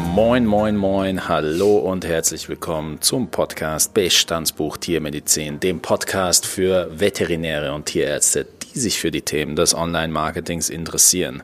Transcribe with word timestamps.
moin, 0.00 0.46
moin, 0.46 0.76
moin, 0.76 1.28
hallo 1.28 1.76
und 1.78 2.04
herzlich 2.04 2.48
willkommen 2.48 3.00
zum 3.00 3.30
Podcast 3.30 3.94
Bestandsbuch 3.94 4.76
Tiermedizin, 4.76 5.60
dem 5.60 5.80
Podcast 5.80 6.46
für 6.46 6.90
Veterinäre 6.98 7.72
und 7.72 7.86
Tierärzte, 7.86 8.46
die 8.62 8.78
sich 8.78 8.98
für 8.98 9.10
die 9.10 9.22
Themen 9.22 9.56
des 9.56 9.74
Online-Marketings 9.74 10.70
interessieren. 10.70 11.42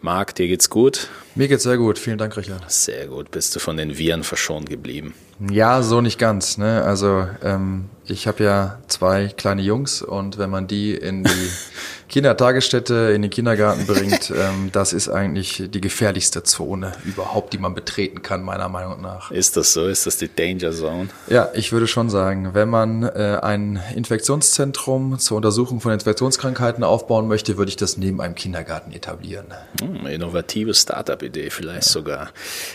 Marc, 0.00 0.34
dir 0.34 0.48
geht's 0.48 0.68
gut? 0.68 1.08
Mir 1.34 1.48
geht's 1.48 1.62
sehr 1.62 1.78
gut, 1.78 1.98
vielen 1.98 2.18
Dank, 2.18 2.36
Richard. 2.36 2.70
Sehr 2.70 3.06
gut, 3.06 3.30
bist 3.30 3.56
du 3.56 3.60
von 3.60 3.76
den 3.76 3.96
Viren 3.96 4.22
verschont 4.22 4.68
geblieben? 4.68 5.14
Ja, 5.50 5.82
so 5.82 6.00
nicht 6.00 6.18
ganz. 6.18 6.58
Ne? 6.58 6.82
Also 6.82 7.26
ähm, 7.42 7.88
ich 8.04 8.26
habe 8.26 8.44
ja 8.44 8.78
zwei 8.86 9.28
kleine 9.28 9.62
Jungs 9.62 10.02
und 10.02 10.38
wenn 10.38 10.50
man 10.50 10.66
die 10.66 10.94
in 10.94 11.24
die 11.24 11.50
Kindertagesstätte, 12.14 13.10
in 13.12 13.22
den 13.22 13.30
Kindergarten 13.32 13.86
bringt, 13.86 14.30
ähm, 14.38 14.70
das 14.70 14.92
ist 14.92 15.08
eigentlich 15.08 15.64
die 15.66 15.80
gefährlichste 15.80 16.44
Zone 16.44 16.92
überhaupt, 17.04 17.52
die 17.52 17.58
man 17.58 17.74
betreten 17.74 18.22
kann, 18.22 18.40
meiner 18.40 18.68
Meinung 18.68 19.00
nach. 19.00 19.32
Ist 19.32 19.56
das 19.56 19.72
so? 19.72 19.88
Ist 19.88 20.06
das 20.06 20.18
die 20.18 20.32
Danger 20.32 20.70
Zone? 20.70 21.08
Ja, 21.26 21.48
ich 21.54 21.72
würde 21.72 21.88
schon 21.88 22.10
sagen, 22.10 22.50
wenn 22.52 22.68
man 22.68 23.02
äh, 23.02 23.40
ein 23.42 23.82
Infektionszentrum 23.96 25.18
zur 25.18 25.38
Untersuchung 25.38 25.80
von 25.80 25.90
Infektionskrankheiten 25.90 26.84
aufbauen 26.84 27.26
möchte, 27.26 27.58
würde 27.58 27.70
ich 27.70 27.76
das 27.76 27.96
neben 27.96 28.20
einem 28.20 28.36
Kindergarten 28.36 28.92
etablieren. 28.92 29.46
Hm, 29.80 30.06
innovative 30.06 30.72
Startup-Idee 30.72 31.50
vielleicht 31.50 31.88
ja. 31.88 31.92
sogar. 31.92 32.30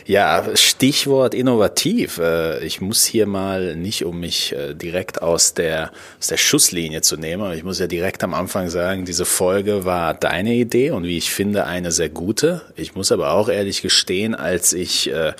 Ja, 0.06 0.44
Stichwort 0.56 1.34
innovativ. 1.34 2.18
Äh, 2.18 2.60
ich 2.66 2.82
muss 2.82 3.06
hier 3.06 3.26
mal 3.26 3.78
nicht, 3.78 4.04
um 4.04 4.20
mich 4.20 4.52
äh, 4.52 4.74
direkt 4.74 5.22
aus 5.22 5.54
der, 5.54 5.92
aus 6.20 6.28
der 6.28 6.36
Schusslinie 6.36 7.00
zu 7.04 7.16
nehmen, 7.16 7.44
aber 7.44 7.56
ich 7.56 7.64
muss 7.64 7.80
ja 7.80 7.88
direkt 7.88 8.22
am 8.26 8.34
Anfang 8.34 8.70
sagen, 8.70 9.06
diese 9.06 9.29
Folge 9.30 9.86
war 9.86 10.14
deine 10.14 10.54
Idee 10.56 10.92
und 10.92 11.04
wie 11.04 11.18
ich 11.18 11.32
finde, 11.32 11.66
eine 11.66 11.92
sehr 11.92 12.10
gute. 12.10 12.62
Ich 12.76 12.96
muss 12.96 13.12
aber 13.12 13.32
auch 13.32 13.48
ehrlich 13.48 13.82
gestehen, 13.82 14.36
als 14.36 14.74
ich, 14.74 15.10
äh, 15.10 15.34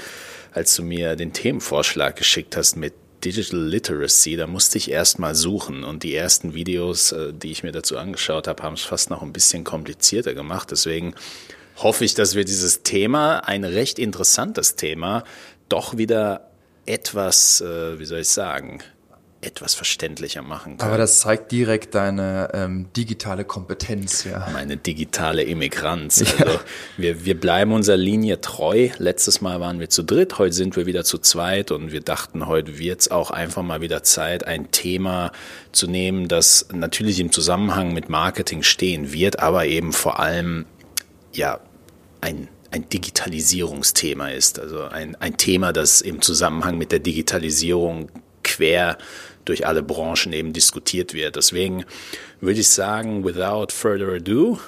als 0.54 0.76
du 0.76 0.84
mir 0.84 1.16
den 1.16 1.34
Themenvorschlag 1.34 2.16
geschickt 2.16 2.56
hast 2.56 2.78
mit 2.78 2.94
Digital 3.26 3.60
Literacy, 3.60 4.38
da 4.38 4.48
musste 4.48 4.78
ich 4.78 4.92
erst 4.92 5.20
mal 5.20 5.36
suchen 5.36 5.84
und 5.84 6.04
die 6.04 6.16
ersten 6.16 6.54
Videos, 6.54 7.12
äh, 7.12 7.34
die 7.34 7.52
ich 7.52 7.64
mir 7.64 7.72
dazu 7.72 7.98
angeschaut 7.98 8.48
habe, 8.48 8.64
haben 8.64 8.76
es 8.76 8.84
fast 8.84 9.10
noch 9.10 9.22
ein 9.22 9.34
bisschen 9.34 9.64
komplizierter 9.64 10.34
gemacht. 10.34 10.72
Deswegen 10.72 11.16
hoffe 11.78 12.06
ich, 12.06 12.14
dass 12.14 12.36
wir 12.36 12.46
dieses 12.46 12.84
Thema, 12.84 13.40
ein 13.40 13.66
recht 13.66 14.00
interessantes 14.00 14.76
Thema, 14.76 15.24
doch 15.68 15.98
wieder 15.98 16.50
etwas, 16.86 17.62
äh, 17.62 18.00
wie 18.00 18.06
soll 18.06 18.20
ich 18.20 18.30
sagen, 18.30 18.80
etwas 19.42 19.74
verständlicher 19.74 20.42
machen 20.42 20.78
kann. 20.78 20.88
Aber 20.88 20.98
das 20.98 21.22
zeigt 21.22 21.52
direkt 21.52 21.96
deine 21.96 22.50
ähm, 22.54 22.88
digitale 22.96 23.46
Kompetenz, 23.46 24.26
ja. 24.26 24.50
Meine 24.52 24.76
digitale 24.76 25.44
Immigranz. 25.44 26.20
Ja. 26.20 26.46
Also 26.46 26.60
wir, 26.98 27.26
wir 27.26 27.40
bleiben 27.40 27.72
unserer 27.72 27.98
Linie 27.98 28.42
treu. 28.42 28.90
Letztes 28.98 29.40
Mal 29.40 29.62
waren 29.62 29.80
wir 29.80 29.90
zu 29.90 30.04
dritt, 30.04 30.40
heute 30.40 30.54
sind 30.54 30.76
wir 30.76 30.86
wieder 30.86 31.06
zu 31.06 31.18
zweit 31.20 31.72
und 31.72 31.92
wir 31.92 32.02
dachten, 32.02 32.48
heute 32.48 32.78
wird 32.80 33.02
es 33.02 33.12
auch 33.12 33.32
einfach 33.32 33.64
mal 33.64 33.82
wieder 33.82 34.04
Zeit, 34.04 34.46
ein 34.46 34.72
Thema 34.72 35.32
zu 35.72 35.88
nehmen, 35.88 36.28
das 36.28 36.68
natürlich 36.74 37.20
im 37.20 37.32
Zusammenhang 37.32 37.94
mit 37.94 38.10
Marketing 38.10 38.64
stehen 38.64 39.14
wird, 39.14 39.40
aber 39.40 39.66
eben 39.66 39.94
vor 39.94 40.20
allem 40.20 40.66
ja 41.32 41.60
ein 42.22 42.50
ein 42.72 42.88
Digitalisierungsthema 42.88 44.30
ist, 44.30 44.60
also 44.60 44.84
ein, 44.84 45.16
ein 45.16 45.38
Thema, 45.38 45.74
das 45.74 46.02
im 46.02 46.22
Zusammenhang 46.22 46.78
mit 46.78 46.92
der 46.92 47.00
Digitalisierung 47.00 48.12
quer 48.44 48.98
durch 49.50 49.68
alle 49.68 49.84
Branchen 49.84 50.32
eben 50.32 50.54
diskutiert 50.54 51.14
wird. 51.14 51.36
Deswegen 51.36 51.84
würde 52.40 52.60
ich 52.62 52.70
sagen, 52.70 53.26
without 53.26 53.74
further 53.74 54.14
ado, 54.14 54.60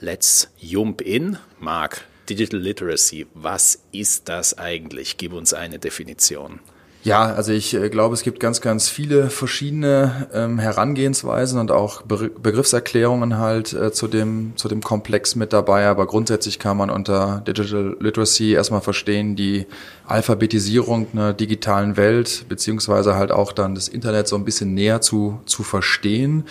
let's 0.00 0.50
jump 0.58 1.00
in. 1.00 1.38
Mark, 1.58 2.04
Digital 2.28 2.60
Literacy, 2.60 3.26
was 3.34 3.82
ist 3.92 4.28
das 4.28 4.58
eigentlich? 4.58 5.16
Gib 5.16 5.32
uns 5.32 5.54
eine 5.54 5.78
Definition. 5.78 6.60
Ja, 7.02 7.32
also 7.32 7.52
ich 7.52 7.72
äh, 7.72 7.88
glaube, 7.88 8.12
es 8.12 8.22
gibt 8.22 8.40
ganz, 8.40 8.60
ganz 8.60 8.90
viele 8.90 9.30
verschiedene 9.30 10.28
ähm, 10.34 10.58
Herangehensweisen 10.58 11.58
und 11.58 11.70
auch 11.70 12.02
Be 12.02 12.28
Begriffserklärungen 12.28 13.38
halt 13.38 13.72
äh, 13.72 13.90
zu 13.90 14.06
dem 14.06 14.52
zu 14.56 14.68
dem 14.68 14.82
Komplex 14.82 15.34
mit 15.34 15.54
dabei. 15.54 15.86
Aber 15.86 16.06
grundsätzlich 16.06 16.58
kann 16.58 16.76
man 16.76 16.90
unter 16.90 17.42
Digital 17.46 17.96
Literacy 18.00 18.52
erstmal 18.52 18.82
verstehen 18.82 19.34
die 19.34 19.66
Alphabetisierung 20.06 21.06
einer 21.12 21.32
digitalen 21.32 21.96
Welt 21.96 22.44
beziehungsweise 22.50 23.14
halt 23.14 23.32
auch 23.32 23.52
dann 23.52 23.74
das 23.74 23.88
Internet 23.88 24.28
so 24.28 24.36
ein 24.36 24.44
bisschen 24.44 24.74
näher 24.74 25.00
zu 25.00 25.40
zu 25.46 25.62
verstehen. 25.62 26.44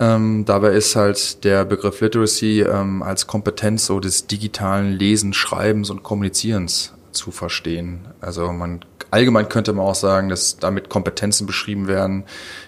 Ähm, 0.00 0.44
dabei 0.46 0.70
ist 0.70 0.96
halt 0.96 1.44
der 1.44 1.66
Begriff 1.66 2.00
Literacy 2.00 2.62
ähm, 2.62 3.02
als 3.02 3.26
Kompetenz 3.26 3.84
so 3.84 4.00
des 4.00 4.26
digitalen 4.26 4.92
Lesens, 4.92 5.36
Schreibens 5.36 5.90
und 5.90 6.02
Kommunizierens 6.02 6.94
zu 7.12 7.30
verstehen. 7.30 8.00
Also 8.20 8.50
man 8.52 8.80
allgemein 9.14 9.48
könnte 9.48 9.72
man 9.72 9.86
auch 9.86 9.94
sagen, 9.94 10.28
dass 10.28 10.58
damit 10.58 10.88
Kompetenzen 10.88 11.46
beschrieben 11.46 11.86
werden, 11.86 12.24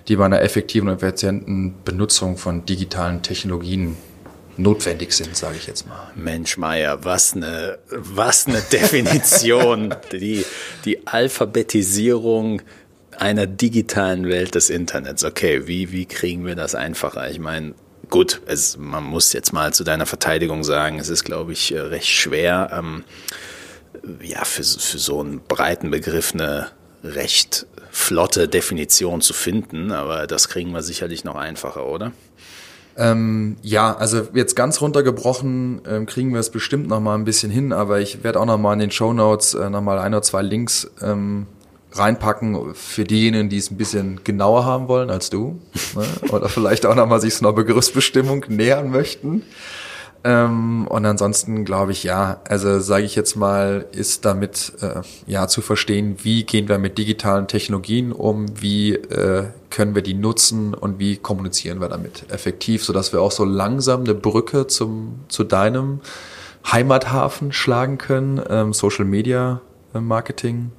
die 0.06 0.16
bei 0.16 0.24
einer 0.24 0.42
effektiven 0.42 0.88
und 0.88 1.02
effizienten 1.02 1.74
Benutzung 1.84 2.36
von 2.36 2.64
digitalen 2.64 3.22
Technologien 3.22 3.96
notwendig 4.56 5.12
sind, 5.12 5.36
sage 5.36 5.56
ich 5.56 5.66
jetzt 5.66 5.88
mal. 5.88 6.10
Mensch, 6.14 6.56
Meier, 6.56 7.04
was 7.04 7.34
eine, 7.34 7.78
was 7.90 8.46
eine 8.46 8.60
Definition. 8.72 9.94
die, 10.12 10.44
die 10.84 11.06
Alphabetisierung 11.06 12.62
einer 13.18 13.46
digitalen 13.46 14.28
Welt 14.28 14.54
des 14.54 14.70
Internets. 14.70 15.24
Okay, 15.24 15.66
wie, 15.66 15.90
wie 15.90 16.06
kriegen 16.06 16.46
wir 16.46 16.54
das 16.54 16.74
einfacher? 16.74 17.28
Ich 17.28 17.40
meine, 17.40 17.74
gut, 18.08 18.40
es, 18.46 18.76
man 18.76 19.02
muss 19.02 19.32
jetzt 19.32 19.52
mal 19.52 19.74
zu 19.74 19.82
deiner 19.82 20.06
Verteidigung 20.06 20.62
sagen, 20.62 21.00
es 21.00 21.08
ist, 21.08 21.24
glaube 21.24 21.52
ich, 21.52 21.72
recht 21.74 22.08
schwer, 22.08 22.70
ähm, 22.72 23.04
ja, 24.22 24.44
für, 24.44 24.64
für 24.64 24.98
so 24.98 25.20
einen 25.20 25.40
breiten 25.40 25.90
Begriff 25.90 26.34
eine 26.34 26.68
recht 27.04 27.66
flotte 27.90 28.48
Definition 28.48 29.20
zu 29.20 29.32
finden, 29.32 29.92
aber 29.92 30.26
das 30.26 30.48
kriegen 30.48 30.72
wir 30.72 30.82
sicherlich 30.82 31.24
noch 31.24 31.36
einfacher, 31.36 31.86
oder? 31.86 32.12
Ähm, 32.98 33.56
ja, 33.62 33.94
also 33.94 34.28
jetzt 34.32 34.56
ganz 34.56 34.80
runtergebrochen 34.80 35.82
ähm, 35.86 36.06
kriegen 36.06 36.32
wir 36.32 36.40
es 36.40 36.50
bestimmt 36.50 36.88
noch 36.88 37.00
mal 37.00 37.14
ein 37.14 37.24
bisschen 37.24 37.50
hin, 37.50 37.72
aber 37.72 38.00
ich 38.00 38.24
werde 38.24 38.40
auch 38.40 38.46
noch 38.46 38.58
mal 38.58 38.72
in 38.72 38.78
den 38.78 38.90
Show 38.90 39.12
Notes 39.12 39.54
äh, 39.54 39.68
noch 39.68 39.82
mal 39.82 39.98
ein 39.98 40.14
oder 40.14 40.22
zwei 40.22 40.40
Links 40.40 40.90
ähm, 41.02 41.46
reinpacken 41.92 42.74
für 42.74 43.04
diejenigen, 43.04 43.48
die 43.48 43.58
es 43.58 43.70
ein 43.70 43.76
bisschen 43.76 44.20
genauer 44.24 44.64
haben 44.64 44.88
wollen 44.88 45.10
als 45.10 45.28
du 45.28 45.60
ne? 45.94 46.04
oder 46.30 46.48
vielleicht 46.48 46.86
auch 46.86 46.94
noch 46.94 47.06
mal 47.06 47.20
sich 47.20 47.34
so 47.34 47.46
einer 47.46 47.54
Begriffsbestimmung 47.54 48.46
nähern 48.48 48.90
möchten. 48.90 49.42
Ähm, 50.26 50.88
und 50.88 51.06
ansonsten 51.06 51.64
glaube 51.64 51.92
ich, 51.92 52.02
ja, 52.02 52.40
also 52.48 52.80
sage 52.80 53.04
ich 53.04 53.14
jetzt 53.14 53.36
mal, 53.36 53.86
ist 53.92 54.24
damit 54.24 54.72
äh, 54.80 55.02
ja 55.28 55.46
zu 55.46 55.60
verstehen, 55.60 56.16
wie 56.24 56.42
gehen 56.42 56.68
wir 56.68 56.78
mit 56.78 56.98
digitalen 56.98 57.46
Technologien 57.46 58.10
um, 58.10 58.46
wie 58.60 58.94
äh, 58.94 59.44
können 59.70 59.94
wir 59.94 60.02
die 60.02 60.14
nutzen 60.14 60.74
und 60.74 60.98
wie 60.98 61.16
kommunizieren 61.16 61.80
wir 61.80 61.88
damit 61.88 62.24
effektiv, 62.32 62.82
sodass 62.82 63.12
wir 63.12 63.22
auch 63.22 63.30
so 63.30 63.44
langsam 63.44 64.00
eine 64.00 64.14
Brücke 64.14 64.66
zum 64.66 65.20
zu 65.28 65.44
deinem 65.44 66.00
Heimathafen 66.72 67.52
schlagen 67.52 67.96
können, 67.96 68.42
ähm, 68.50 68.72
Social 68.72 69.04
Media 69.04 69.60
äh, 69.94 70.00
Marketing 70.00 70.72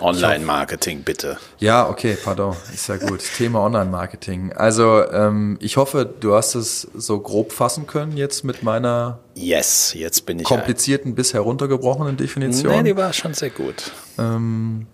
Online-Marketing, 0.00 1.02
bitte. 1.02 1.38
Ja, 1.58 1.88
okay, 1.88 2.16
pardon, 2.22 2.54
ist 2.72 2.88
ja 2.88 2.96
gut. 2.96 3.20
Thema 3.36 3.60
Online-Marketing. 3.64 4.52
Also 4.52 5.02
ähm, 5.10 5.56
ich 5.60 5.76
hoffe, 5.76 6.08
du 6.20 6.34
hast 6.34 6.54
es 6.54 6.88
so 6.94 7.20
grob 7.20 7.52
fassen 7.52 7.86
können 7.86 8.16
jetzt 8.16 8.44
mit 8.44 8.62
meiner 8.62 9.20
yes, 9.34 9.94
jetzt 9.94 10.26
bin 10.26 10.38
ich 10.38 10.44
komplizierten 10.44 11.14
bis 11.14 11.34
heruntergebrochenen 11.34 12.16
Definition. 12.16 12.72
Nee, 12.72 12.82
die 12.82 12.96
war 12.96 13.12
schon 13.12 13.34
sehr 13.34 13.50
gut. 13.50 13.92
Ähm, 14.18 14.86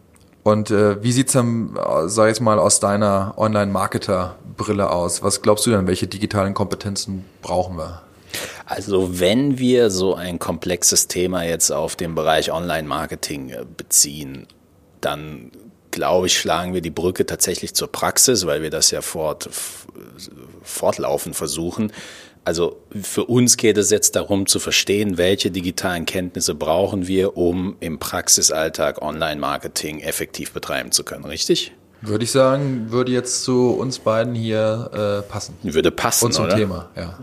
und 0.44 0.70
äh, 0.70 1.02
wie 1.02 1.12
sieht's 1.12 1.32
dann, 1.32 1.78
sag 2.06 2.32
ich 2.32 2.40
mal, 2.40 2.58
aus 2.58 2.80
deiner 2.80 3.34
Online-Marketer-Brille 3.36 4.90
aus? 4.90 5.22
Was 5.22 5.42
glaubst 5.42 5.66
du 5.66 5.70
denn, 5.70 5.86
welche 5.86 6.08
digitalen 6.08 6.54
Kompetenzen 6.54 7.24
brauchen 7.42 7.76
wir? 7.76 8.02
Also 8.66 9.20
wenn 9.20 9.58
wir 9.58 9.90
so 9.90 10.14
ein 10.14 10.38
komplexes 10.38 11.06
Thema 11.06 11.44
jetzt 11.44 11.70
auf 11.70 11.94
den 11.96 12.14
Bereich 12.14 12.50
Online-Marketing 12.50 13.50
äh, 13.50 13.64
beziehen 13.76 14.46
dann 15.04 15.50
glaube 15.92 16.26
ich, 16.26 16.38
schlagen 16.38 16.74
wir 16.74 16.80
die 16.80 16.90
Brücke 16.90 17.24
tatsächlich 17.24 17.74
zur 17.74 17.86
Praxis, 17.86 18.46
weil 18.46 18.62
wir 18.62 18.70
das 18.70 18.90
ja 18.90 19.02
fort, 19.02 19.48
fortlaufend 20.62 21.36
versuchen. 21.36 21.92
Also 22.44 22.80
für 23.00 23.24
uns 23.26 23.56
geht 23.56 23.76
es 23.76 23.90
jetzt 23.90 24.16
darum 24.16 24.46
zu 24.46 24.58
verstehen, 24.58 25.16
welche 25.16 25.52
digitalen 25.52 26.06
Kenntnisse 26.06 26.56
brauchen 26.56 27.06
wir, 27.06 27.36
um 27.36 27.76
im 27.78 28.00
Praxisalltag 28.00 29.00
Online-Marketing 29.00 30.00
effektiv 30.00 30.50
betreiben 30.50 30.90
zu 30.90 31.04
können, 31.04 31.24
richtig? 31.24 31.72
Würde 32.00 32.24
ich 32.24 32.32
sagen, 32.32 32.90
würde 32.90 33.12
jetzt 33.12 33.44
zu 33.44 33.70
uns 33.70 34.00
beiden 34.00 34.34
hier 34.34 35.22
äh, 35.24 35.30
passen. 35.30 35.54
Würde 35.62 35.92
passen, 35.92 36.26
Und 36.26 36.32
zum 36.32 36.46
oder? 36.46 36.56
Thema, 36.56 36.90
ja. 36.96 37.16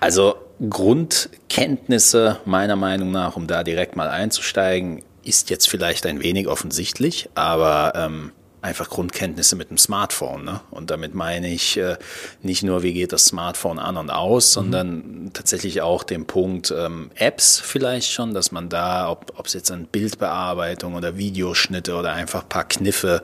Also 0.00 0.34
Grundkenntnisse 0.68 2.38
meiner 2.44 2.76
Meinung 2.76 3.10
nach, 3.10 3.36
um 3.36 3.46
da 3.46 3.64
direkt 3.64 3.96
mal 3.96 4.08
einzusteigen, 4.08 5.02
ist 5.24 5.50
jetzt 5.50 5.68
vielleicht 5.68 6.06
ein 6.06 6.22
wenig 6.22 6.48
offensichtlich, 6.48 7.28
aber 7.34 7.92
ähm, 7.94 8.32
einfach 8.62 8.88
Grundkenntnisse 8.88 9.56
mit 9.56 9.70
dem 9.70 9.78
Smartphone. 9.78 10.44
Ne? 10.44 10.60
Und 10.70 10.90
damit 10.90 11.14
meine 11.14 11.52
ich 11.52 11.76
äh, 11.76 11.96
nicht 12.42 12.62
nur, 12.62 12.82
wie 12.82 12.94
geht 12.94 13.12
das 13.12 13.26
Smartphone 13.26 13.80
an 13.80 13.96
und 13.96 14.10
aus, 14.10 14.50
mhm. 14.50 14.54
sondern 14.54 15.30
tatsächlich 15.32 15.82
auch 15.82 16.04
den 16.04 16.26
Punkt 16.26 16.72
ähm, 16.76 17.10
Apps 17.16 17.58
vielleicht 17.58 18.12
schon, 18.12 18.32
dass 18.32 18.52
man 18.52 18.68
da, 18.68 19.10
ob 19.10 19.46
es 19.46 19.52
jetzt 19.52 19.70
an 19.72 19.86
Bildbearbeitung 19.86 20.94
oder 20.94 21.16
Videoschnitte 21.18 21.96
oder 21.96 22.12
einfach 22.12 22.48
paar 22.48 22.64
Kniffe, 22.64 23.22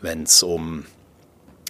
wenn 0.00 0.24
es 0.24 0.42
um 0.42 0.84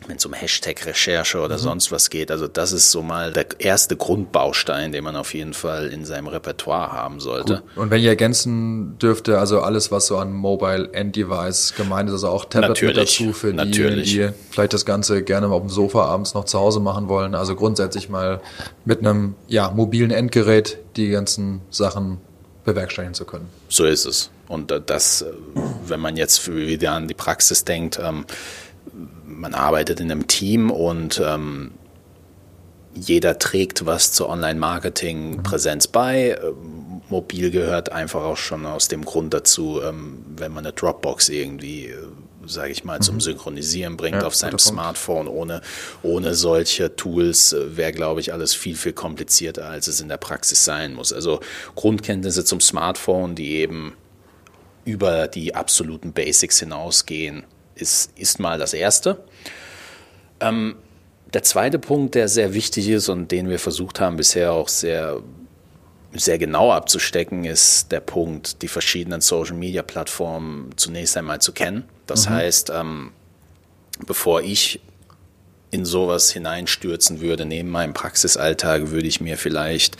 wenn 0.09 0.17
es 0.17 0.27
um 0.27 0.33
Hashtag-Recherche 0.33 1.41
oder 1.41 1.57
mhm. 1.57 1.63
sonst 1.63 1.93
was 1.93 2.11
geht. 2.11 2.31
Also 2.31 2.49
das 2.49 2.73
ist 2.73 2.91
so 2.91 3.03
mal 3.03 3.33
der 3.33 3.47
erste 3.59 3.97
Grundbaustein, 3.97 4.93
den 4.93 5.05
man 5.05 5.17
auf 5.17 5.35
jeden 5.35 5.55
Fall 5.55 5.89
in 5.89 6.05
seinem 6.05 6.29
Repertoire 6.29 6.93
haben 6.93 7.21
sollte. 7.21 7.55
Gut. 7.55 7.77
Und 7.77 7.91
wenn 7.91 8.01
ich 8.01 8.07
ergänzen 8.07 8.99
dürfte, 8.99 9.39
also 9.39 9.61
alles, 9.61 9.91
was 9.91 10.07
so 10.07 10.19
an 10.19 10.33
Mobile 10.33 10.93
End-Device 10.93 11.75
gemeint 11.77 12.09
ist, 12.09 12.15
also 12.15 12.29
auch 12.29 12.45
Tablet 12.45 12.71
natürlich, 12.71 12.97
mit 13.21 13.29
dazu 13.31 13.33
für 13.33 13.53
die, 13.53 14.03
die 14.03 14.29
vielleicht 14.51 14.73
das 14.73 14.85
Ganze 14.85 15.23
gerne 15.23 15.49
mal 15.49 15.55
auf 15.55 15.63
dem 15.63 15.71
Sofa 15.71 16.05
abends 16.05 16.35
noch 16.35 16.45
zu 16.45 16.59
Hause 16.59 16.81
machen 16.81 17.09
wollen. 17.09 17.35
Also 17.35 17.55
grundsätzlich 17.55 18.09
mal 18.09 18.41
mit 18.85 19.01
einem 19.01 19.35
ja, 19.49 19.71
mobilen 19.71 20.11
Endgerät 20.11 20.79
die 20.97 21.09
ganzen 21.11 21.61
Sachen 21.71 22.19
bewerkstelligen 22.65 23.15
zu 23.15 23.25
können. 23.25 23.49
So 23.69 23.85
ist 23.85 24.05
es. 24.05 24.31
Und 24.49 24.73
das, 24.87 25.25
wenn 25.87 26.01
man 26.01 26.17
jetzt 26.17 26.55
wieder 26.55 26.93
an 26.93 27.09
die 27.09 27.15
Praxis 27.15 27.65
denkt, 27.65 27.99
ähm, 28.03 28.27
man 29.33 29.55
arbeitet 29.55 30.01
in 30.01 30.11
einem 30.11 30.27
Team 30.27 30.71
und 30.71 31.21
ähm, 31.25 31.73
jeder 32.95 33.39
trägt 33.39 33.87
was 33.87 34.13
zur 34.13 34.29
Online-Marketing-Präsenz 34.29 35.87
bei. 35.87 36.39
Ähm, 36.43 37.03
mobil 37.09 37.51
gehört 37.51 37.91
einfach 37.93 38.23
auch 38.23 38.37
schon 38.37 38.67
aus 38.67 38.89
dem 38.89 39.05
Grund 39.05 39.33
dazu, 39.35 39.81
ähm, 39.83 40.25
wenn 40.37 40.53
man 40.53 40.65
eine 40.67 40.75
Dropbox 40.75 41.29
irgendwie, 41.29 41.87
äh, 41.87 41.97
sage 42.47 42.73
ich 42.73 42.85
mal, 42.85 43.01
zum 43.01 43.17
mhm. 43.17 43.21
Synchronisieren 43.21 43.97
bringt 43.97 44.21
ja, 44.21 44.27
auf 44.27 44.35
seinem 44.35 44.59
Smartphone. 44.59 45.29
Ohne, 45.29 45.63
ohne 46.03 46.35
solche 46.35 46.95
Tools 46.97 47.53
äh, 47.53 47.77
wäre, 47.77 47.93
glaube 47.93 48.21
ich, 48.21 48.33
alles 48.33 48.55
viel, 48.55 48.77
viel 48.77 48.93
komplizierter, 48.93 49.69
als 49.69 49.87
es 49.87 50.01
in 50.01 50.09
der 50.09 50.19
Praxis 50.19 50.65
sein 50.65 50.95
muss. 50.95 51.13
Also 51.13 51.41
Grundkenntnisse 51.75 52.45
zum 52.45 52.61
Smartphone, 52.61 53.35
die 53.35 53.53
eben 53.57 53.95
über 54.85 55.29
die 55.29 55.55
absoluten 55.55 56.13
Basics 56.13 56.59
hinausgehen, 56.59 57.45
ist, 57.75 58.17
ist 58.19 58.39
mal 58.39 58.59
das 58.59 58.75
Erste. 58.75 59.25
Ähm, 60.41 60.77
der 61.33 61.43
zweite 61.43 61.79
Punkt, 61.79 62.15
der 62.15 62.29
sehr 62.29 62.53
wichtig 62.53 62.89
ist 62.89 63.09
und 63.09 63.31
den 63.31 63.49
wir 63.49 63.59
versucht 63.59 64.01
haben 64.01 64.17
bisher 64.17 64.53
auch 64.53 64.69
sehr, 64.69 65.21
sehr 66.13 66.39
genau 66.39 66.73
abzustecken, 66.73 67.45
ist 67.45 67.91
der 67.91 68.01
Punkt, 68.01 68.61
die 68.63 68.69
verschiedenen 68.69 69.21
Social-Media-Plattformen 69.21 70.71
zunächst 70.77 71.17
einmal 71.17 71.41
zu 71.41 71.53
kennen. 71.53 71.85
Das 72.07 72.29
mhm. 72.29 72.35
heißt, 72.35 72.71
ähm, 72.71 73.13
bevor 74.07 74.43
ich 74.43 74.81
in 75.71 75.87
sowas 75.87 76.31
hineinstürzen 76.31 77.23
würde, 77.23 77.47
neben 77.47 77.71
meinem 77.71 77.95
Praxisalltag, 77.95 78.91
würde 78.91 79.09
ich 79.09 79.23
mir 79.23 79.39
vielleicht 79.39 79.97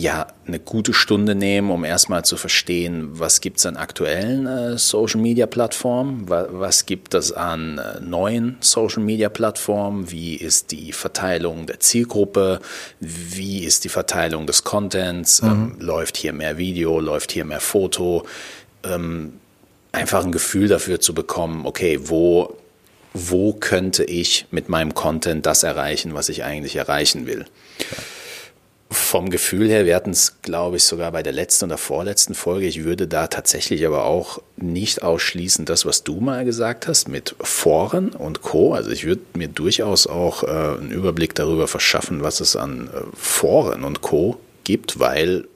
ja, 0.00 0.26
eine 0.46 0.58
gute 0.58 0.94
Stunde 0.94 1.34
nehmen, 1.34 1.70
um 1.70 1.84
erstmal 1.84 2.24
zu 2.24 2.36
verstehen, 2.36 3.18
was 3.18 3.40
gibt 3.40 3.58
es 3.58 3.66
an 3.66 3.76
aktuellen 3.76 4.46
äh, 4.46 4.78
Social-Media-Plattformen, 4.78 6.28
wa 6.28 6.46
was 6.50 6.86
gibt 6.86 7.12
es 7.14 7.32
an 7.32 7.78
äh, 7.78 8.00
neuen 8.00 8.56
Social-Media-Plattformen, 8.60 10.10
wie 10.10 10.36
ist 10.36 10.70
die 10.70 10.92
Verteilung 10.92 11.66
der 11.66 11.80
Zielgruppe, 11.80 12.60
wie 12.98 13.64
ist 13.64 13.84
die 13.84 13.90
Verteilung 13.90 14.46
des 14.46 14.64
Contents, 14.64 15.42
mhm. 15.42 15.48
ähm, 15.48 15.76
läuft 15.80 16.16
hier 16.16 16.32
mehr 16.32 16.56
Video, 16.56 16.98
läuft 16.98 17.32
hier 17.32 17.44
mehr 17.44 17.60
Foto, 17.60 18.24
ähm, 18.84 19.34
einfach 19.92 20.24
ein 20.24 20.32
Gefühl 20.32 20.68
dafür 20.68 21.00
zu 21.00 21.12
bekommen, 21.12 21.66
okay, 21.66 22.00
wo, 22.04 22.56
wo 23.12 23.52
könnte 23.52 24.04
ich 24.04 24.46
mit 24.50 24.70
meinem 24.70 24.94
Content 24.94 25.44
das 25.44 25.62
erreichen, 25.62 26.14
was 26.14 26.30
ich 26.30 26.42
eigentlich 26.42 26.76
erreichen 26.76 27.26
will. 27.26 27.44
Vom 28.92 29.30
Gefühl 29.30 29.68
her, 29.68 29.86
wir 29.86 29.94
hatten 29.94 30.10
es, 30.10 30.42
glaube 30.42 30.76
ich, 30.76 30.82
sogar 30.82 31.12
bei 31.12 31.22
der 31.22 31.32
letzten 31.32 31.66
oder 31.66 31.78
vorletzten 31.78 32.34
Folge. 32.34 32.66
Ich 32.66 32.82
würde 32.82 33.06
da 33.06 33.28
tatsächlich 33.28 33.86
aber 33.86 34.04
auch 34.04 34.42
nicht 34.56 35.02
ausschließen, 35.02 35.64
das, 35.64 35.86
was 35.86 36.02
du 36.02 36.20
mal 36.20 36.44
gesagt 36.44 36.88
hast, 36.88 37.08
mit 37.08 37.36
Foren 37.40 38.10
und 38.10 38.42
Co. 38.42 38.74
Also 38.74 38.90
ich 38.90 39.04
würde 39.04 39.22
mir 39.34 39.46
durchaus 39.46 40.08
auch 40.08 40.42
äh, 40.42 40.46
einen 40.46 40.90
Überblick 40.90 41.36
darüber 41.36 41.68
verschaffen, 41.68 42.24
was 42.24 42.40
es 42.40 42.56
an 42.56 42.88
äh, 42.88 43.02
Foren 43.16 43.84
und 43.84 44.00
Co. 44.02 44.40
gibt, 44.64 44.98
weil 44.98 45.46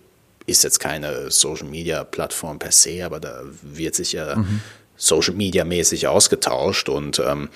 ist 0.46 0.62
jetzt 0.62 0.78
keine 0.78 1.30
Social 1.30 1.66
Media 1.66 2.04
Plattform 2.04 2.58
per 2.58 2.72
se, 2.72 3.04
aber 3.04 3.18
da 3.18 3.42
wird 3.62 3.94
sich 3.94 4.12
ja 4.12 4.36
mhm. 4.36 4.60
Social 4.96 5.34
Media 5.34 5.64
mäßig 5.64 6.06
ausgetauscht 6.06 6.88
und 6.88 7.18
ähm, 7.18 7.48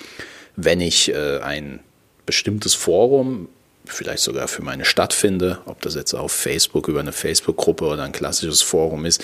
wenn 0.57 0.81
ich 0.81 1.13
äh, 1.13 1.39
ein 1.39 1.81
bestimmtes 2.27 2.75
Forum 2.75 3.49
vielleicht 3.93 4.23
sogar 4.23 4.49
für 4.49 4.63
meine 4.63 4.85
Stadt 4.85 5.13
finde, 5.13 5.59
ob 5.67 5.81
das 5.83 5.95
jetzt 5.95 6.15
auf 6.15 6.33
Facebook 6.33 6.89
über 6.89 7.01
eine 7.01 7.13
Facebook-Gruppe 7.13 7.85
oder 7.85 8.03
ein 8.05 8.13
klassisches 8.13 8.63
Forum 8.63 9.05
ist, 9.05 9.23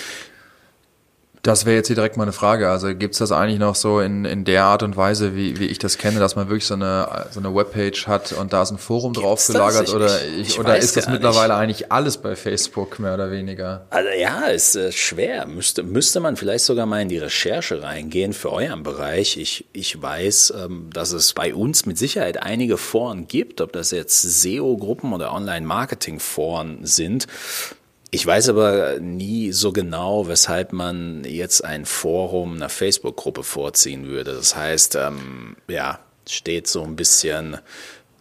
das 1.45 1.67
wäre 1.67 1.75
jetzt 1.75 1.87
hier 1.87 1.95
direkt 1.95 2.17
mal 2.17 2.23
eine 2.23 2.31
Frage. 2.31 2.69
Also 2.71 2.95
gibt's 2.95 3.19
das 3.19 3.31
eigentlich 3.31 3.59
noch 3.59 3.75
so 3.75 3.99
in, 3.99 4.25
in 4.25 4.45
der 4.45 4.63
Art 4.63 4.81
und 4.81 4.97
Weise, 4.97 5.35
wie, 5.35 5.59
wie 5.59 5.67
ich 5.67 5.77
das 5.77 5.99
kenne, 5.99 6.19
dass 6.19 6.35
man 6.35 6.49
wirklich 6.49 6.65
so 6.65 6.73
eine, 6.73 7.27
so 7.29 7.39
eine 7.39 7.53
Webpage 7.53 8.07
hat 8.07 8.31
und 8.33 8.51
da 8.51 8.63
ist 8.63 8.71
ein 8.71 8.79
Forum 8.79 9.13
gibt's 9.13 9.23
drauf 9.23 9.47
gelagert 9.47 9.93
oder, 9.93 10.25
ich, 10.25 10.49
ich 10.49 10.59
oder 10.59 10.75
ist 10.77 10.97
das 10.97 11.07
mittlerweile 11.07 11.53
nicht. 11.53 11.61
eigentlich 11.61 11.91
alles 11.91 12.17
bei 12.17 12.35
Facebook 12.35 12.97
mehr 12.97 13.13
oder 13.13 13.29
weniger? 13.29 13.85
Also 13.91 14.09
ja, 14.19 14.45
ist 14.45 14.75
äh, 14.75 14.91
schwer. 14.91 15.45
Müsste, 15.45 15.83
müsste 15.83 16.19
man 16.19 16.35
vielleicht 16.35 16.65
sogar 16.65 16.87
mal 16.87 17.03
in 17.03 17.09
die 17.09 17.19
Recherche 17.19 17.83
reingehen 17.83 18.33
für 18.33 18.51
euren 18.51 18.81
Bereich. 18.81 19.37
Ich, 19.37 19.65
ich 19.71 20.01
weiß, 20.01 20.51
ähm, 20.65 20.89
dass 20.91 21.11
es 21.11 21.33
bei 21.33 21.53
uns 21.53 21.85
mit 21.85 21.99
Sicherheit 21.99 22.41
einige 22.41 22.77
Foren 22.77 23.27
gibt, 23.27 23.61
ob 23.61 23.71
das 23.71 23.91
jetzt 23.91 24.19
SEO-Gruppen 24.23 25.13
oder 25.13 25.31
Online-Marketing-Foren 25.31 26.79
sind 26.81 27.27
ich 28.11 28.25
weiß 28.25 28.49
aber 28.49 28.99
nie 28.99 29.51
so 29.51 29.71
genau, 29.71 30.27
weshalb 30.27 30.73
man 30.73 31.23
jetzt 31.25 31.63
ein 31.63 31.85
Forum 31.85 32.55
einer 32.55 32.69
Facebook-Gruppe 32.69 33.43
vorziehen 33.43 34.07
würde. 34.07 34.33
Das 34.33 34.55
heißt, 34.55 34.95
ähm, 34.95 35.57
ja, 35.67 35.99
steht 36.27 36.67
so 36.67 36.83
ein 36.83 36.95
bisschen, 36.95 37.57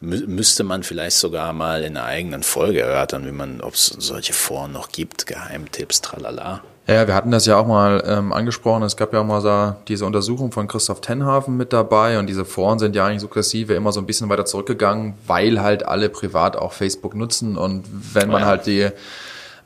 mü 0.00 0.26
müsste 0.26 0.64
man 0.64 0.82
vielleicht 0.82 1.16
sogar 1.16 1.52
mal 1.52 1.82
in 1.84 1.96
einer 1.96 2.06
eigenen 2.06 2.42
Folge 2.42 2.80
erörtern, 2.80 3.26
wie 3.26 3.32
man, 3.32 3.60
ob 3.60 3.74
es 3.74 3.86
solche 3.86 4.32
Foren 4.32 4.72
noch 4.72 4.90
gibt, 4.90 5.26
Geheimtipps, 5.26 6.00
tralala. 6.00 6.62
Ja, 6.86 7.06
wir 7.06 7.14
hatten 7.14 7.30
das 7.30 7.46
ja 7.46 7.56
auch 7.56 7.66
mal 7.66 8.04
ähm, 8.06 8.34
angesprochen. 8.34 8.82
Es 8.82 8.96
gab 8.96 9.14
ja 9.14 9.20
auch 9.20 9.24
mal 9.24 9.40
so 9.40 9.74
diese 9.88 10.04
Untersuchung 10.04 10.52
von 10.52 10.68
Christoph 10.68 11.00
Tenhafen 11.00 11.56
mit 11.56 11.72
dabei 11.72 12.18
und 12.18 12.26
diese 12.26 12.44
Foren 12.44 12.78
sind 12.78 12.94
ja 12.94 13.06
eigentlich 13.06 13.22
sukzessive 13.22 13.72
immer 13.72 13.90
so 13.90 14.00
ein 14.00 14.06
bisschen 14.06 14.28
weiter 14.28 14.44
zurückgegangen, 14.44 15.14
weil 15.26 15.62
halt 15.62 15.86
alle 15.86 16.10
privat 16.10 16.56
auch 16.56 16.72
Facebook 16.72 17.14
nutzen 17.14 17.56
und 17.56 17.86
wenn 18.12 18.28
man 18.28 18.42
ja. 18.42 18.48
halt 18.48 18.66
die 18.66 18.90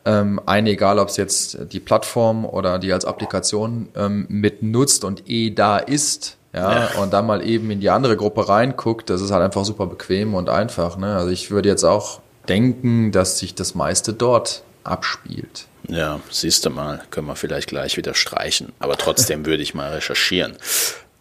ähm, 0.05 0.41
eine, 0.47 0.71
egal 0.71 0.99
ob 0.99 1.09
es 1.09 1.17
jetzt 1.17 1.59
die 1.73 1.81
Plattform 1.81 2.45
oder 2.45 2.79
die 2.79 2.93
als 2.93 3.05
Applikation 3.05 3.89
ähm, 3.97 4.27
mit 4.29 4.63
nutzt 4.63 5.05
und 5.05 5.29
eh 5.29 5.51
da 5.51 5.79
ist, 5.79 6.37
ja, 6.53 6.73
ja, 6.73 7.01
und 7.03 7.13
dann 7.13 7.27
mal 7.27 7.47
eben 7.47 7.71
in 7.71 7.81
die 7.81 7.91
andere 7.91 8.17
Gruppe 8.17 8.49
reinguckt, 8.49 9.11
das 9.11 9.21
ist 9.21 9.31
halt 9.31 9.43
einfach 9.43 9.65
super 9.65 9.87
bequem 9.87 10.35
und 10.35 10.49
einfach. 10.49 10.97
Ne? 10.97 11.15
Also 11.15 11.31
ich 11.31 11.51
würde 11.51 11.69
jetzt 11.69 11.85
auch 11.85 12.21
denken, 12.49 13.13
dass 13.13 13.39
sich 13.39 13.55
das 13.55 13.75
meiste 13.75 14.15
dort 14.15 14.63
abspielt. 14.83 15.67
Ja, 15.89 16.21
siehst 16.31 16.65
du 16.65 16.71
mal, 16.71 17.03
können 17.11 17.27
wir 17.27 17.37
vielleicht 17.37 17.69
gleich 17.69 17.97
wieder 17.97 18.15
streichen. 18.15 18.73
Aber 18.79 18.97
trotzdem 18.97 19.47
würde 19.47 19.63
ich 19.63 19.75
mal 19.75 19.91
recherchieren. 19.91 20.57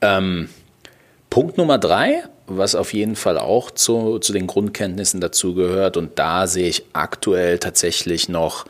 Ähm, 0.01 0.49
Punkt 1.29 1.57
Nummer 1.57 1.77
drei, 1.77 2.23
was 2.47 2.75
auf 2.75 2.93
jeden 2.93 3.15
Fall 3.15 3.37
auch 3.37 3.71
zu, 3.71 4.19
zu 4.19 4.33
den 4.33 4.47
Grundkenntnissen 4.47 5.21
dazugehört, 5.21 5.97
und 5.97 6.17
da 6.17 6.47
sehe 6.47 6.67
ich 6.67 6.85
aktuell 6.93 7.59
tatsächlich 7.59 8.29
noch 8.29 8.65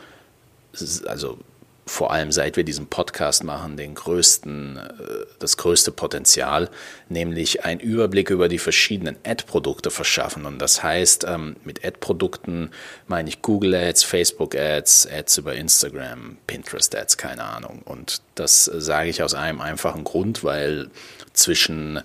also 1.06 1.38
vor 1.86 2.12
allem 2.12 2.32
seit 2.32 2.56
wir 2.56 2.64
diesen 2.64 2.86
Podcast 2.86 3.44
machen, 3.44 3.78
den 3.78 3.94
größten, 3.94 4.76
äh, 4.76 5.26
das 5.38 5.56
größte 5.56 5.90
Potenzial, 5.90 6.68
nämlich 7.08 7.64
einen 7.64 7.80
Überblick 7.80 8.28
über 8.28 8.48
die 8.48 8.58
verschiedenen 8.58 9.16
Ad-Produkte 9.24 9.90
verschaffen. 9.90 10.44
Und 10.44 10.58
das 10.58 10.82
heißt, 10.82 11.24
ähm, 11.26 11.56
mit 11.64 11.84
Ad-Produkten 11.84 12.70
meine 13.06 13.30
ich 13.30 13.40
Google 13.40 13.74
Ads, 13.74 14.04
Facebook 14.04 14.54
Ads, 14.54 15.08
Ads 15.10 15.38
über 15.38 15.54
Instagram, 15.54 16.36
Pinterest 16.46 16.94
Ads, 16.94 17.16
keine 17.16 17.44
Ahnung. 17.44 17.80
Und 17.86 18.20
das 18.34 18.66
sage 18.66 19.08
ich 19.08 19.22
aus 19.22 19.32
einem 19.32 19.62
einfachen 19.62 20.04
Grund, 20.04 20.44
weil 20.44 20.90
zwischen 21.32 22.02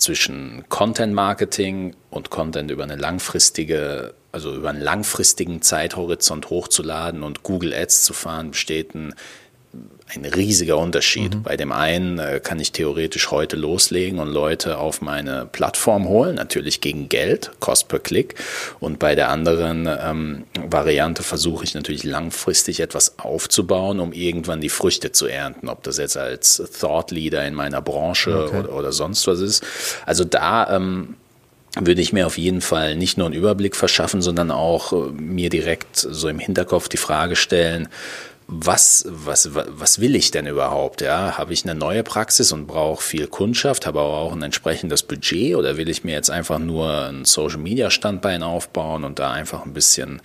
zwischen 0.00 0.64
Content 0.68 1.14
Marketing 1.14 1.94
und 2.10 2.30
Content 2.30 2.70
über 2.70 2.82
eine 2.82 2.96
langfristige, 2.96 4.14
also 4.32 4.54
über 4.54 4.70
einen 4.70 4.80
langfristigen 4.80 5.62
Zeithorizont 5.62 6.50
hochzuladen 6.50 7.22
und 7.22 7.42
Google 7.42 7.74
Ads 7.74 8.04
zu 8.04 8.12
fahren, 8.12 8.52
besteht 8.52 8.94
ein 8.94 9.14
ein 10.14 10.24
riesiger 10.24 10.78
Unterschied. 10.78 11.34
Mhm. 11.34 11.42
Bei 11.42 11.56
dem 11.56 11.72
einen 11.72 12.18
äh, 12.18 12.40
kann 12.42 12.58
ich 12.58 12.72
theoretisch 12.72 13.30
heute 13.30 13.56
loslegen 13.56 14.18
und 14.18 14.28
Leute 14.28 14.78
auf 14.78 15.00
meine 15.00 15.46
Plattform 15.50 16.08
holen, 16.08 16.36
natürlich 16.36 16.80
gegen 16.80 17.08
Geld, 17.08 17.52
Cost 17.60 17.88
per 17.88 17.98
Klick. 17.98 18.34
Und 18.80 18.98
bei 18.98 19.14
der 19.14 19.28
anderen 19.28 19.88
ähm, 19.88 20.44
Variante 20.68 21.22
versuche 21.22 21.64
ich 21.64 21.74
natürlich 21.74 22.04
langfristig 22.04 22.80
etwas 22.80 23.18
aufzubauen, 23.18 24.00
um 24.00 24.12
irgendwann 24.12 24.60
die 24.60 24.68
Früchte 24.68 25.12
zu 25.12 25.26
ernten, 25.26 25.68
ob 25.68 25.82
das 25.82 25.98
jetzt 25.98 26.16
als 26.16 26.62
Thought 26.80 27.10
Leader 27.10 27.46
in 27.46 27.54
meiner 27.54 27.82
Branche 27.82 28.44
okay. 28.44 28.58
oder, 28.58 28.74
oder 28.74 28.92
sonst 28.92 29.26
was 29.26 29.40
ist. 29.40 29.64
Also 30.06 30.24
da 30.24 30.74
ähm, 30.74 31.14
würde 31.78 32.02
ich 32.02 32.12
mir 32.12 32.26
auf 32.26 32.36
jeden 32.36 32.60
Fall 32.60 32.96
nicht 32.96 33.16
nur 33.16 33.26
einen 33.26 33.36
Überblick 33.36 33.76
verschaffen, 33.76 34.22
sondern 34.22 34.50
auch 34.50 34.92
äh, 34.92 35.12
mir 35.12 35.50
direkt 35.50 35.96
so 35.96 36.28
im 36.28 36.38
Hinterkopf 36.38 36.88
die 36.88 36.96
Frage 36.96 37.36
stellen, 37.36 37.88
was, 38.52 39.04
was, 39.08 39.50
was 39.54 40.00
will 40.00 40.16
ich 40.16 40.32
denn 40.32 40.48
überhaupt? 40.48 41.02
Ja, 41.02 41.38
habe 41.38 41.52
ich 41.52 41.64
eine 41.64 41.76
neue 41.76 42.02
Praxis 42.02 42.50
und 42.50 42.66
brauche 42.66 43.00
viel 43.00 43.28
Kundschaft, 43.28 43.86
habe 43.86 44.00
aber 44.00 44.18
auch 44.18 44.32
ein 44.32 44.42
entsprechendes 44.42 45.04
Budget 45.04 45.54
oder 45.54 45.76
will 45.76 45.88
ich 45.88 46.02
mir 46.02 46.14
jetzt 46.14 46.30
einfach 46.30 46.58
nur 46.58 47.08
ein 47.08 47.24
Social 47.24 47.60
Media 47.60 47.90
Standbein 47.90 48.42
aufbauen 48.42 49.04
und 49.04 49.20
da 49.20 49.30
einfach 49.30 49.64
ein 49.64 49.72
bisschen 49.72 50.20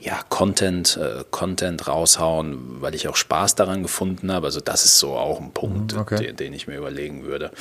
ja, 0.00 0.20
Content, 0.28 0.96
äh, 1.00 1.24
Content 1.30 1.86
raushauen, 1.86 2.80
weil 2.80 2.96
ich 2.96 3.06
auch 3.06 3.16
Spaß 3.16 3.54
daran 3.54 3.82
gefunden 3.82 4.32
habe. 4.32 4.46
Also 4.46 4.60
das 4.60 4.84
ist 4.84 4.98
so 4.98 5.12
auch 5.16 5.40
ein 5.40 5.52
Punkt, 5.52 5.94
mhm, 5.94 6.00
okay. 6.00 6.26
den, 6.26 6.36
den 6.36 6.52
ich 6.52 6.66
mir 6.66 6.76
überlegen 6.76 7.22
würde. 7.22 7.52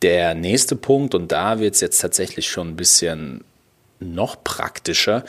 Der 0.00 0.34
nächste 0.34 0.74
Punkt, 0.74 1.14
und 1.14 1.32
da 1.32 1.60
wird 1.60 1.74
es 1.74 1.82
jetzt 1.82 2.00
tatsächlich 2.00 2.48
schon 2.48 2.68
ein 2.68 2.76
bisschen 2.76 3.44
noch 4.00 4.42
praktischer, 4.42 5.24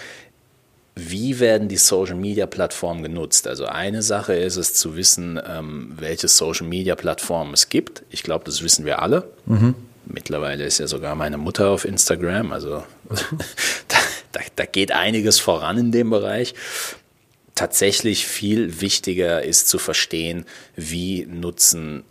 wie 1.07 1.39
werden 1.39 1.67
die 1.67 1.77
Social-Media-Plattformen 1.77 3.03
genutzt? 3.03 3.47
Also 3.47 3.65
eine 3.65 4.01
Sache 4.01 4.33
ist 4.33 4.57
es 4.57 4.73
zu 4.73 4.95
wissen, 4.95 5.39
ähm, 5.47 5.93
welche 5.97 6.27
Social-Media-Plattformen 6.27 7.53
es 7.53 7.69
gibt. 7.69 8.03
Ich 8.09 8.23
glaube, 8.23 8.45
das 8.45 8.63
wissen 8.63 8.85
wir 8.85 9.01
alle. 9.01 9.31
Mhm. 9.45 9.75
Mittlerweile 10.05 10.65
ist 10.65 10.79
ja 10.79 10.87
sogar 10.87 11.15
meine 11.15 11.37
Mutter 11.37 11.69
auf 11.69 11.85
Instagram. 11.85 12.51
Also 12.51 12.83
da, 13.87 13.97
da, 14.31 14.39
da 14.55 14.65
geht 14.65 14.91
einiges 14.91 15.39
voran 15.39 15.77
in 15.77 15.91
dem 15.91 16.09
Bereich. 16.09 16.55
Tatsächlich 17.55 18.25
viel 18.25 18.81
wichtiger 18.81 19.43
ist 19.43 19.67
zu 19.67 19.79
verstehen, 19.79 20.45
wie 20.75 21.25
nutzen 21.25 22.03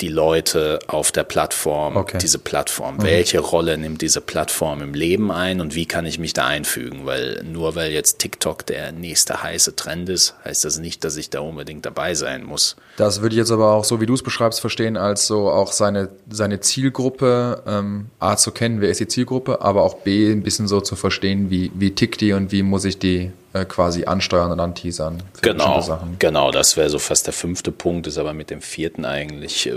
die 0.00 0.08
Leute 0.08 0.78
auf 0.86 1.12
der 1.12 1.24
Plattform, 1.24 1.96
okay. 1.96 2.18
diese 2.20 2.38
Plattform? 2.38 2.96
Mhm. 2.96 3.02
Welche 3.02 3.40
Rolle 3.40 3.78
nimmt 3.78 4.02
diese 4.02 4.20
Plattform 4.20 4.82
im 4.82 4.94
Leben 4.94 5.30
ein 5.30 5.60
und 5.60 5.74
wie 5.74 5.86
kann 5.86 6.06
ich 6.06 6.18
mich 6.18 6.32
da 6.32 6.46
einfügen? 6.46 7.06
Weil 7.06 7.42
nur 7.44 7.74
weil 7.74 7.92
jetzt 7.92 8.18
TikTok 8.18 8.66
der 8.66 8.92
nächste 8.92 9.42
heiße 9.42 9.76
Trend 9.76 10.08
ist, 10.08 10.34
heißt 10.44 10.64
das 10.64 10.78
nicht, 10.78 11.04
dass 11.04 11.16
ich 11.16 11.30
da 11.30 11.40
unbedingt 11.40 11.86
dabei 11.86 12.14
sein 12.14 12.44
muss. 12.44 12.76
Das 12.96 13.22
würde 13.22 13.34
ich 13.34 13.38
jetzt 13.38 13.50
aber 13.50 13.72
auch, 13.72 13.84
so 13.84 14.00
wie 14.00 14.06
du 14.06 14.14
es 14.14 14.22
beschreibst, 14.22 14.60
verstehen, 14.60 14.96
als 14.96 15.26
so 15.26 15.50
auch 15.50 15.72
seine, 15.72 16.08
seine 16.28 16.60
Zielgruppe 16.60 17.62
ähm, 17.66 18.06
A 18.18 18.36
zu 18.36 18.50
kennen, 18.50 18.80
wer 18.80 18.90
ist 18.90 19.00
die 19.00 19.08
Zielgruppe, 19.08 19.62
aber 19.62 19.82
auch 19.82 19.94
B 19.94 20.30
ein 20.30 20.42
bisschen 20.42 20.68
so 20.68 20.80
zu 20.80 20.96
verstehen, 20.96 21.50
wie, 21.50 21.70
wie 21.74 21.94
tickt 21.94 22.20
die 22.20 22.32
und 22.32 22.52
wie 22.52 22.62
muss 22.62 22.84
ich 22.84 22.98
die 22.98 23.32
quasi 23.52 24.04
ansteuern 24.04 24.52
und 24.52 24.60
anteasern. 24.60 25.22
Genau, 25.42 26.00
genau, 26.18 26.50
das 26.52 26.76
wäre 26.76 26.88
so 26.88 26.98
fast 27.00 27.26
der 27.26 27.32
fünfte 27.32 27.72
Punkt, 27.72 28.06
ist 28.06 28.18
aber 28.18 28.32
mit 28.32 28.50
dem 28.50 28.62
vierten 28.62 29.04
eigentlich, 29.04 29.66
äh, 29.66 29.72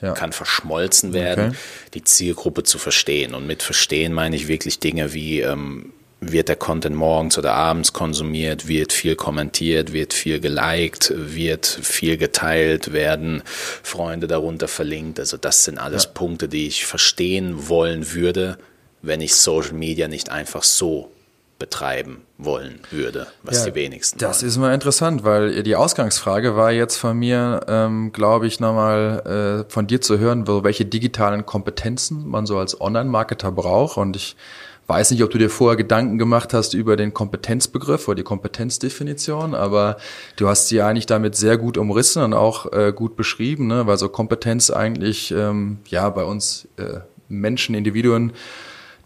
ja. 0.00 0.12
kann 0.12 0.32
verschmolzen 0.32 1.12
werden, 1.12 1.48
okay. 1.48 1.56
die 1.94 2.04
Zielgruppe 2.04 2.62
zu 2.62 2.78
verstehen. 2.78 3.34
Und 3.34 3.46
mit 3.46 3.62
verstehen 3.62 4.14
meine 4.14 4.34
ich 4.34 4.48
wirklich 4.48 4.78
Dinge 4.80 5.12
wie, 5.12 5.40
ähm, 5.40 5.92
wird 6.20 6.48
der 6.48 6.56
Content 6.56 6.96
morgens 6.96 7.38
oder 7.38 7.54
abends 7.54 7.92
konsumiert, 7.92 8.66
wird 8.66 8.92
viel 8.92 9.14
kommentiert, 9.14 9.92
wird 9.92 10.12
viel 10.12 10.40
geliked, 10.40 11.12
wird 11.14 11.66
viel 11.66 12.16
geteilt, 12.16 12.92
werden 12.92 13.42
Freunde 13.82 14.26
darunter 14.26 14.68
verlinkt. 14.68 15.20
Also 15.20 15.36
das 15.36 15.64
sind 15.64 15.78
alles 15.78 16.04
ja. 16.04 16.10
Punkte, 16.14 16.48
die 16.48 16.66
ich 16.66 16.86
verstehen 16.86 17.68
wollen 17.68 18.12
würde, 18.14 18.58
wenn 19.00 19.20
ich 19.20 19.34
Social 19.36 19.74
Media 19.74 20.08
nicht 20.08 20.30
einfach 20.30 20.64
so 20.64 21.12
betreiben 21.58 22.22
wollen 22.36 22.80
würde, 22.90 23.26
was 23.42 23.64
ja, 23.64 23.70
die 23.70 23.74
wenigsten. 23.74 24.18
Das 24.18 24.42
wollen. 24.42 24.48
ist 24.48 24.56
mal 24.58 24.74
interessant, 24.74 25.24
weil 25.24 25.62
die 25.62 25.74
Ausgangsfrage 25.74 26.54
war 26.54 26.70
jetzt 26.70 26.96
von 26.96 27.18
mir, 27.18 27.60
ähm, 27.66 28.12
glaube 28.12 28.46
ich, 28.46 28.60
nochmal 28.60 29.64
äh, 29.66 29.72
von 29.72 29.86
dir 29.86 30.00
zu 30.00 30.18
hören, 30.18 30.46
welche 30.46 30.84
digitalen 30.84 31.46
Kompetenzen 31.46 32.28
man 32.28 32.46
so 32.46 32.58
als 32.58 32.80
Online-Marketer 32.80 33.50
braucht. 33.50 33.96
Und 33.96 34.14
ich 34.14 34.36
weiß 34.86 35.10
nicht, 35.10 35.22
ob 35.22 35.30
du 35.30 35.38
dir 35.38 35.50
vorher 35.50 35.76
Gedanken 35.76 36.16
gemacht 36.16 36.54
hast 36.54 36.74
über 36.74 36.96
den 36.96 37.12
Kompetenzbegriff 37.12 38.08
oder 38.08 38.16
die 38.16 38.22
Kompetenzdefinition, 38.22 39.54
aber 39.54 39.98
du 40.36 40.48
hast 40.48 40.68
sie 40.68 40.80
eigentlich 40.80 41.06
damit 41.06 41.36
sehr 41.36 41.58
gut 41.58 41.76
umrissen 41.76 42.22
und 42.22 42.34
auch 42.34 42.72
äh, 42.72 42.92
gut 42.94 43.14
beschrieben, 43.14 43.66
ne? 43.66 43.86
weil 43.86 43.98
so 43.98 44.08
Kompetenz 44.08 44.70
eigentlich 44.70 45.30
ähm, 45.32 45.78
ja 45.88 46.08
bei 46.08 46.24
uns 46.24 46.68
äh, 46.76 47.00
Menschen, 47.28 47.74
Individuen 47.74 48.32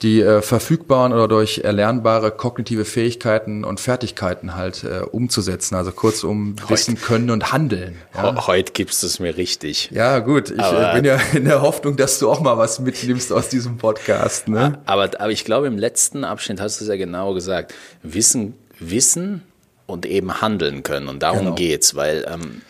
die 0.02 0.20
äh, 0.20 0.42
verfügbaren 0.42 1.12
oder 1.12 1.28
durch 1.28 1.58
erlernbare 1.58 2.32
kognitive 2.32 2.84
Fähigkeiten 2.84 3.64
und 3.64 3.78
Fertigkeiten 3.78 4.56
halt 4.56 4.82
äh, 4.82 5.00
umzusetzen. 5.00 5.76
Also 5.76 5.92
kurzum 5.92 6.56
Wissen, 6.68 7.00
Können 7.00 7.30
und 7.30 7.52
Handeln. 7.52 7.96
Ja? 8.14 8.46
Heute 8.46 8.72
gibst 8.72 9.02
du 9.02 9.06
es 9.06 9.20
mir 9.20 9.36
richtig. 9.36 9.90
Ja, 9.92 10.18
gut. 10.18 10.50
Ich 10.50 10.60
aber, 10.60 10.94
bin 10.94 11.04
ja 11.04 11.18
in 11.32 11.44
der 11.44 11.62
Hoffnung, 11.62 11.96
dass 11.96 12.18
du 12.18 12.30
auch 12.30 12.40
mal 12.40 12.58
was 12.58 12.80
mitnimmst 12.80 13.32
aus 13.32 13.48
diesem 13.48 13.78
Podcast. 13.78 14.48
Ne? 14.48 14.80
Aber, 14.86 15.10
aber 15.20 15.30
ich 15.30 15.44
glaube, 15.44 15.68
im 15.68 15.78
letzten 15.78 16.24
Abschnitt 16.24 16.60
hast 16.60 16.80
du 16.80 16.84
es 16.84 16.88
ja 16.88 16.96
genau 16.96 17.34
gesagt. 17.34 17.72
Wissen, 18.02 18.54
Wissen 18.80 19.42
und 19.86 20.04
eben 20.06 20.40
handeln 20.40 20.82
können. 20.82 21.06
Und 21.08 21.22
darum 21.22 21.40
genau. 21.40 21.54
geht's, 21.54 21.94
weil 21.94 22.26
ähm, 22.28 22.62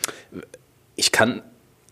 ich 0.95 1.11
kann 1.11 1.41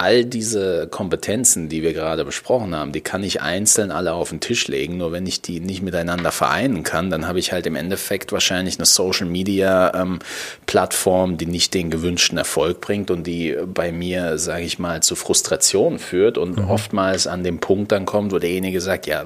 all 0.02 0.26
diese 0.26 0.88
Kompetenzen, 0.88 1.70
die 1.70 1.84
wir 1.84 1.94
gerade 1.94 2.26
besprochen 2.26 2.76
haben, 2.76 2.92
die 2.92 3.02
kann 3.02 3.24
ich 3.24 3.44
einzeln 3.44 3.92
alle 3.92 4.14
auf 4.14 4.30
den 4.30 4.40
Tisch 4.40 4.68
legen. 4.68 4.98
Nur 4.98 5.12
wenn 5.12 5.28
ich 5.28 5.44
die 5.44 5.60
nicht 5.60 5.84
miteinander 5.84 6.32
vereinen 6.32 6.82
kann, 6.82 7.12
dann 7.12 7.28
habe 7.28 7.38
ich 7.38 7.52
halt 7.52 7.68
im 7.68 7.76
Endeffekt 7.76 8.32
wahrscheinlich 8.32 8.80
eine 8.80 8.88
Social 8.88 9.28
Media 9.28 9.94
ähm, 9.94 10.18
Plattform, 10.66 11.38
die 11.38 11.46
nicht 11.46 11.76
den 11.76 11.92
gewünschten 11.92 12.40
Erfolg 12.40 12.82
bringt 12.82 13.12
und 13.12 13.28
die 13.28 13.56
bei 13.72 13.92
mir, 13.92 14.40
sage 14.40 14.64
ich 14.64 14.80
mal, 14.80 15.04
zu 15.04 15.16
Frustration 15.16 16.00
führt 16.00 16.40
und 16.40 16.58
mhm. 16.58 16.68
oftmals 16.68 17.28
an 17.28 17.44
dem 17.44 17.60
Punkt 17.60 17.92
dann 17.92 18.08
kommt, 18.08 18.32
wo 18.32 18.40
derjenige 18.40 18.82
sagt, 18.82 19.06
ja, 19.06 19.26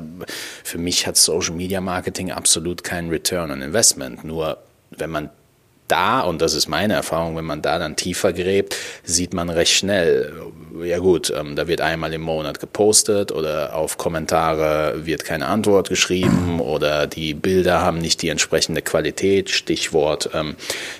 für 0.66 0.78
mich 0.78 1.08
hat 1.08 1.16
Social 1.16 1.56
Media 1.56 1.80
Marketing 1.80 2.32
absolut 2.32 2.84
keinen 2.84 3.10
Return 3.10 3.50
on 3.50 3.62
Investment. 3.62 4.26
Nur 4.26 4.58
wenn 4.92 5.10
man 5.10 5.30
da, 5.88 6.22
und 6.22 6.42
das 6.42 6.54
ist 6.54 6.68
meine 6.68 6.94
Erfahrung, 6.94 7.36
wenn 7.36 7.46
man 7.46 7.62
da 7.62 7.80
dann 7.80 7.96
tiefer 7.96 8.34
gräbt, 8.34 8.76
sieht 9.04 9.34
man 9.34 9.50
recht 9.50 9.74
schnell, 9.74 10.34
ja 10.84 11.00
gut, 11.00 11.32
ähm, 11.36 11.56
da 11.56 11.68
wird 11.68 11.82
einmal 11.82 12.14
im 12.14 12.22
Monat 12.22 12.60
gepostet 12.60 13.32
oder 13.32 13.76
auf 13.76 13.98
Kommentare 13.98 15.06
wird 15.06 15.24
keine 15.24 15.48
Antwort 15.48 15.90
geschrieben 15.90 16.60
oder 16.60 17.08
die 17.08 17.34
Bilder 17.34 17.82
haben 17.82 18.00
nicht 18.00 18.22
die 18.22 18.30
entsprechende 18.30 18.82
Qualität, 18.82 19.50
Stichwort, 19.50 20.30
ähm, 20.34 20.56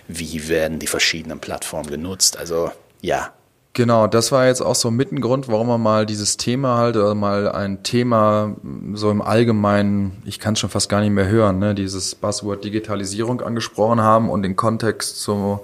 wie 0.08 0.48
werden 0.48 0.80
die 0.80 0.88
verschiedenen 0.88 1.40
Plattformen 1.40 1.90
genutzt. 1.90 2.38
Also 2.38 2.72
ja, 3.02 3.34
Genau, 3.76 4.08
das 4.08 4.32
war 4.32 4.48
jetzt 4.48 4.62
auch 4.62 4.74
so 4.74 4.88
ein 4.88 5.20
Grund, 5.20 5.50
warum 5.50 5.68
wir 5.68 5.78
mal 5.78 6.06
dieses 6.06 6.38
Thema 6.38 6.78
halt 6.78 6.96
oder 6.96 7.14
mal 7.14 7.52
ein 7.52 7.84
Thema 7.84 8.56
so 8.94 9.12
im 9.12 9.22
Allgemeinen, 9.22 10.24
ich 10.24 10.40
kann 10.40 10.54
es 10.54 10.62
schon 10.62 10.70
fast 10.70 10.88
gar 10.88 11.02
nicht 11.02 11.12
mehr 11.12 11.28
hören, 11.28 11.60
ne, 11.60 11.76
dieses 11.76 12.16
Buzzword 12.16 12.64
Digitalisierung 12.64 13.42
angesprochen 13.42 14.00
haben 14.00 14.30
und 14.30 14.44
den 14.44 14.56
Kontext 14.56 15.20
zu 15.22 15.60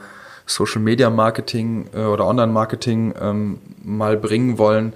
Social 0.45 0.81
Media 0.81 1.09
Marketing 1.09 1.87
äh, 1.93 2.03
oder 2.03 2.27
Online 2.27 2.51
Marketing 2.51 3.13
ähm, 3.17 3.59
mal 3.81 4.17
bringen 4.17 4.57
wollen, 4.57 4.91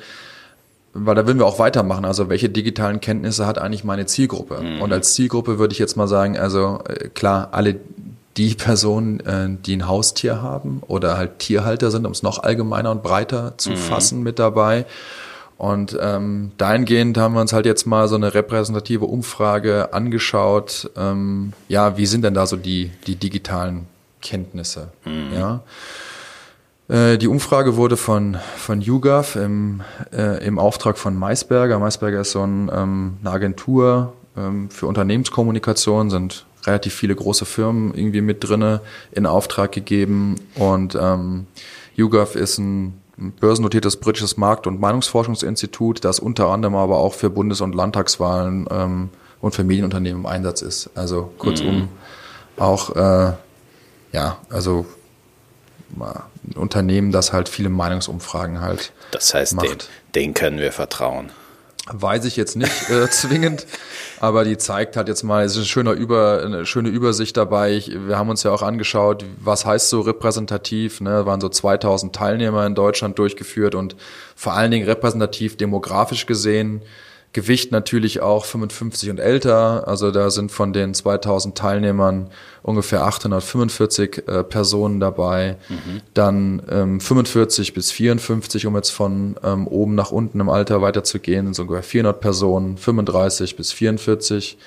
weil 0.93 1.15
da 1.15 1.25
würden 1.25 1.39
wir 1.39 1.45
auch 1.45 1.57
weitermachen. 1.57 2.03
Also 2.03 2.27
welche 2.27 2.49
digitalen 2.49 2.99
Kenntnisse 2.99 3.45
hat 3.45 3.59
eigentlich 3.59 3.85
meine 3.85 4.07
Zielgruppe? 4.07 4.61
Mhm. 4.61 4.81
Und 4.81 4.91
als 4.91 5.13
Zielgruppe 5.13 5.57
würde 5.57 5.71
ich 5.71 5.79
jetzt 5.79 5.95
mal 5.95 6.09
sagen, 6.09 6.37
also 6.37 6.79
äh, 6.85 7.07
klar, 7.07 7.47
alle 7.53 7.79
die 8.37 8.55
Personen, 8.55 9.19
äh, 9.21 9.49
die 9.49 9.77
ein 9.77 9.87
Haustier 9.87 10.41
haben 10.41 10.81
oder 10.87 11.17
halt 11.17 11.39
Tierhalter 11.39 11.91
sind, 11.91 12.05
um 12.05 12.11
es 12.11 12.23
noch 12.23 12.43
allgemeiner 12.43 12.91
und 12.91 13.03
breiter 13.03 13.57
zu 13.57 13.71
mhm. 13.71 13.77
fassen 13.77 14.23
mit 14.23 14.39
dabei. 14.39 14.85
Und 15.57 15.97
ähm, 16.01 16.51
dahingehend 16.57 17.17
haben 17.17 17.33
wir 17.33 17.41
uns 17.41 17.53
halt 17.53 17.65
jetzt 17.65 17.85
mal 17.85 18.09
so 18.09 18.15
eine 18.15 18.33
repräsentative 18.33 19.05
Umfrage 19.05 19.93
angeschaut. 19.93 20.91
Ähm, 20.97 21.53
ja, 21.69 21.97
wie 21.97 22.05
sind 22.05 22.23
denn 22.23 22.33
da 22.33 22.45
so 22.45 22.57
die, 22.57 22.91
die 23.07 23.15
digitalen 23.15 23.87
Kenntnisse? 24.21 24.89
Mhm. 25.05 25.33
Ja. 25.33 25.63
Äh, 26.89 27.17
die 27.17 27.29
Umfrage 27.29 27.77
wurde 27.77 27.95
von, 27.95 28.37
von 28.57 28.81
YouGov 28.81 29.37
im, 29.37 29.81
äh, 30.11 30.45
im 30.45 30.59
Auftrag 30.59 30.97
von 30.97 31.17
Maisberger. 31.17 31.79
Maisberger 31.79 32.21
ist 32.21 32.31
so 32.31 32.43
ein, 32.43 32.69
ähm, 32.73 33.17
eine 33.21 33.31
Agentur 33.31 34.13
ähm, 34.35 34.69
für 34.69 34.87
Unternehmenskommunikation, 34.87 36.09
sind 36.09 36.45
relativ 36.67 36.93
viele 36.93 37.15
große 37.15 37.45
Firmen 37.45 37.93
irgendwie 37.93 38.21
mit 38.21 38.43
drinne 38.43 38.81
in 39.11 39.25
Auftrag 39.25 39.71
gegeben 39.71 40.35
und 40.55 40.97
ähm, 40.99 41.47
YouGov 41.95 42.35
ist 42.35 42.57
ein 42.57 43.01
börsennotiertes 43.17 43.97
britisches 43.97 44.37
Markt- 44.37 44.67
und 44.67 44.79
Meinungsforschungsinstitut, 44.79 46.03
das 46.03 46.19
unter 46.19 46.47
anderem 46.47 46.75
aber 46.75 46.97
auch 46.97 47.13
für 47.13 47.29
Bundes- 47.29 47.61
und 47.61 47.73
Landtagswahlen 47.73 48.67
ähm, 48.69 49.09
und 49.41 49.55
für 49.55 49.63
Medienunternehmen 49.63 50.21
im 50.21 50.25
Einsatz 50.25 50.61
ist. 50.61 50.89
Also 50.95 51.31
kurzum 51.37 51.75
mhm. 51.75 51.87
auch, 52.57 52.95
äh, 52.95 53.33
ja, 54.11 54.37
also 54.49 54.85
ein 55.97 56.55
Unternehmen, 56.55 57.11
das 57.11 57.31
halt 57.31 57.47
viele 57.47 57.69
Meinungsumfragen 57.69 58.59
halt. 58.59 58.91
Das 59.11 59.33
heißt, 59.33 59.53
den, 59.61 59.77
den 60.13 60.33
können 60.33 60.59
wir 60.59 60.71
vertrauen. 60.71 61.29
Weiß 61.87 62.25
ich 62.25 62.35
jetzt 62.35 62.55
nicht 62.55 62.89
äh, 62.89 63.07
zwingend, 63.11 63.67
aber 64.19 64.43
die 64.43 64.57
zeigt 64.57 64.97
halt 64.97 65.07
jetzt 65.07 65.21
mal, 65.21 65.45
es 65.45 65.51
ist 65.51 65.57
eine 65.57 65.65
schöne, 65.65 65.91
Über, 65.91 66.41
eine 66.43 66.65
schöne 66.65 66.89
Übersicht 66.89 67.37
dabei. 67.37 67.73
Ich, 67.73 67.91
wir 68.07 68.17
haben 68.17 68.29
uns 68.29 68.41
ja 68.41 68.51
auch 68.51 68.63
angeschaut, 68.63 69.23
was 69.39 69.67
heißt 69.67 69.89
so 69.89 70.01
repräsentativ. 70.01 70.99
Ne? 70.99 71.27
Waren 71.27 71.41
so 71.41 71.49
2000 71.49 72.15
Teilnehmer 72.15 72.65
in 72.65 72.73
Deutschland 72.73 73.19
durchgeführt 73.19 73.75
und 73.75 73.95
vor 74.35 74.53
allen 74.53 74.71
Dingen 74.71 74.87
repräsentativ 74.87 75.57
demografisch 75.57 76.25
gesehen 76.25 76.81
Gewicht 77.35 77.73
natürlich 77.73 78.21
auch 78.21 78.45
55 78.45 79.09
und 79.09 79.19
älter. 79.19 79.89
Also 79.89 80.09
da 80.11 80.29
sind 80.29 80.53
von 80.53 80.71
den 80.71 80.93
2000 80.93 81.57
Teilnehmern 81.57 82.29
ungefähr 82.63 83.03
845 83.03 84.23
äh, 84.25 84.43
Personen 84.45 85.01
dabei. 85.01 85.57
Mhm. 85.67 86.01
Dann 86.13 86.61
ähm, 86.69 87.01
45 87.01 87.73
bis 87.73 87.91
54, 87.91 88.65
um 88.67 88.75
jetzt 88.77 88.91
von 88.91 89.35
ähm, 89.43 89.67
oben 89.67 89.95
nach 89.95 90.11
unten 90.11 90.39
im 90.39 90.47
Alter 90.47 90.81
weiterzugehen, 90.81 91.47
sind 91.47 91.55
so 91.55 91.63
ungefähr 91.63 91.83
400 91.83 92.21
Personen. 92.21 92.77
35 92.77 93.57
bis 93.57 93.73
44, 93.73 94.57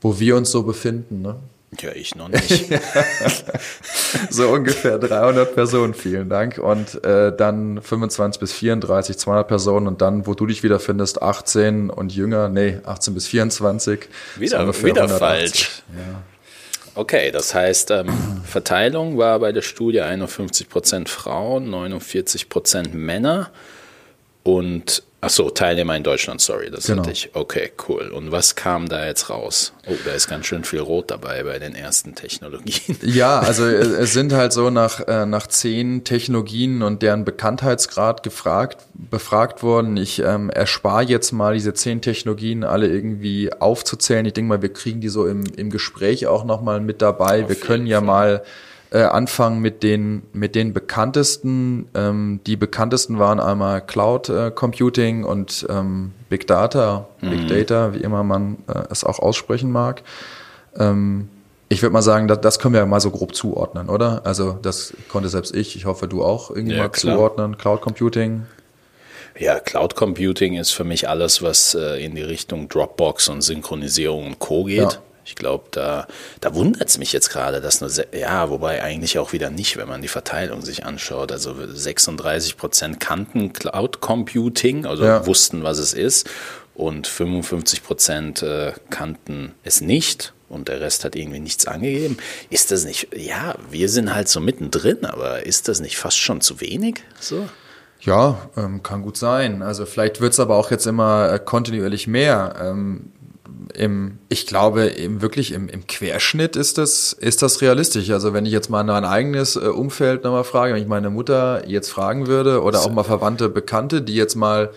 wo 0.00 0.18
wir 0.18 0.36
uns 0.36 0.50
so 0.50 0.64
befinden. 0.64 1.22
Ne? 1.22 1.36
Ja, 1.80 1.92
ich 1.92 2.14
noch 2.14 2.28
nicht. 2.28 2.66
so 4.30 4.48
ungefähr 4.48 4.98
300 4.98 5.54
Personen, 5.54 5.92
vielen 5.92 6.30
Dank. 6.30 6.58
Und 6.58 7.04
äh, 7.04 7.36
dann 7.36 7.82
25 7.82 8.40
bis 8.40 8.52
34, 8.52 9.18
200 9.18 9.46
Personen 9.46 9.86
und 9.86 10.00
dann, 10.00 10.26
wo 10.26 10.34
du 10.34 10.46
dich 10.46 10.62
wiederfindest, 10.62 11.20
18 11.20 11.90
und 11.90 12.14
jünger, 12.14 12.48
nee, 12.48 12.78
18 12.84 13.12
bis 13.12 13.26
24. 13.26 14.08
Wieder, 14.36 14.82
wieder 14.82 15.08
falsch. 15.08 15.82
Ja. 15.94 16.22
Okay, 16.94 17.30
das 17.30 17.54
heißt, 17.54 17.90
ähm, 17.92 18.08
Verteilung 18.44 19.18
war 19.18 19.38
bei 19.38 19.52
der 19.52 19.62
Studie 19.62 20.00
51 20.00 20.68
Prozent 20.68 21.08
Frauen, 21.08 21.70
49 21.70 22.48
Prozent 22.48 22.94
Männer 22.94 23.50
und 24.42 25.02
Ach 25.20 25.30
so, 25.30 25.50
Teilnehmer 25.50 25.96
in 25.96 26.04
Deutschland, 26.04 26.40
sorry, 26.40 26.70
das 26.70 26.86
genau. 26.86 27.02
hatte 27.02 27.10
ich. 27.10 27.30
Okay, 27.34 27.72
cool. 27.88 28.08
Und 28.10 28.30
was 28.30 28.54
kam 28.54 28.88
da 28.88 29.04
jetzt 29.04 29.30
raus? 29.30 29.72
Oh, 29.88 29.94
da 30.04 30.12
ist 30.12 30.28
ganz 30.28 30.46
schön 30.46 30.62
viel 30.62 30.78
Rot 30.78 31.10
dabei 31.10 31.42
bei 31.42 31.58
den 31.58 31.74
ersten 31.74 32.14
Technologien. 32.14 32.96
Ja, 33.02 33.40
also 33.40 33.64
äh, 33.64 33.78
es 33.78 34.12
sind 34.12 34.32
halt 34.32 34.52
so 34.52 34.70
nach, 34.70 35.08
äh, 35.08 35.26
nach 35.26 35.48
zehn 35.48 36.04
Technologien 36.04 36.82
und 36.82 37.02
deren 37.02 37.24
Bekanntheitsgrad 37.24 38.22
gefragt, 38.22 38.86
befragt 38.94 39.64
worden. 39.64 39.96
Ich 39.96 40.20
ähm, 40.20 40.50
erspare 40.50 41.02
jetzt 41.02 41.32
mal 41.32 41.54
diese 41.54 41.74
zehn 41.74 42.00
Technologien 42.00 42.62
alle 42.62 42.86
irgendwie 42.86 43.52
aufzuzählen. 43.52 44.24
Ich 44.24 44.34
denke 44.34 44.48
mal, 44.50 44.62
wir 44.62 44.72
kriegen 44.72 45.00
die 45.00 45.08
so 45.08 45.26
im, 45.26 45.42
im 45.56 45.70
Gespräch 45.70 46.28
auch 46.28 46.44
nochmal 46.44 46.80
mit 46.80 47.02
dabei. 47.02 47.42
Auf 47.42 47.48
wir 47.48 47.56
können 47.56 47.88
ja 47.88 47.98
Fall. 47.98 48.06
mal 48.06 48.42
äh, 48.90 49.02
anfangen 49.02 49.60
mit 49.60 49.82
den, 49.82 50.22
mit 50.32 50.54
den 50.54 50.72
bekanntesten. 50.72 51.88
Ähm, 51.94 52.40
die 52.46 52.56
bekanntesten 52.56 53.18
waren 53.18 53.40
einmal 53.40 53.84
Cloud 53.84 54.28
äh, 54.28 54.50
Computing 54.50 55.24
und 55.24 55.66
ähm, 55.68 56.12
Big 56.28 56.46
Data, 56.46 57.08
mhm. 57.20 57.30
Big 57.30 57.48
Data, 57.48 57.94
wie 57.94 57.98
immer 57.98 58.22
man 58.22 58.58
äh, 58.66 58.84
es 58.90 59.04
auch 59.04 59.18
aussprechen 59.18 59.70
mag. 59.70 60.02
Ähm, 60.76 61.28
ich 61.68 61.82
würde 61.82 61.92
mal 61.92 62.02
sagen, 62.02 62.28
das, 62.28 62.40
das 62.40 62.58
können 62.58 62.74
wir 62.74 62.86
mal 62.86 63.00
so 63.00 63.10
grob 63.10 63.34
zuordnen, 63.34 63.90
oder? 63.90 64.22
Also 64.24 64.58
das 64.62 64.94
konnte 65.08 65.28
selbst 65.28 65.54
ich, 65.54 65.76
ich 65.76 65.84
hoffe 65.84 66.08
du 66.08 66.24
auch 66.24 66.50
irgendwie 66.50 66.76
ja, 66.76 66.84
mal 66.84 66.88
klar. 66.88 67.16
zuordnen. 67.16 67.58
Cloud 67.58 67.82
Computing. 67.82 68.46
Ja, 69.38 69.60
Cloud 69.60 69.94
Computing 69.94 70.56
ist 70.56 70.70
für 70.70 70.84
mich 70.84 71.08
alles, 71.08 71.42
was 71.42 71.74
äh, 71.74 72.02
in 72.02 72.14
die 72.14 72.22
Richtung 72.22 72.68
Dropbox 72.68 73.28
und 73.28 73.42
Synchronisierung 73.42 74.26
und 74.26 74.38
Co. 74.38 74.64
geht. 74.64 74.78
Ja. 74.78 74.98
Ich 75.28 75.36
glaube, 75.36 75.66
da, 75.72 76.06
da 76.40 76.54
wundert 76.54 76.88
es 76.88 76.96
mich 76.96 77.12
jetzt 77.12 77.28
gerade, 77.28 77.60
dass 77.60 77.82
nur, 77.82 77.90
ja, 78.14 78.48
wobei 78.48 78.82
eigentlich 78.82 79.18
auch 79.18 79.34
wieder 79.34 79.50
nicht, 79.50 79.76
wenn 79.76 79.86
man 79.86 80.00
die 80.00 80.08
Verteilung 80.08 80.62
sich 80.62 80.86
anschaut. 80.86 81.30
Also 81.32 81.54
36 81.68 82.56
Prozent 82.56 82.98
kannten 82.98 83.52
Cloud 83.52 84.00
Computing, 84.00 84.86
also 84.86 85.04
ja. 85.04 85.26
wussten, 85.26 85.62
was 85.62 85.78
es 85.78 85.92
ist, 85.92 86.30
und 86.74 87.06
55 87.06 87.82
Prozent 87.82 88.42
äh, 88.42 88.72
kannten 88.88 89.52
es 89.64 89.82
nicht 89.82 90.32
und 90.48 90.68
der 90.68 90.80
Rest 90.80 91.04
hat 91.04 91.14
irgendwie 91.14 91.40
nichts 91.40 91.66
angegeben. 91.66 92.16
Ist 92.48 92.70
das 92.70 92.86
nicht, 92.86 93.08
ja, 93.14 93.54
wir 93.70 93.90
sind 93.90 94.14
halt 94.14 94.28
so 94.28 94.40
mittendrin, 94.40 95.04
aber 95.04 95.44
ist 95.44 95.68
das 95.68 95.80
nicht 95.80 95.98
fast 95.98 96.16
schon 96.16 96.40
zu 96.40 96.62
wenig? 96.62 97.02
So? 97.20 97.46
Ja, 98.00 98.48
ähm, 98.56 98.82
kann 98.82 99.02
gut 99.02 99.16
sein. 99.16 99.60
Also 99.62 99.84
vielleicht 99.84 100.20
wird 100.20 100.32
es 100.32 100.40
aber 100.40 100.56
auch 100.56 100.70
jetzt 100.70 100.86
immer 100.86 101.32
äh, 101.32 101.38
kontinuierlich 101.38 102.06
mehr. 102.06 102.54
Ähm, 102.60 103.12
im, 103.74 104.18
ich 104.28 104.46
glaube, 104.46 104.86
im, 104.86 105.20
wirklich 105.22 105.52
im, 105.52 105.68
im 105.68 105.86
Querschnitt 105.86 106.56
ist 106.56 106.78
das, 106.78 107.12
ist 107.12 107.42
das 107.42 107.60
realistisch. 107.60 108.10
Also 108.10 108.32
wenn 108.32 108.46
ich 108.46 108.52
jetzt 108.52 108.70
mal 108.70 108.84
mein 108.84 109.04
eigenes 109.04 109.56
äh, 109.56 109.60
Umfeld 109.60 110.24
nochmal 110.24 110.44
frage, 110.44 110.74
wenn 110.74 110.82
ich 110.82 110.88
meine 110.88 111.10
Mutter 111.10 111.68
jetzt 111.68 111.90
fragen 111.90 112.26
würde 112.26 112.62
oder 112.62 112.80
auch 112.80 112.90
mal 112.90 113.04
Verwandte, 113.04 113.48
Bekannte, 113.48 114.02
die 114.02 114.14
jetzt 114.14 114.34
mal, 114.34 114.70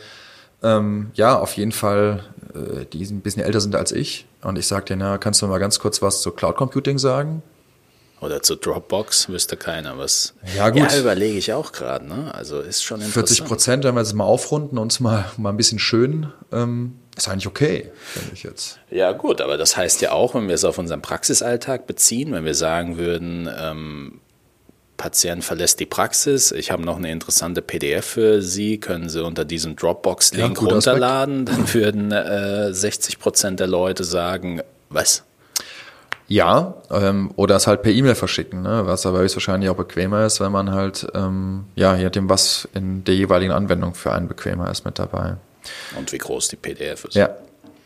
ähm, 0.63 1.12
ja, 1.13 1.38
auf 1.38 1.54
jeden 1.54 1.72
Fall, 1.72 2.24
äh, 2.54 2.86
die 2.92 3.04
ein 3.06 3.22
bisschen 3.22 3.44
älter 3.44 3.62
sind 3.62 3.76
als 3.76 3.92
ich 3.92 4.26
und 4.42 4.58
ich 4.58 4.68
sage 4.68 4.86
denen, 4.86 5.00
na, 5.02 5.18
kannst 5.18 5.42
du 5.42 5.48
mal 5.48 5.60
ganz 5.60 5.80
kurz 5.80 6.02
was 6.02 6.22
zu 6.22 6.32
Cloud 6.32 6.56
Computing 6.56 6.98
sagen? 6.98 7.44
Oder 8.22 8.44
zu 8.44 8.56
Dropbox 8.56 9.30
wüsste 9.30 9.58
keiner 9.58 9.98
was. 9.98 10.36
Ja, 10.56 10.70
gut. 10.70 10.92
Ja, 10.92 11.00
überlege 11.00 11.38
ich 11.38 11.54
auch 11.54 11.72
gerade. 11.72 12.08
Ne? 12.08 12.34
Also 12.34 12.60
ist 12.60 12.84
schon 12.84 13.02
interessant. 13.02 13.30
40 13.30 13.46
Prozent, 13.46 13.84
wenn 13.84 13.96
wir 13.96 14.02
jetzt 14.02 14.14
mal 14.14 14.26
aufrunden 14.26 14.78
und 14.78 14.84
uns 14.84 15.00
mal, 15.00 15.26
mal 15.38 15.50
ein 15.50 15.58
bisschen 15.58 15.80
schön 15.80 16.32
ähm, 16.52 17.00
ist 17.18 17.28
eigentlich 17.28 17.48
okay, 17.48 17.92
finde 18.06 18.34
ich 18.34 18.44
jetzt. 18.44 18.80
Ja, 18.90 19.12
gut, 19.12 19.42
aber 19.42 19.58
das 19.58 19.76
heißt 19.76 20.02
ja 20.02 20.12
auch, 20.12 20.34
wenn 20.36 20.48
wir 20.48 20.56
es 20.56 20.64
auf 20.64 20.78
unseren 20.78 21.02
Praxisalltag 21.02 21.88
beziehen, 21.88 22.32
wenn 22.32 22.46
wir 22.46 22.56
sagen 22.56 22.98
würden, 22.98 23.50
ähm, 23.60 24.22
Patient 24.98 25.44
verlässt 25.44 25.80
die 25.80 25.86
Praxis, 25.86 26.52
ich 26.52 26.72
habe 26.72 26.84
noch 26.84 26.98
eine 26.98 27.12
interessante 27.12 27.62
PDF 27.62 28.06
für 28.06 28.42
Sie, 28.42 28.80
können 28.80 29.10
Sie 29.10 29.24
unter 29.24 29.46
diesem 29.46 29.76
Dropbox-Link 29.76 30.62
ja, 30.62 30.68
runterladen, 30.68 31.46
dann 31.46 31.74
würden 31.74 32.12
äh, 32.12 32.74
60 32.74 33.20
Prozent 33.20 33.60
der 33.60 33.68
Leute 33.68 34.04
sagen, 34.04 34.62
was? 34.90 35.24
Ja, 36.32 36.76
ähm, 36.89 37.32
oder 37.36 37.58
es 37.58 37.67
halt 37.67 37.82
per 37.82 37.91
E-Mail 37.91 38.15
verschicken, 38.15 38.62
ne? 38.62 38.84
was 38.86 39.06
aber 39.06 39.20
höchstwahrscheinlich 39.20 39.70
auch 39.70 39.76
bequemer 39.76 40.26
ist, 40.26 40.39
wenn 40.39 40.54
man 40.54 40.72
halt, 40.72 41.06
ähm, 41.13 41.65
ja, 41.76 41.94
je 41.98 42.06
nachdem, 42.06 42.30
was 42.30 42.70
in 42.74 43.04
der 43.04 43.15
jeweiligen 43.15 43.52
Anwendung 43.52 43.96
für 43.96 44.13
einen 44.13 44.30
bequemer 44.30 44.72
ist 44.72 44.86
mit 44.86 44.98
dabei. 44.98 45.36
Und 45.98 46.13
wie 46.13 46.17
groß 46.17 46.48
die 46.48 46.56
PDF 46.56 47.04
ist. 47.04 47.15
Ja, 47.15 47.32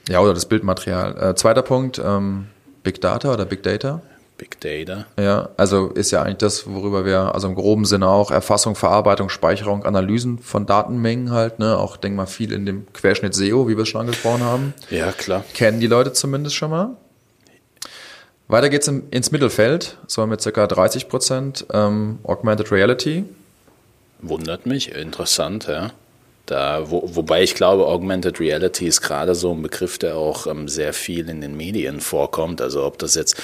ja 0.07 0.19
oder 0.19 0.35
das 0.35 0.45
Bildmaterial. 0.45 1.31
Äh, 1.31 1.33
zweiter 1.33 1.63
Punkt, 1.63 1.97
ähm, 1.97 2.45
Big 2.83 3.01
Data 3.01 3.33
oder 3.33 3.45
Big 3.45 3.63
Data. 3.63 4.03
Big 4.37 4.61
Data. 4.61 5.07
Ja, 5.19 5.49
also 5.57 5.87
ist 5.87 6.11
ja 6.11 6.21
eigentlich 6.21 6.37
das, 6.37 6.67
worüber 6.67 7.03
wir, 7.03 7.33
also 7.33 7.47
im 7.47 7.55
groben 7.55 7.85
Sinne 7.85 8.07
auch 8.09 8.29
Erfassung, 8.29 8.75
Verarbeitung, 8.75 9.29
Speicherung, 9.29 9.85
Analysen 9.85 10.37
von 10.37 10.67
Datenmengen 10.67 11.31
halt, 11.31 11.57
ne, 11.57 11.79
auch 11.79 11.97
denk 11.97 12.15
mal 12.15 12.27
viel 12.27 12.51
in 12.51 12.67
dem 12.67 12.85
Querschnitt 12.93 13.33
SEO, 13.33 13.67
wie 13.67 13.75
wir 13.75 13.83
es 13.83 13.89
schon 13.89 14.01
angesprochen 14.01 14.43
haben. 14.43 14.75
Ja, 14.91 15.11
klar. 15.13 15.43
Kennen 15.55 15.79
die 15.79 15.87
Leute 15.87 16.13
zumindest 16.13 16.55
schon 16.55 16.69
mal. 16.69 16.95
Weiter 18.47 18.69
geht's 18.69 18.87
im, 18.87 19.03
ins 19.11 19.31
Mittelfeld, 19.31 19.97
so 20.07 20.25
mit 20.27 20.41
circa 20.41 20.67
30 20.67 21.07
Prozent 21.07 21.65
ähm, 21.73 22.19
Augmented 22.23 22.71
Reality. 22.71 23.25
Wundert 24.21 24.65
mich, 24.65 24.91
interessant, 24.91 25.67
ja. 25.67 25.91
Da, 26.45 26.91
wo, 26.91 27.09
wobei 27.15 27.41
ich 27.41 27.55
glaube, 27.55 27.87
Augmented 27.87 28.39
Reality 28.39 28.85
ist 28.85 29.01
gerade 29.01 29.33
so 29.33 29.51
ein 29.51 29.63
Begriff, 29.63 29.97
der 29.97 30.15
auch 30.15 30.45
ähm, 30.45 30.67
sehr 30.67 30.93
viel 30.93 31.27
in 31.27 31.41
den 31.41 31.57
Medien 31.57 32.01
vorkommt. 32.01 32.61
Also 32.61 32.85
ob 32.85 32.99
das 32.99 33.15
jetzt 33.15 33.41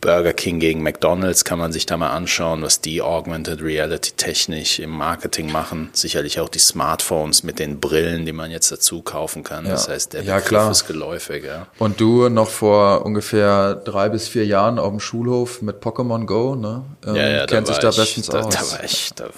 Burger 0.00 0.32
King 0.32 0.60
gegen 0.60 0.82
McDonald's 0.82 1.44
kann 1.44 1.58
man 1.58 1.72
sich 1.72 1.86
da 1.86 1.96
mal 1.96 2.10
anschauen, 2.10 2.62
was 2.62 2.80
die 2.80 3.02
Augmented 3.02 3.62
Reality 3.62 4.12
technisch 4.12 4.78
im 4.78 4.90
Marketing 4.90 5.50
machen. 5.50 5.90
Sicherlich 5.92 6.38
auch 6.40 6.48
die 6.48 6.60
Smartphones 6.60 7.42
mit 7.42 7.58
den 7.58 7.80
Brillen, 7.80 8.24
die 8.24 8.32
man 8.32 8.50
jetzt 8.50 8.70
dazu 8.70 9.02
kaufen 9.02 9.42
kann. 9.42 9.64
Ja. 9.64 9.72
Das 9.72 9.88
heißt, 9.88 10.12
der 10.12 10.22
ja, 10.22 10.36
Begriff 10.36 10.48
klar. 10.48 10.70
ist 10.70 10.86
geläufig. 10.86 11.44
Ja. 11.44 11.66
Und 11.78 12.00
du 12.00 12.28
noch 12.28 12.48
vor 12.48 13.04
ungefähr 13.04 13.74
drei 13.74 14.08
bis 14.08 14.28
vier 14.28 14.46
Jahren 14.46 14.78
auf 14.78 14.90
dem 14.90 15.00
Schulhof 15.00 15.62
mit 15.62 15.82
Pokémon 15.82 16.26
Go, 16.26 16.54
ne? 16.54 16.84
Ähm, 17.06 17.16
ja, 17.16 17.28
ja, 17.28 17.46
kennt 17.46 17.68
da 17.68 17.72
sich 17.72 17.82
da 17.82 17.90
bestens 17.90 18.28
da, 18.28 18.42
aus. 18.42 18.54
Da 18.54 18.60
war 18.72 18.84
ich, 18.84 19.10
da, 19.14 19.28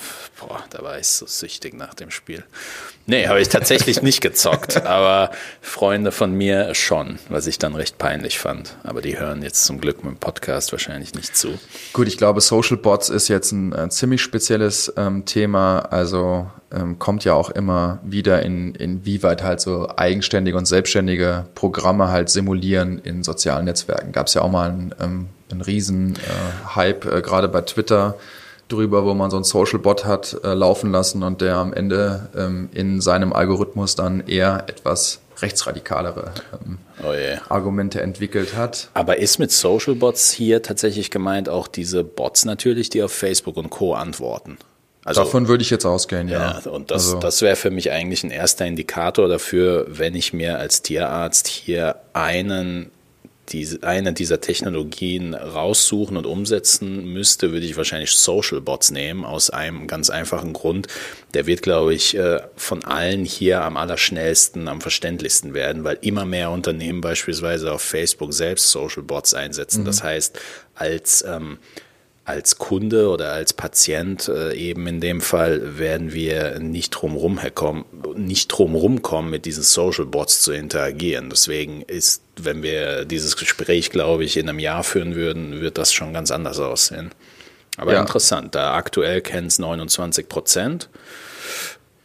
boah, 0.41 0.65
da 0.71 0.83
war 0.83 0.99
ich 0.99 1.07
so 1.07 1.27
süchtig 1.27 1.75
nach 1.75 1.95
dem 1.95 2.11
Spiel. 2.11 2.45
Nee, 3.07 3.27
habe 3.29 3.41
ich 3.41 3.49
tatsächlich 3.49 4.03
nicht 4.03 4.21
gezockt, 4.21 4.85
aber 4.87 5.31
Freunde 5.61 6.13
von 6.13 6.33
mir 6.33 6.75
schon, 6.75 7.19
was 7.29 7.47
ich 7.47 7.59
dann 7.59 7.75
recht 7.75 7.99
peinlich 7.99 8.39
fand. 8.39 8.77
Aber 8.83 9.03
die 9.03 9.19
hören 9.19 9.43
jetzt 9.43 9.65
zum 9.65 9.81
Glück 9.81 10.05
mit 10.05 10.15
dem 10.15 10.19
Podcast 10.19 10.73
wahrscheinlich 10.73 11.15
nicht 11.15 11.37
zu. 11.37 11.59
Gut, 11.93 12.09
ich 12.09 12.17
glaube, 12.17 12.41
Social 12.41 12.77
Bots 12.77 13.09
ist 13.09 13.29
jetzt 13.29 13.53
ein, 13.53 13.73
ein 13.73 13.91
ziemlich 13.91 14.23
spezielles 14.23 14.93
ähm, 14.97 15.25
Thema. 15.25 15.81
Also 15.91 16.51
ähm, 16.73 16.99
kommt 16.99 17.25
ja 17.25 17.35
auch 17.35 17.51
immer 17.51 17.99
wieder 18.03 18.43
in, 18.43 18.75
inwieweit 18.75 19.43
halt 19.43 19.61
so 19.61 19.89
eigenständige 19.97 20.57
und 20.57 20.67
selbstständige 20.67 21.47
Programme 21.55 22.09
halt 22.09 22.31
simulieren 22.31 22.99
in 22.99 23.23
sozialen 23.25 23.65
Netzwerken. 23.65 24.13
Gab 24.13 24.29
es 24.29 24.35
ja 24.35 24.43
auch 24.43 24.51
mal 24.51 24.71
einen, 24.71 24.95
ähm, 25.01 25.29
einen 25.51 25.61
riesen 25.63 26.17
äh, 26.17 26.75
Hype, 26.77 27.05
äh, 27.05 27.23
gerade 27.23 27.49
bei 27.49 27.63
Twitter 27.63 28.17
drüber, 28.73 29.05
wo 29.05 29.15
man 29.15 29.31
so 29.31 29.37
einen 29.37 29.45
Social 29.45 29.79
Bot 29.79 30.05
hat 30.05 30.37
äh, 30.45 30.55
laufen 30.55 30.91
lassen 30.91 31.23
und 31.23 31.41
der 31.41 31.57
am 31.57 31.73
Ende 31.73 32.29
ähm, 32.37 32.69
in 32.73 33.01
seinem 33.01 33.33
Algorithmus 33.33 33.97
dann 33.97 34.27
eher 34.27 34.65
etwas 34.69 35.21
rechtsradikalere 35.43 36.33
ähm, 36.53 36.79
oh 37.03 37.13
Argumente 37.49 38.01
entwickelt 38.03 38.57
hat. 38.57 38.89
Aber 38.95 39.19
ist 39.19 39.39
mit 39.39 39.51
Social 39.51 39.95
Bots 39.95 40.31
hier 40.31 40.63
tatsächlich 40.63 41.11
gemeint 41.11 41.49
auch 41.49 41.69
diese 41.69 42.05
Bots 42.05 42.45
natürlich, 42.45 42.91
die 42.91 43.03
auf 43.03 43.13
Facebook 43.13 43.57
und 43.57 43.71
Co. 43.71 43.95
antworten? 43.95 44.59
Also, 45.05 45.23
Davon 45.23 45.49
würde 45.49 45.63
ich 45.63 45.71
jetzt 45.71 45.87
ausgehen, 45.87 46.29
ja. 46.29 46.61
ja 46.65 46.71
und 46.71 46.91
das, 46.91 47.07
also. 47.07 47.19
das 47.21 47.41
wäre 47.41 47.57
für 47.57 47.71
mich 47.71 47.91
eigentlich 47.91 48.23
ein 48.23 48.31
erster 48.31 48.67
Indikator 48.67 49.29
dafür, 49.29 49.87
wenn 49.89 50.15
ich 50.15 50.35
mir 50.35 50.59
als 50.59 50.83
Tierarzt 50.83 51.49
hier 51.49 51.97
einen 52.13 52.91
diese, 53.53 53.83
eine 53.83 54.13
dieser 54.13 54.41
Technologien 54.41 55.35
raussuchen 55.35 56.17
und 56.17 56.27
umsetzen 56.27 57.13
müsste, 57.13 57.53
würde 57.53 57.67
ich 57.67 57.77
wahrscheinlich 57.77 58.13
Social 58.13 58.61
Bots 58.61 58.91
nehmen, 58.91 59.25
aus 59.25 59.51
einem 59.51 59.87
ganz 59.87 60.11
einfachen 60.11 60.53
Grund. 60.53 60.89
Der 61.35 61.47
wird, 61.47 61.63
glaube 61.63 61.95
ich, 61.95 62.17
äh, 62.17 62.41
von 62.57 62.85
allen 62.85 63.25
hier 63.25 63.63
am 63.63 63.77
allerschnellsten, 63.77 64.69
am 64.69 64.81
verständlichsten 64.81 65.55
werden, 65.55 65.85
weil 65.85 65.99
immer 66.01 66.25
mehr 66.25 66.51
Unternehmen 66.51 67.01
beispielsweise 67.01 67.73
auf 67.73 67.83
Facebook 67.83 68.33
selbst 68.33 68.71
Social 68.71 69.03
Bots 69.03 69.35
einsetzen. 69.35 69.83
Mhm. 69.83 69.87
Das 69.87 70.03
heißt, 70.03 70.39
als 70.75 71.25
ähm, 71.27 71.59
als 72.25 72.59
Kunde 72.59 73.09
oder 73.09 73.33
als 73.33 73.53
Patient 73.53 74.29
äh, 74.29 74.55
eben 74.55 74.87
in 74.87 75.01
dem 75.01 75.21
Fall 75.21 75.79
werden 75.79 76.13
wir 76.13 76.59
nicht 76.61 76.91
drumherum 76.91 77.41
kommen, 77.55 77.85
nicht 78.15 78.49
drumherum 78.49 79.03
kommen, 79.03 79.31
mit 79.31 79.47
diesen 79.47 79.63
Social 79.63 80.07
Bots 80.07 80.43
zu 80.43 80.53
interagieren. 80.53 81.31
Deswegen 81.31 81.83
ist, 81.83 82.23
wenn 82.37 82.63
wir 82.63 83.05
dieses 83.05 83.37
Gespräch, 83.37 83.91
glaube 83.91 84.25
ich, 84.25 84.37
in 84.37 84.49
einem 84.49 84.59
Jahr 84.59 84.85
führen 84.85 85.15
würden, 85.15 85.61
wird 85.61 85.79
das 85.79 85.93
schon 85.93 86.13
ganz 86.13 86.31
anders 86.31 86.61
aussehen. 86.61 87.11
Aber 87.77 87.95
ja. 87.95 88.01
interessant, 88.01 88.55
da 88.55 88.75
aktuell 88.75 89.23
kennen 89.23 89.47
es 89.47 89.59
29 89.59 90.29
Prozent, 90.29 90.89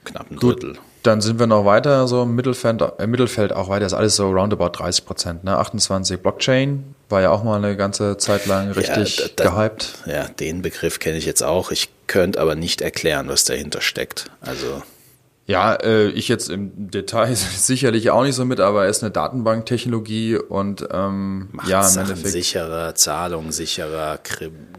knapp 0.06 0.32
ein 0.32 0.38
Gut. 0.38 0.80
Dann 1.06 1.22
sind 1.22 1.40
wir 1.40 1.46
noch 1.46 1.66
weiter 1.66 2.08
so 2.08 2.24
im 2.24 2.36
Mittelfeld, 2.36 2.82
äh, 2.98 3.06
Mittelfeld 3.06 3.54
auch 3.54 3.70
weiter, 3.70 3.86
ist 3.86 3.94
alles 3.94 4.16
so 4.16 4.32
roundabout 4.32 4.70
30 4.70 5.06
Prozent, 5.06 5.44
ne? 5.44 5.58
28 5.58 6.20
Blockchain, 6.20 6.96
war 7.10 7.22
ja 7.22 7.30
auch 7.30 7.44
mal 7.44 7.58
eine 7.58 7.76
ganze 7.76 8.18
Zeit 8.18 8.48
lang 8.48 8.72
richtig 8.72 9.18
ja, 9.18 9.26
da, 9.36 9.44
da, 9.44 9.50
gehypt. 9.50 10.00
Ja, 10.08 10.28
den 10.28 10.62
Begriff 10.62 11.00
kenne 11.00 11.18
ich 11.18 11.26
jetzt 11.26 11.44
auch. 11.44 11.72
Ich 11.72 11.90
könnte 12.08 12.40
aber 12.40 12.56
nicht 12.56 12.82
erklären, 12.82 13.28
was 13.28 13.44
dahinter 13.44 13.82
steckt. 13.82 14.32
Also 14.42 14.82
ja, 15.48 15.76
äh, 15.76 16.08
ich 16.08 16.28
jetzt 16.28 16.50
im 16.50 16.90
Detail 16.90 17.36
sicherlich 17.36 18.10
auch 18.10 18.24
nicht 18.24 18.34
so 18.34 18.46
mit, 18.46 18.60
aber 18.60 18.86
er 18.86 18.90
ist 18.90 19.04
eine 19.04 19.12
Datenbanktechnologie 19.12 20.38
und 20.38 20.88
ähm, 20.92 21.50
Macht 21.52 21.68
ja, 21.68 21.82
im 21.82 21.88
Sachen 21.88 22.10
Endeffekt 22.10 22.34
sicherer, 22.34 22.96
Zahlung 22.96 23.52
sicherer, 23.52 24.18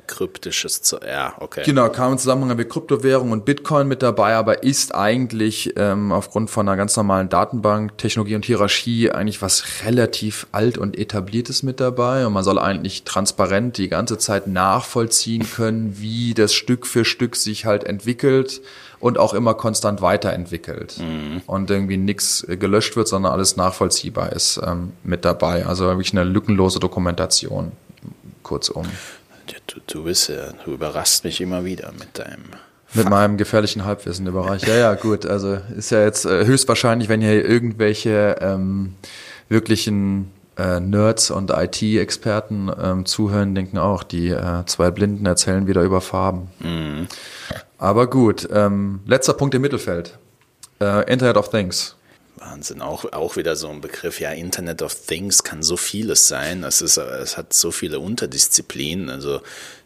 kryptisches, 0.08 0.96
ja, 1.06 1.34
okay. 1.38 1.62
Genau, 1.64 1.88
kam 1.88 2.12
im 2.12 2.18
Zusammenhang 2.18 2.56
mit 2.56 2.68
Kryptowährung 2.68 3.30
und 3.30 3.44
Bitcoin 3.44 3.86
mit 3.86 4.02
dabei, 4.02 4.34
aber 4.34 4.64
ist 4.64 4.92
eigentlich 4.92 5.74
ähm, 5.76 6.10
aufgrund 6.10 6.50
von 6.50 6.68
einer 6.68 6.76
ganz 6.76 6.96
normalen 6.96 7.28
Datenbanktechnologie 7.28 8.34
und 8.34 8.44
Hierarchie 8.44 9.12
eigentlich 9.12 9.42
was 9.42 9.84
relativ 9.84 10.48
alt 10.50 10.78
und 10.78 10.98
etabliertes 10.98 11.62
mit 11.62 11.78
dabei 11.78 12.26
und 12.26 12.32
man 12.32 12.42
soll 12.42 12.58
eigentlich 12.58 13.04
transparent 13.04 13.78
die 13.78 13.88
ganze 13.88 14.18
Zeit 14.18 14.48
nachvollziehen 14.48 15.48
können, 15.48 16.00
wie 16.00 16.34
das 16.34 16.54
Stück 16.54 16.88
für 16.88 17.04
Stück 17.04 17.36
sich 17.36 17.66
halt 17.66 17.84
entwickelt 17.84 18.62
und 18.98 19.18
auch 19.18 19.34
immer 19.34 19.54
konstant 19.54 20.02
weiterentwickelt 20.02 20.98
mhm. 20.98 21.42
und 21.46 21.70
irgendwie 21.70 21.96
nichts 21.96 22.46
gelöscht 22.48 22.96
wird, 22.96 23.08
sondern 23.08 23.32
alles 23.32 23.56
nachvollziehbar 23.56 24.32
ist 24.32 24.60
ähm, 24.64 24.92
mit 25.02 25.24
dabei. 25.24 25.66
Also 25.66 25.84
wirklich 25.86 26.12
eine 26.12 26.24
lückenlose 26.24 26.80
Dokumentation, 26.80 27.72
kurzum. 28.42 28.86
Du, 29.66 29.80
du 29.86 30.04
bist 30.04 30.28
ja, 30.28 30.52
du 30.64 30.72
überraschst 30.72 31.24
mich 31.24 31.40
immer 31.40 31.64
wieder 31.64 31.92
mit 31.98 32.18
deinem 32.18 32.44
mit 32.94 33.10
meinem 33.10 33.36
gefährlichen 33.36 33.84
Halbwissen 33.84 34.26
im 34.26 34.32
Bereich. 34.32 34.62
Ja, 34.66 34.74
ja, 34.74 34.94
gut. 34.94 35.26
Also 35.26 35.58
ist 35.76 35.90
ja 35.90 36.02
jetzt 36.02 36.24
äh, 36.24 36.46
höchstwahrscheinlich, 36.46 37.08
wenn 37.08 37.20
hier 37.20 37.44
irgendwelche 37.44 38.36
ähm, 38.40 38.94
wirklichen 39.48 40.30
äh, 40.56 40.80
Nerds 40.80 41.30
und 41.30 41.50
IT-Experten 41.50 42.70
ähm, 42.82 43.06
zuhören, 43.06 43.54
denken 43.54 43.78
auch, 43.78 44.02
die 44.02 44.28
äh, 44.28 44.64
zwei 44.66 44.90
Blinden 44.90 45.26
erzählen 45.26 45.66
wieder 45.66 45.82
über 45.82 46.00
Farben. 46.00 46.48
Mhm. 46.60 47.08
Aber 47.78 48.08
gut, 48.08 48.48
ähm, 48.52 49.00
letzter 49.06 49.34
Punkt 49.34 49.54
im 49.54 49.62
Mittelfeld. 49.62 50.18
Äh, 50.80 51.10
Internet 51.10 51.36
of 51.36 51.50
Things. 51.50 51.96
Wahnsinn, 52.36 52.82
auch, 52.82 53.10
auch 53.12 53.36
wieder 53.36 53.56
so 53.56 53.68
ein 53.68 53.80
Begriff, 53.80 54.20
ja, 54.20 54.30
Internet 54.30 54.82
of 54.82 54.94
Things 54.94 55.42
kann 55.42 55.62
so 55.62 55.76
vieles 55.76 56.28
sein. 56.28 56.64
Es, 56.64 56.82
ist, 56.82 56.98
es 56.98 57.36
hat 57.36 57.52
so 57.52 57.70
viele 57.70 57.98
Unterdisziplinen. 57.98 59.08
Also 59.08 59.40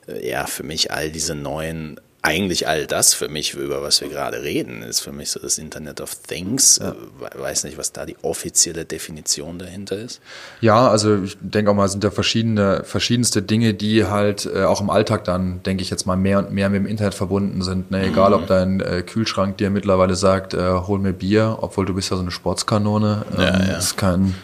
äh, 0.09 0.29
ja, 0.29 0.47
für 0.47 0.65
mich 0.65 0.91
all 0.93 1.11
diese 1.11 1.35
neuen 1.35 2.01
eigentlich 2.23 2.69
all 2.69 2.87
das 2.87 3.15
für 3.15 3.29
mich, 3.29 3.55
über 3.55 3.83
was 3.83 4.03
wir 4.03 4.09
gerade 4.09 4.43
reden, 4.43 4.83
ist 4.83 5.01
für 5.01 5.13
mich 5.13 5.31
so 5.31 5.41
das 5.41 5.57
Internet 5.57 6.03
of 6.03 6.15
Things. 6.15 6.79
Ja. 6.83 6.95
Weiß 7.35 7.65
nicht, 7.65 7.79
was 7.79 7.93
da 7.93 8.05
die 8.05 8.17
offizielle 8.21 8.85
Definition 8.85 9.59
dahinter 9.59 9.97
ist. 9.97 10.21
Ja, 10.61 10.89
also 10.89 11.23
ich 11.23 11.39
denke 11.41 11.71
auch 11.71 11.75
mal, 11.75 11.89
sind 11.89 12.05
da 12.05 12.11
verschiedene, 12.11 12.85
verschiedenste 12.85 13.41
Dinge, 13.41 13.73
die 13.73 14.05
halt 14.05 14.45
äh, 14.47 14.65
auch 14.65 14.83
im 14.83 14.91
Alltag 14.91 15.25
dann, 15.25 15.63
denke 15.63 15.83
ich 15.83 15.89
jetzt 15.89 16.07
mal, 16.07 16.17
mehr 16.17 16.39
und 16.41 16.53
mehr 16.53 16.69
mit 16.69 16.83
dem 16.83 16.87
Internet 16.87 17.15
verbunden 17.15 17.63
sind. 17.63 17.91
Ne? 17.91 18.07
Egal, 18.07 18.31
mhm. 18.31 18.37
ob 18.37 18.47
dein 18.47 18.81
äh, 18.81 19.03
Kühlschrank 19.03 19.57
dir 19.57 19.71
mittlerweile 19.71 20.15
sagt, 20.15 20.53
äh, 20.53 20.73
hol 20.73 20.99
mir 20.99 21.15
Bier, 21.15 21.59
obwohl 21.63 21.87
du 21.87 21.95
bist 21.95 22.11
ja 22.11 22.17
so 22.17 22.23
eine 22.23 22.31
Sportskanone. 22.31 23.25
Ähm, 23.33 23.41
ja, 23.41 23.65
ja. 23.65 23.79
Ist 23.79 23.97
kein, 23.97 24.35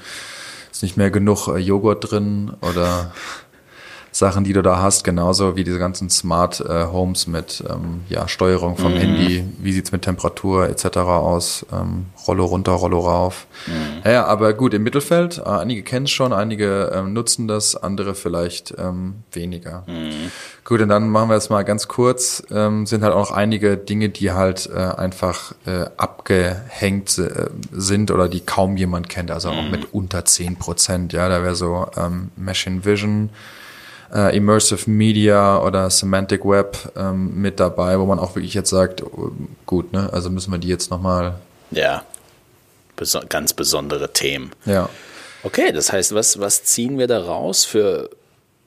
ist 0.72 0.82
nicht 0.82 0.96
mehr 0.96 1.10
genug 1.10 1.48
äh, 1.48 1.58
Joghurt 1.58 2.10
drin 2.10 2.52
oder 2.62 3.12
Sachen, 4.16 4.44
die 4.44 4.54
du 4.54 4.62
da 4.62 4.80
hast, 4.80 5.04
genauso 5.04 5.56
wie 5.56 5.64
diese 5.64 5.78
ganzen 5.78 6.08
Smart 6.08 6.60
äh, 6.60 6.86
Homes 6.86 7.26
mit 7.26 7.62
ähm, 7.68 8.00
ja, 8.08 8.28
Steuerung 8.28 8.78
vom 8.78 8.94
mhm. 8.94 8.98
Handy, 8.98 9.44
wie 9.58 9.72
sieht's 9.72 9.92
mit 9.92 10.02
Temperatur 10.02 10.68
etc. 10.70 10.96
aus, 10.96 11.66
ähm, 11.70 12.06
Rollo 12.26 12.46
runter, 12.46 12.72
Rollo 12.72 13.00
rauf. 13.00 13.46
Mhm. 13.66 14.10
Ja, 14.10 14.24
aber 14.24 14.54
gut, 14.54 14.72
im 14.72 14.84
Mittelfeld, 14.84 15.38
äh, 15.38 15.42
einige 15.48 15.82
kennen 15.82 16.06
es 16.06 16.12
schon, 16.12 16.32
einige 16.32 16.92
ähm, 16.94 17.12
nutzen 17.12 17.46
das, 17.46 17.76
andere 17.76 18.14
vielleicht 18.14 18.74
ähm, 18.78 19.16
weniger. 19.32 19.84
Mhm. 19.86 20.32
Gut, 20.64 20.80
und 20.80 20.88
dann 20.88 21.10
machen 21.10 21.28
wir 21.28 21.36
es 21.36 21.50
mal 21.50 21.62
ganz 21.62 21.86
kurz, 21.86 22.42
ähm, 22.50 22.86
sind 22.86 23.02
halt 23.02 23.12
auch 23.12 23.30
einige 23.30 23.76
Dinge, 23.76 24.08
die 24.08 24.32
halt 24.32 24.68
äh, 24.74 24.78
einfach 24.78 25.52
äh, 25.66 25.90
abgehängt 25.98 27.18
äh, 27.18 27.50
sind 27.70 28.10
oder 28.10 28.30
die 28.30 28.40
kaum 28.40 28.78
jemand 28.78 29.10
kennt, 29.10 29.30
also 29.30 29.50
auch 29.50 29.62
mhm. 29.62 29.70
mit 29.70 29.92
unter 29.92 30.24
zehn 30.24 30.56
Prozent, 30.56 31.12
ja, 31.12 31.28
da 31.28 31.42
wäre 31.42 31.54
so 31.54 31.86
ähm, 31.98 32.30
Machine 32.36 32.84
Vision, 32.86 33.28
äh, 34.14 34.36
Immersive 34.36 34.90
Media 34.90 35.62
oder 35.62 35.90
Semantic 35.90 36.44
Web 36.44 36.92
ähm, 36.96 37.40
mit 37.40 37.60
dabei, 37.60 37.98
wo 37.98 38.06
man 38.06 38.18
auch 38.18 38.34
wirklich 38.36 38.54
jetzt 38.54 38.70
sagt, 38.70 39.02
oh, 39.02 39.32
gut, 39.66 39.92
ne, 39.92 40.12
also 40.12 40.30
müssen 40.30 40.52
wir 40.52 40.58
die 40.58 40.68
jetzt 40.68 40.90
nochmal. 40.90 41.36
Ja, 41.70 42.02
Beso 42.96 43.20
ganz 43.28 43.52
besondere 43.52 44.12
Themen. 44.12 44.52
Ja. 44.64 44.88
Okay, 45.42 45.70
das 45.72 45.92
heißt, 45.92 46.14
was, 46.14 46.40
was 46.40 46.64
ziehen 46.64 46.98
wir 46.98 47.06
da 47.06 47.20
raus 47.20 47.64
für, 47.64 48.10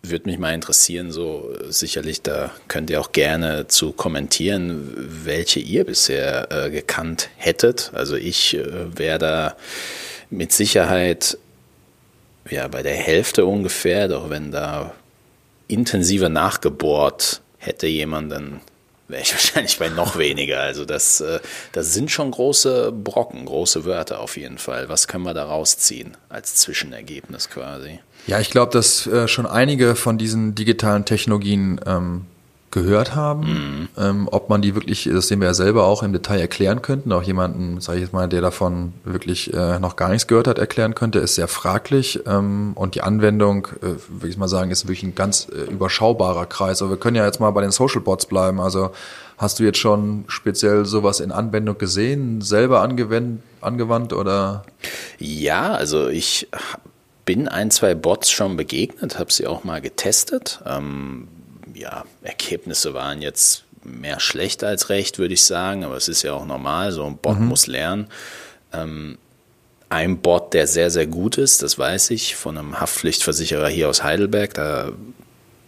würde 0.02 0.30
mich 0.30 0.38
mal 0.38 0.54
interessieren, 0.54 1.12
so 1.12 1.52
sicherlich, 1.68 2.22
da 2.22 2.52
könnt 2.68 2.90
ihr 2.90 3.02
auch 3.02 3.12
gerne 3.12 3.68
zu 3.68 3.92
kommentieren, 3.92 4.94
welche 4.96 5.60
ihr 5.60 5.84
bisher 5.84 6.48
äh, 6.52 6.70
gekannt 6.70 7.30
hättet. 7.36 7.92
Also 7.94 8.16
ich 8.16 8.56
äh, 8.56 8.98
wäre 8.98 9.20
da 9.20 9.56
mit 10.30 10.54
Sicherheit 10.54 11.38
ja 12.50 12.68
bei 12.68 12.84
der 12.84 12.96
Hälfte 12.96 13.46
ungefähr, 13.46 14.08
doch 14.08 14.30
wenn 14.30 14.52
da 14.52 14.94
intensiver 15.70 16.28
nachgebohrt 16.28 17.42
hätte 17.58 17.88
jemand, 17.88 18.32
dann 18.32 18.60
wäre 19.08 19.22
ich 19.22 19.32
wahrscheinlich 19.34 19.80
bei 19.80 19.90
noch 19.90 20.18
weniger. 20.18 20.60
Also 20.60 20.84
das, 20.84 21.22
äh, 21.22 21.40
das 21.72 21.94
sind 21.94 22.12
schon 22.12 22.32
große 22.32 22.92
Brocken, 22.92 23.46
große 23.46 23.86
Wörter 23.86 24.20
auf 24.20 24.36
jeden 24.36 24.58
Fall. 24.58 24.90
Was 24.90 25.08
können 25.08 25.24
wir 25.24 25.34
da 25.34 25.46
rausziehen 25.46 26.18
als 26.28 26.56
Zwischenergebnis 26.56 27.50
quasi? 27.50 28.00
Ja, 28.28 28.40
ich 28.40 28.50
glaube, 28.50 28.74
dass 28.74 29.08
äh, 29.08 29.28
schon 29.28 29.46
einige 29.46 29.96
von 29.96 30.18
diesen 30.18 30.56
digitalen 30.56 31.06
Technologien 31.06 31.80
ähm, 31.86 32.26
gehört 32.72 33.16
haben. 33.16 33.42
Mhm. 33.42 33.88
Ähm, 33.98 34.30
ob 34.32 34.50
man 34.50 34.62
die 34.62 34.76
wirklich, 34.76 35.10
das 35.12 35.28
sehen 35.28 35.40
wir 35.40 35.48
ja 35.48 35.54
selber 35.54 35.86
auch 35.86 36.04
im 36.04 36.14
Detail 36.14 36.40
erklären 36.40 36.82
könnten, 36.82 37.12
auch 37.12 37.24
jemanden, 37.24 37.82
sage 37.82 37.98
ich 37.98 38.04
jetzt 38.04 38.14
mal, 38.14 38.28
der 38.28 38.42
davon 38.42 38.94
wirklich 39.04 39.54
äh, 39.54 39.80
noch 39.80 39.96
gar 39.96 40.10
nichts 40.10 40.28
gehört 40.28 40.48
hat, 40.48 40.60
erklären 40.60 40.96
könnte, 40.96 41.20
ist 41.20 41.36
sehr 41.36 41.48
fraglich. 41.48 42.22
Ähm, 42.28 42.74
und 42.76 42.96
die 42.96 43.02
Anwendung, 43.02 43.68
äh, 43.82 43.96
würde 44.10 44.30
ich 44.30 44.38
mal 44.38 44.48
sagen, 44.48 44.72
ist 44.72 44.86
wirklich 44.86 45.04
ein 45.04 45.16
ganz 45.16 45.48
äh, 45.50 45.72
überschaubarer 45.72 46.46
Kreis. 46.46 46.82
Aber 46.82 46.92
wir 46.92 46.98
können 46.98 47.16
ja 47.16 47.26
jetzt 47.26 47.40
mal 47.40 47.52
bei 47.52 47.62
den 47.62 47.72
Social 47.72 48.02
Bots 48.02 48.26
bleiben. 48.26 48.60
Also 48.60 48.92
hast 49.38 49.60
du 49.60 49.64
jetzt 49.64 49.80
schon 49.80 50.26
speziell 50.28 50.86
sowas 50.86 51.20
in 51.20 51.32
Anwendung 51.32 51.78
gesehen, 51.78 52.42
selber 52.42 52.82
angewendet, 52.82 53.44
angewandt 53.62 54.14
oder? 54.14 54.64
Ja, 55.18 55.74
also 55.74 56.08
ich 56.08 56.48
bin 57.26 57.48
ein, 57.48 57.72
zwei 57.72 57.96
Bots 57.96 58.32
schon 58.32 58.58
begegnet, 58.58 59.20
habe 59.20 59.32
sie 59.32 59.48
auch 59.48 59.64
mal 59.64 59.82
getestet. 59.82 60.62
Ähm, 60.66 61.28
ja, 61.80 62.06
Ergebnisse 62.22 62.94
waren 62.94 63.22
jetzt 63.22 63.64
mehr 63.84 64.20
schlecht 64.20 64.64
als 64.64 64.90
recht, 64.90 65.20
würde 65.20 65.34
ich 65.34 65.44
sagen, 65.44 65.84
aber 65.84 65.96
es 65.96 66.08
ist 66.08 66.24
ja 66.24 66.34
auch 66.34 66.46
normal, 66.46 66.92
so 66.92 67.06
ein 67.06 67.18
Bot 67.18 67.40
mhm. 67.40 67.48
muss 67.48 67.68
lernen. 67.68 68.08
Ähm, 68.74 69.18
ein 69.88 70.20
Bot, 70.20 70.54
der 70.54 70.68
sehr, 70.68 70.92
sehr 70.92 71.08
gut 71.08 71.38
ist, 71.38 71.64
das 71.64 71.80
weiß 71.80 72.12
ich, 72.12 72.36
von 72.36 72.58
einem 72.58 72.80
Haftpflichtversicherer 72.80 73.70
hier 73.70 73.90
aus 73.90 74.04
Heidelberg, 74.04 74.54
da 74.54 74.92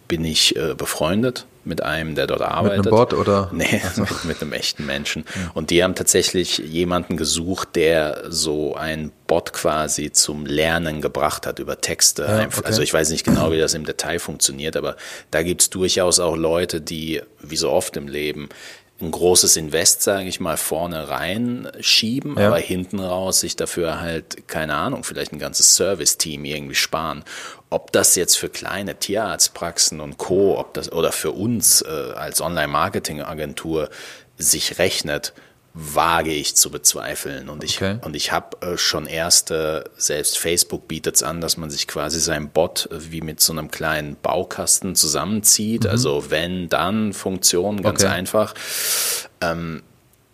bin 0.06 0.24
ich 0.24 0.54
äh, 0.56 0.74
befreundet 0.74 1.46
mit 1.64 1.82
einem, 1.82 2.14
der 2.14 2.26
dort 2.26 2.42
arbeitet. 2.42 2.78
Mit 2.78 2.86
einem 2.86 2.96
Bot 2.96 3.14
oder? 3.14 3.50
Nee, 3.52 3.80
also. 3.84 4.02
mit, 4.02 4.24
mit, 4.24 4.42
einem 4.42 4.52
echten 4.52 4.86
Menschen. 4.86 5.24
Und 5.54 5.70
die 5.70 5.82
haben 5.82 5.94
tatsächlich 5.94 6.58
jemanden 6.58 7.16
gesucht, 7.16 7.76
der 7.76 8.24
so 8.28 8.74
ein 8.74 9.12
Bot 9.26 9.52
quasi 9.52 10.10
zum 10.12 10.46
Lernen 10.46 11.00
gebracht 11.00 11.46
hat 11.46 11.58
über 11.58 11.80
Texte. 11.80 12.22
Ja, 12.22 12.46
okay. 12.46 12.62
Also 12.64 12.82
ich 12.82 12.92
weiß 12.92 13.10
nicht 13.10 13.24
genau, 13.24 13.52
wie 13.52 13.58
das 13.58 13.74
im 13.74 13.84
Detail 13.84 14.18
funktioniert, 14.18 14.76
aber 14.76 14.96
da 15.30 15.42
gibt 15.42 15.62
es 15.62 15.70
durchaus 15.70 16.18
auch 16.18 16.36
Leute, 16.36 16.80
die, 16.80 17.22
wie 17.40 17.56
so 17.56 17.70
oft 17.70 17.96
im 17.96 18.08
Leben, 18.08 18.48
ein 19.02 19.10
großes 19.10 19.56
Invest, 19.56 20.02
sage 20.02 20.28
ich 20.28 20.40
mal, 20.40 20.56
vorne 20.56 21.08
reinschieben, 21.08 22.38
ja. 22.38 22.48
aber 22.48 22.58
hinten 22.58 23.00
raus 23.00 23.40
sich 23.40 23.56
dafür 23.56 24.00
halt, 24.00 24.48
keine 24.48 24.74
Ahnung, 24.74 25.04
vielleicht 25.04 25.32
ein 25.32 25.38
ganzes 25.38 25.76
Service-Team 25.76 26.44
irgendwie 26.44 26.74
sparen. 26.74 27.24
Ob 27.68 27.92
das 27.92 28.14
jetzt 28.14 28.36
für 28.36 28.48
kleine 28.48 28.94
Tierarztpraxen 28.94 30.00
und 30.00 30.18
Co., 30.18 30.58
ob 30.58 30.74
das 30.74 30.92
oder 30.92 31.12
für 31.12 31.32
uns 31.32 31.82
äh, 31.82 32.12
als 32.14 32.40
Online-Marketing-Agentur 32.40 33.90
sich 34.38 34.78
rechnet, 34.78 35.34
wage 35.74 36.32
ich 36.32 36.54
zu 36.54 36.70
bezweifeln. 36.70 37.48
Und 37.48 37.64
ich, 37.64 37.76
okay. 37.76 37.98
und 38.02 38.14
ich 38.14 38.30
habe 38.30 38.60
äh, 38.60 38.76
schon 38.76 39.06
erste, 39.06 39.90
selbst 39.96 40.38
Facebook 40.38 40.86
bietet 40.86 41.16
es 41.16 41.22
an, 41.22 41.40
dass 41.40 41.56
man 41.56 41.70
sich 41.70 41.88
quasi 41.88 42.20
sein 42.20 42.50
Bot 42.50 42.88
äh, 42.90 43.10
wie 43.10 43.22
mit 43.22 43.40
so 43.40 43.52
einem 43.52 43.70
kleinen 43.70 44.16
Baukasten 44.16 44.94
zusammenzieht. 44.94 45.84
Mhm. 45.84 45.90
Also 45.90 46.30
wenn, 46.30 46.68
dann 46.68 47.12
Funktion, 47.14 47.82
ganz 47.82 48.04
okay. 48.04 48.12
einfach. 48.12 48.54
Ähm, 49.40 49.82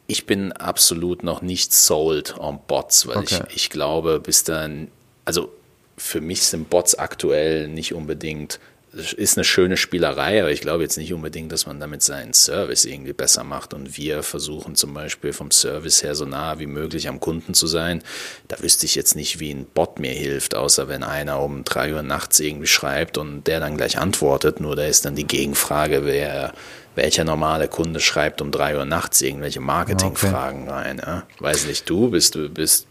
ich 0.08 0.26
bin 0.26 0.52
absolut 0.52 1.22
noch 1.22 1.42
nicht 1.42 1.72
sold 1.72 2.36
on 2.38 2.58
Bots, 2.66 3.06
weil 3.06 3.18
okay. 3.18 3.42
ich, 3.48 3.56
ich 3.56 3.70
glaube, 3.70 4.18
bis 4.20 4.42
dann, 4.42 4.90
also 5.24 5.52
für 5.96 6.20
mich 6.20 6.42
sind 6.42 6.70
Bots 6.70 6.96
aktuell 6.96 7.68
nicht 7.68 7.94
unbedingt 7.94 8.58
ist 8.98 9.38
eine 9.38 9.44
schöne 9.44 9.76
Spielerei, 9.76 10.40
aber 10.40 10.50
ich 10.50 10.60
glaube 10.60 10.82
jetzt 10.82 10.98
nicht 10.98 11.12
unbedingt, 11.12 11.52
dass 11.52 11.66
man 11.66 11.80
damit 11.80 12.02
seinen 12.02 12.32
Service 12.32 12.84
irgendwie 12.84 13.12
besser 13.12 13.44
macht. 13.44 13.72
Und 13.74 13.96
wir 13.96 14.22
versuchen 14.22 14.74
zum 14.74 14.94
Beispiel 14.94 15.32
vom 15.32 15.50
Service 15.50 16.02
her 16.02 16.14
so 16.14 16.24
nah 16.24 16.58
wie 16.58 16.66
möglich 16.66 17.08
am 17.08 17.20
Kunden 17.20 17.54
zu 17.54 17.66
sein. 17.66 18.02
Da 18.48 18.60
wüsste 18.60 18.86
ich 18.86 18.94
jetzt 18.94 19.14
nicht, 19.16 19.40
wie 19.40 19.52
ein 19.52 19.66
Bot 19.66 19.98
mir 19.98 20.12
hilft, 20.12 20.54
außer 20.54 20.88
wenn 20.88 21.02
einer 21.02 21.40
um 21.40 21.64
drei 21.64 21.94
Uhr 21.94 22.02
nachts 22.02 22.40
irgendwie 22.40 22.66
schreibt 22.66 23.18
und 23.18 23.46
der 23.46 23.60
dann 23.60 23.76
gleich 23.76 23.98
antwortet. 23.98 24.60
Nur 24.60 24.76
da 24.76 24.84
ist 24.84 25.04
dann 25.04 25.14
die 25.14 25.26
Gegenfrage, 25.26 26.04
wer 26.04 26.52
welcher 26.94 27.24
normale 27.24 27.68
Kunde 27.68 28.00
schreibt 28.00 28.42
um 28.42 28.50
drei 28.50 28.76
Uhr 28.76 28.84
nachts 28.84 29.22
irgendwelche 29.22 29.60
Marketingfragen 29.60 30.64
okay. 30.64 30.72
rein. 30.72 31.02
Ja? 31.04 31.22
Weiß 31.38 31.66
nicht, 31.66 31.88
du 31.88 32.10
bist 32.10 32.34
du 32.34 32.48
bist 32.48 32.88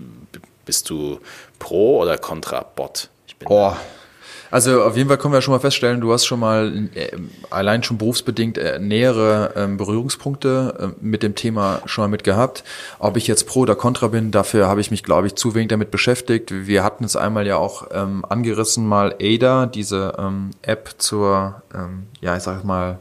bist 0.66 0.90
du 0.90 1.20
pro 1.60 2.02
oder 2.02 2.18
contra 2.18 2.62
Bot? 2.62 3.10
Ich 3.28 3.36
bin 3.36 3.48
oh. 3.50 3.76
Also 4.52 4.84
auf 4.84 4.96
jeden 4.96 5.10
Fall 5.10 5.18
können 5.18 5.34
wir 5.34 5.42
schon 5.42 5.54
mal 5.54 5.60
feststellen, 5.60 6.02
du 6.02 6.14
hast 6.14 6.26
schon 6.26 6.40
mal 6.40 6.90
äh, 6.96 7.10
allein 7.50 7.84
schon 7.84 7.98
berufsbedingt 7.98 8.58
äh, 8.58 8.80
nähere 8.80 9.54
äh, 9.56 9.68
Berührungspunkte 9.68 10.96
mit 11.02 11.24
dem 11.24 11.36
Thema 11.36 11.82
schon 11.86 12.04
mal 12.04 12.08
mit 12.08 12.24
gehabt. 12.24 12.64
Ob 13.00 13.18
ich 13.18 13.28
jetzt 13.28 13.48
pro 13.48 13.62
oder 13.62 13.76
contra 13.76 14.08
bin, 14.08 14.32
dafür 14.32 14.68
habe 14.68 14.82
ich 14.82 14.92
mich, 14.92 15.04
glaube 15.04 15.28
ich, 15.28 15.36
zu 15.36 15.56
wenig 15.56 15.70
damit 15.70 15.92
beschäftigt. 15.92 16.52
Wir 16.68 16.84
hatten 16.84 17.04
es 17.04 17.16
einmal 17.16 17.46
ja 17.48 17.58
auch 17.58 17.88
ähm, 17.92 18.26
angerissen, 18.28 18.88
mal 18.88 19.16
ADA, 19.22 19.66
diese 19.66 20.14
ähm, 20.18 20.52
App 20.62 20.96
zur, 20.98 21.62
ähm, 21.74 22.08
ja, 22.22 22.36
ich 22.36 22.44
sage 22.44 22.66
mal, 22.66 23.00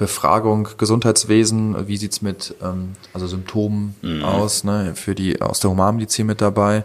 Befragung 0.00 0.66
Gesundheitswesen, 0.78 1.86
wie 1.86 1.98
sieht's 1.98 2.22
mit 2.22 2.54
ähm, 2.62 2.92
also 3.12 3.26
Symptomen 3.26 3.94
mhm. 4.00 4.24
aus, 4.24 4.64
ne, 4.64 4.92
für 4.94 5.14
die 5.14 5.42
aus 5.42 5.60
der 5.60 5.70
Humanmedizin 5.70 6.26
mit 6.26 6.40
dabei. 6.40 6.84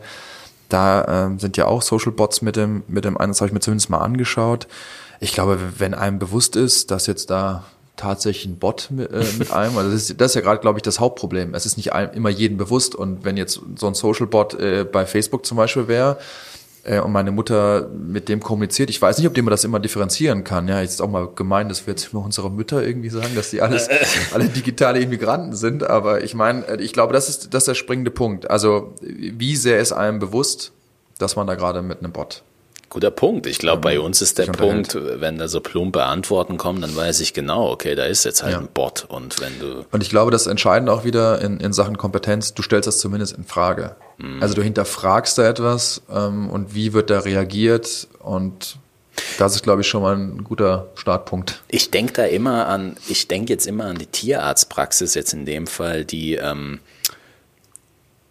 Da 0.69 1.25
ähm, 1.25 1.39
sind 1.39 1.57
ja 1.57 1.67
auch 1.67 1.81
Social 1.81 2.11
Bots 2.11 2.41
mit 2.41 2.55
dem, 2.55 2.83
mit 2.87 3.05
dem 3.05 3.17
einen, 3.17 3.31
das 3.31 3.41
habe 3.41 3.47
ich 3.47 3.53
mir 3.53 3.59
zumindest 3.59 3.89
mal 3.89 3.99
angeschaut. 3.99 4.67
Ich 5.19 5.33
glaube, 5.33 5.59
wenn 5.77 5.93
einem 5.93 6.19
bewusst 6.19 6.55
ist, 6.55 6.91
dass 6.91 7.07
jetzt 7.07 7.29
da 7.29 7.63
tatsächlich 7.95 8.45
ein 8.45 8.57
Bot 8.57 8.89
mit, 8.91 9.11
äh, 9.11 9.23
mit 9.37 9.51
einem, 9.51 9.77
also 9.77 9.91
das 9.91 10.09
ist, 10.09 10.21
das 10.21 10.31
ist 10.31 10.35
ja 10.35 10.41
gerade, 10.41 10.59
glaube 10.59 10.79
ich, 10.79 10.83
das 10.83 10.99
Hauptproblem. 10.99 11.53
Es 11.53 11.65
ist 11.65 11.77
nicht 11.77 11.91
immer 12.13 12.29
jedem 12.29 12.57
bewusst 12.57 12.95
und 12.95 13.23
wenn 13.23 13.37
jetzt 13.37 13.61
so 13.75 13.87
ein 13.87 13.93
Social 13.93 14.27
Bot 14.27 14.53
äh, 14.55 14.83
bei 14.83 15.05
Facebook 15.05 15.45
zum 15.45 15.57
Beispiel 15.57 15.87
wäre, 15.87 16.17
äh, 16.85 16.99
und 16.99 17.11
meine 17.11 17.31
Mutter 17.31 17.89
mit 17.89 18.29
dem 18.29 18.39
kommuniziert. 18.39 18.89
Ich 18.89 19.01
weiß 19.01 19.17
nicht, 19.17 19.27
ob 19.27 19.33
dem 19.33 19.45
man 19.45 19.51
das 19.51 19.63
immer 19.63 19.79
differenzieren 19.79 20.43
kann. 20.43 20.67
Ja, 20.67 20.81
ist 20.81 21.01
auch 21.01 21.09
mal 21.09 21.27
gemein, 21.35 21.67
dass 21.67 21.85
wir 21.85 21.91
jetzt 21.91 22.13
immer 22.13 22.23
unsere 22.23 22.49
Mütter 22.49 22.83
irgendwie 22.83 23.09
sagen, 23.09 23.35
dass 23.35 23.49
die 23.49 23.61
alles, 23.61 23.89
alle 24.33 24.45
digitale 24.45 24.99
Immigranten 24.99 25.55
sind. 25.55 25.83
Aber 25.83 26.23
ich 26.23 26.33
meine, 26.33 26.65
äh, 26.67 26.81
ich 26.81 26.93
glaube, 26.93 27.13
das 27.13 27.27
ist, 27.27 27.53
das 27.53 27.63
ist 27.63 27.67
der 27.67 27.73
springende 27.73 28.11
Punkt. 28.11 28.49
Also, 28.49 28.93
wie 29.01 29.55
sehr 29.55 29.79
ist 29.79 29.91
einem 29.91 30.19
bewusst, 30.19 30.71
dass 31.17 31.35
man 31.35 31.47
da 31.47 31.55
gerade 31.55 31.81
mit 31.81 31.99
einem 31.99 32.11
Bot 32.11 32.43
Guter 32.95 33.11
Punkt. 33.11 33.45
Ich 33.45 33.59
glaube, 33.59 33.81
bei 33.81 33.99
uns 33.99 34.21
ist 34.21 34.37
der 34.37 34.45
Punkt, 34.45 34.95
wenn 34.95 35.37
da 35.37 35.49
so 35.49 35.59
plumpe 35.59 36.05
Antworten 36.05 36.55
kommen, 36.55 36.79
dann 36.79 36.95
weiß 36.95 37.19
ich 37.19 37.33
genau, 37.33 37.69
okay, 37.69 37.93
da 37.93 38.05
ist 38.05 38.23
jetzt 38.23 38.41
halt 38.41 38.53
ja. 38.53 38.59
ein 38.59 38.69
Bot. 38.73 39.03
Und 39.09 39.41
wenn 39.41 39.59
du. 39.59 39.85
Und 39.91 40.01
ich 40.01 40.09
glaube, 40.09 40.31
das 40.31 40.47
entscheidend 40.47 40.89
auch 40.89 41.03
wieder 41.03 41.41
in, 41.41 41.59
in 41.59 41.73
Sachen 41.73 41.97
Kompetenz, 41.97 42.53
du 42.53 42.61
stellst 42.61 42.87
das 42.87 42.99
zumindest 42.99 43.37
in 43.37 43.43
Frage. 43.43 43.97
Mhm. 44.17 44.41
Also 44.41 44.55
du 44.55 44.61
hinterfragst 44.61 45.37
da 45.37 45.45
etwas 45.45 46.03
ähm, 46.09 46.49
und 46.49 46.73
wie 46.73 46.93
wird 46.93 47.09
da 47.09 47.19
reagiert 47.19 48.07
und 48.19 48.77
das 49.37 49.55
ist, 49.55 49.63
glaube 49.63 49.81
ich, 49.81 49.87
schon 49.89 50.01
mal 50.01 50.15
ein 50.15 50.45
guter 50.45 50.87
Startpunkt. 50.95 51.63
Ich 51.67 51.91
denke 51.91 52.13
da 52.13 52.23
immer 52.23 52.67
an, 52.67 52.95
ich 53.09 53.27
denke 53.27 53.51
jetzt 53.51 53.67
immer 53.67 53.87
an 53.87 53.97
die 53.97 54.05
Tierarztpraxis, 54.05 55.15
jetzt 55.15 55.33
in 55.33 55.45
dem 55.45 55.67
Fall, 55.67 56.05
die 56.05 56.35
ähm, 56.35 56.79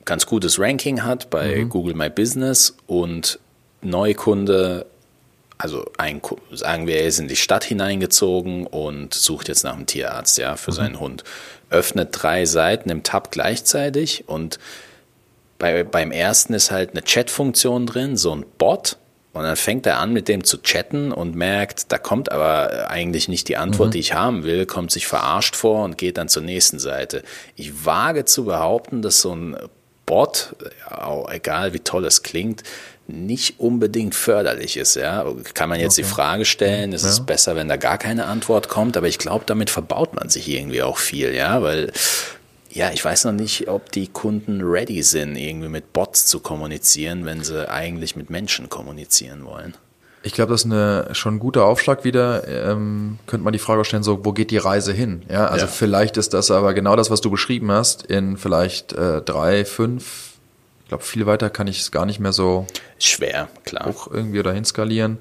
ganz 0.06 0.24
gutes 0.24 0.58
Ranking 0.58 1.02
hat 1.02 1.28
bei 1.28 1.56
mhm. 1.56 1.68
Google 1.68 1.94
My 1.94 2.08
Business 2.08 2.74
und 2.86 3.40
Neukunde, 3.84 4.86
also 5.58 5.84
ein, 5.98 6.20
sagen 6.52 6.86
wir, 6.86 6.96
er 6.96 7.06
ist 7.06 7.18
in 7.18 7.28
die 7.28 7.36
Stadt 7.36 7.64
hineingezogen 7.64 8.66
und 8.66 9.14
sucht 9.14 9.48
jetzt 9.48 9.64
nach 9.64 9.74
einem 9.74 9.86
Tierarzt, 9.86 10.38
ja, 10.38 10.56
für 10.56 10.72
mhm. 10.72 10.76
seinen 10.76 11.00
Hund. 11.00 11.24
Öffnet 11.70 12.10
drei 12.12 12.44
Seiten 12.44 12.90
im 12.90 13.02
Tab 13.02 13.30
gleichzeitig 13.30 14.24
und 14.26 14.58
bei, 15.58 15.84
beim 15.84 16.10
ersten 16.10 16.54
ist 16.54 16.70
halt 16.70 16.90
eine 16.90 17.02
Chat-Funktion 17.02 17.86
drin, 17.86 18.16
so 18.16 18.34
ein 18.34 18.44
Bot. 18.58 18.98
Und 19.32 19.42
dann 19.42 19.56
fängt 19.56 19.84
er 19.84 19.98
an, 19.98 20.12
mit 20.12 20.28
dem 20.28 20.44
zu 20.44 20.58
chatten 20.58 21.10
und 21.10 21.34
merkt, 21.34 21.90
da 21.90 21.98
kommt 21.98 22.30
aber 22.30 22.88
eigentlich 22.88 23.26
nicht 23.28 23.48
die 23.48 23.56
Antwort, 23.56 23.88
mhm. 23.88 23.92
die 23.92 23.98
ich 23.98 24.14
haben 24.14 24.44
will, 24.44 24.64
kommt 24.64 24.92
sich 24.92 25.08
verarscht 25.08 25.56
vor 25.56 25.84
und 25.84 25.98
geht 25.98 26.18
dann 26.18 26.28
zur 26.28 26.44
nächsten 26.44 26.78
Seite. 26.78 27.24
Ich 27.56 27.84
wage 27.84 28.26
zu 28.26 28.44
behaupten, 28.44 29.02
dass 29.02 29.20
so 29.20 29.34
ein 29.34 29.56
Bot, 30.06 30.54
egal 31.30 31.72
wie 31.72 31.80
toll 31.80 32.04
es 32.04 32.22
klingt, 32.22 32.62
nicht 33.06 33.60
unbedingt 33.60 34.14
förderlich 34.14 34.76
ist. 34.76 34.96
Ja? 34.96 35.26
Kann 35.52 35.68
man 35.68 35.80
jetzt 35.80 35.98
okay. 35.98 36.02
die 36.02 36.08
Frage 36.08 36.44
stellen, 36.44 36.92
ist 36.92 37.04
ja. 37.04 37.10
es 37.10 37.24
besser, 37.24 37.56
wenn 37.56 37.68
da 37.68 37.76
gar 37.76 37.98
keine 37.98 38.26
Antwort 38.26 38.68
kommt, 38.68 38.96
aber 38.96 39.08
ich 39.08 39.18
glaube, 39.18 39.44
damit 39.46 39.70
verbaut 39.70 40.14
man 40.14 40.28
sich 40.28 40.48
irgendwie 40.48 40.82
auch 40.82 40.98
viel, 40.98 41.34
ja, 41.34 41.62
weil 41.62 41.92
ja, 42.70 42.90
ich 42.90 43.04
weiß 43.04 43.26
noch 43.26 43.32
nicht, 43.32 43.68
ob 43.68 43.92
die 43.92 44.08
Kunden 44.08 44.60
ready 44.60 45.02
sind, 45.02 45.36
irgendwie 45.36 45.68
mit 45.68 45.92
Bots 45.92 46.26
zu 46.26 46.40
kommunizieren, 46.40 47.24
wenn 47.24 47.44
sie 47.44 47.68
eigentlich 47.70 48.16
mit 48.16 48.30
Menschen 48.30 48.68
kommunizieren 48.68 49.44
wollen. 49.44 49.74
Ich 50.26 50.32
glaube, 50.32 50.52
das 50.52 50.62
ist 50.64 50.72
eine, 50.72 51.10
schon 51.12 51.34
ein 51.34 51.38
guter 51.38 51.66
Aufschlag 51.66 52.02
wieder. 52.02 52.48
Ähm, 52.48 53.18
könnte 53.26 53.44
man 53.44 53.52
die 53.52 53.58
Frage 53.58 53.84
stellen, 53.84 54.02
so, 54.02 54.24
wo 54.24 54.32
geht 54.32 54.50
die 54.50 54.56
Reise 54.56 54.94
hin? 54.94 55.22
Ja, 55.28 55.46
also 55.48 55.66
ja. 55.66 55.70
vielleicht 55.70 56.16
ist 56.16 56.32
das 56.32 56.50
aber 56.50 56.72
genau 56.72 56.96
das, 56.96 57.10
was 57.10 57.20
du 57.20 57.30
beschrieben 57.30 57.70
hast, 57.70 58.04
in 58.04 58.38
vielleicht 58.38 58.94
äh, 58.94 59.20
drei, 59.20 59.66
fünf, 59.66 60.32
ich 60.82 60.88
glaube, 60.88 61.04
viel 61.04 61.26
weiter 61.26 61.50
kann 61.50 61.66
ich 61.66 61.80
es 61.80 61.90
gar 61.90 62.06
nicht 62.06 62.20
mehr 62.20 62.32
so 62.32 62.66
schwer, 62.98 63.48
klar. 63.66 63.86
Hoch 63.86 64.08
irgendwie 64.10 64.42
dahin 64.42 64.64
skalieren. 64.64 65.18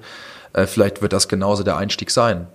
Äh, 0.54 0.66
vielleicht 0.66 1.02
wird 1.02 1.12
das 1.12 1.28
genauso 1.28 1.64
der 1.64 1.76
Einstieg 1.76 2.10
sein. 2.10 2.46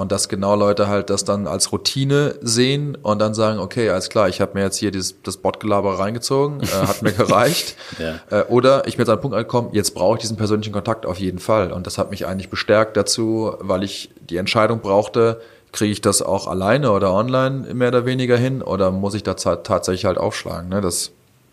Und 0.00 0.12
dass 0.12 0.30
genau 0.30 0.56
Leute 0.56 0.88
halt 0.88 1.10
das 1.10 1.24
dann 1.24 1.46
als 1.46 1.72
Routine 1.72 2.36
sehen 2.40 2.96
und 3.02 3.18
dann 3.18 3.34
sagen, 3.34 3.58
okay, 3.58 3.90
alles 3.90 4.08
klar, 4.08 4.30
ich 4.30 4.40
habe 4.40 4.54
mir 4.54 4.64
jetzt 4.64 4.78
hier 4.78 4.90
dieses, 4.90 5.20
das 5.22 5.36
Botgelaber 5.36 5.98
reingezogen, 5.98 6.62
äh, 6.62 6.66
hat 6.66 7.02
mir 7.02 7.12
gereicht. 7.16 7.76
ja. 7.98 8.18
äh, 8.30 8.44
oder 8.44 8.86
ich 8.86 8.96
bin 8.96 9.02
jetzt 9.02 9.10
an 9.10 9.16
einen 9.16 9.20
Punkt 9.20 9.36
angekommen, 9.36 9.68
jetzt 9.72 9.94
brauche 9.94 10.16
ich 10.16 10.22
diesen 10.22 10.38
persönlichen 10.38 10.72
Kontakt 10.72 11.04
auf 11.04 11.18
jeden 11.18 11.38
Fall. 11.38 11.70
Und 11.70 11.86
das 11.86 11.98
hat 11.98 12.10
mich 12.10 12.26
eigentlich 12.26 12.48
bestärkt 12.48 12.96
dazu, 12.96 13.54
weil 13.60 13.82
ich 13.82 14.10
die 14.20 14.38
Entscheidung 14.38 14.80
brauchte, 14.80 15.42
kriege 15.70 15.92
ich 15.92 16.00
das 16.00 16.22
auch 16.22 16.46
alleine 16.46 16.92
oder 16.92 17.12
online 17.12 17.74
mehr 17.74 17.88
oder 17.88 18.06
weniger 18.06 18.38
hin 18.38 18.62
oder 18.62 18.90
muss 18.90 19.12
ich 19.12 19.22
da 19.22 19.34
tatsächlich 19.34 20.06
halt 20.06 20.16
aufschlagen. 20.16 20.70
Ne? 20.70 20.80
Das 20.80 21.10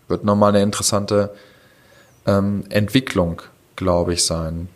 wird 0.08 0.24
nochmal 0.24 0.54
eine 0.54 0.62
interessante 0.62 1.34
ähm, 2.26 2.64
Entwicklung, 2.70 3.42
glaube 3.76 4.14
ich, 4.14 4.24
sein. 4.24 4.70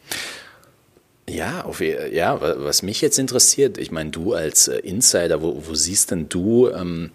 Ja, 1.28 1.64
auf, 1.64 1.80
ja, 1.80 2.40
was 2.40 2.82
mich 2.82 3.00
jetzt 3.00 3.18
interessiert, 3.18 3.78
ich 3.78 3.90
meine, 3.90 4.10
du 4.10 4.34
als 4.34 4.68
äh, 4.68 4.78
Insider, 4.78 5.40
wo, 5.40 5.62
wo 5.66 5.74
siehst 5.74 6.10
denn 6.10 6.28
du, 6.28 6.68
ähm, 6.70 7.10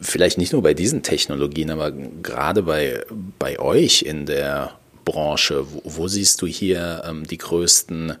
vielleicht 0.00 0.36
nicht 0.38 0.52
nur 0.52 0.62
bei 0.62 0.74
diesen 0.74 1.02
Technologien, 1.02 1.70
aber 1.70 1.92
gerade 1.92 2.62
bei, 2.62 3.04
bei 3.38 3.58
euch 3.58 4.02
in 4.02 4.26
der 4.26 4.78
Branche, 5.04 5.64
wo, 5.72 5.82
wo 5.84 6.08
siehst 6.08 6.42
du 6.42 6.46
hier 6.46 7.04
ähm, 7.06 7.24
die 7.24 7.38
größten, 7.38 8.14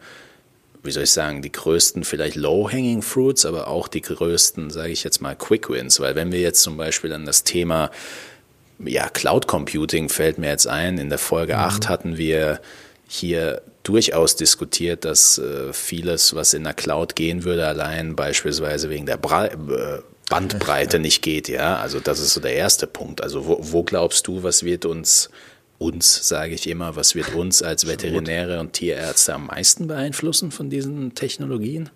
wie 0.84 0.90
soll 0.90 1.04
ich 1.04 1.10
sagen, 1.10 1.42
die 1.42 1.52
größten 1.52 2.04
vielleicht 2.04 2.36
Low-Hanging 2.36 3.02
Fruits, 3.02 3.46
aber 3.46 3.68
auch 3.68 3.88
die 3.88 4.02
größten, 4.02 4.70
sage 4.70 4.92
ich 4.92 5.02
jetzt 5.02 5.20
mal, 5.20 5.34
Quick 5.34 5.70
Wins? 5.70 5.98
Weil 5.98 6.14
wenn 6.14 6.30
wir 6.30 6.40
jetzt 6.40 6.62
zum 6.62 6.76
Beispiel 6.76 7.12
an 7.12 7.26
das 7.26 7.42
Thema 7.42 7.90
ja, 8.78 9.08
Cloud 9.08 9.46
Computing 9.46 10.08
fällt 10.08 10.38
mir 10.38 10.48
jetzt 10.48 10.66
ein. 10.66 10.98
In 10.98 11.08
der 11.08 11.18
Folge 11.18 11.54
mhm. 11.54 11.60
8 11.60 11.88
hatten 11.88 12.16
wir 12.16 12.60
hier 13.08 13.62
durchaus 13.84 14.34
diskutiert, 14.34 15.04
dass 15.04 15.38
äh, 15.38 15.72
vieles, 15.72 16.34
was 16.34 16.54
in 16.54 16.64
der 16.64 16.74
Cloud 16.74 17.14
gehen 17.14 17.44
würde, 17.44 17.66
allein 17.66 18.16
beispielsweise 18.16 18.90
wegen 18.90 19.06
der 19.06 19.18
Bra 19.18 19.46
äh, 19.46 20.00
Bandbreite 20.28 20.98
nicht 21.00 21.22
geht, 21.22 21.48
ja. 21.48 21.76
Also 21.76 22.00
das 22.00 22.18
ist 22.18 22.34
so 22.34 22.40
der 22.40 22.54
erste 22.54 22.86
Punkt. 22.86 23.22
Also 23.22 23.46
wo, 23.46 23.58
wo 23.60 23.82
glaubst 23.84 24.26
du, 24.26 24.42
was 24.42 24.64
wird 24.64 24.84
uns 24.84 25.30
uns, 25.78 26.28
sage 26.28 26.54
ich 26.54 26.68
immer, 26.68 26.96
was 26.96 27.14
wird 27.14 27.34
uns 27.34 27.62
als 27.62 27.86
Veterinäre 27.86 28.60
und 28.60 28.72
Tierärzte 28.72 29.34
am 29.34 29.46
meisten 29.46 29.86
beeinflussen 29.86 30.50
von 30.50 30.70
diesen 30.70 31.14
Technologien? 31.14 31.90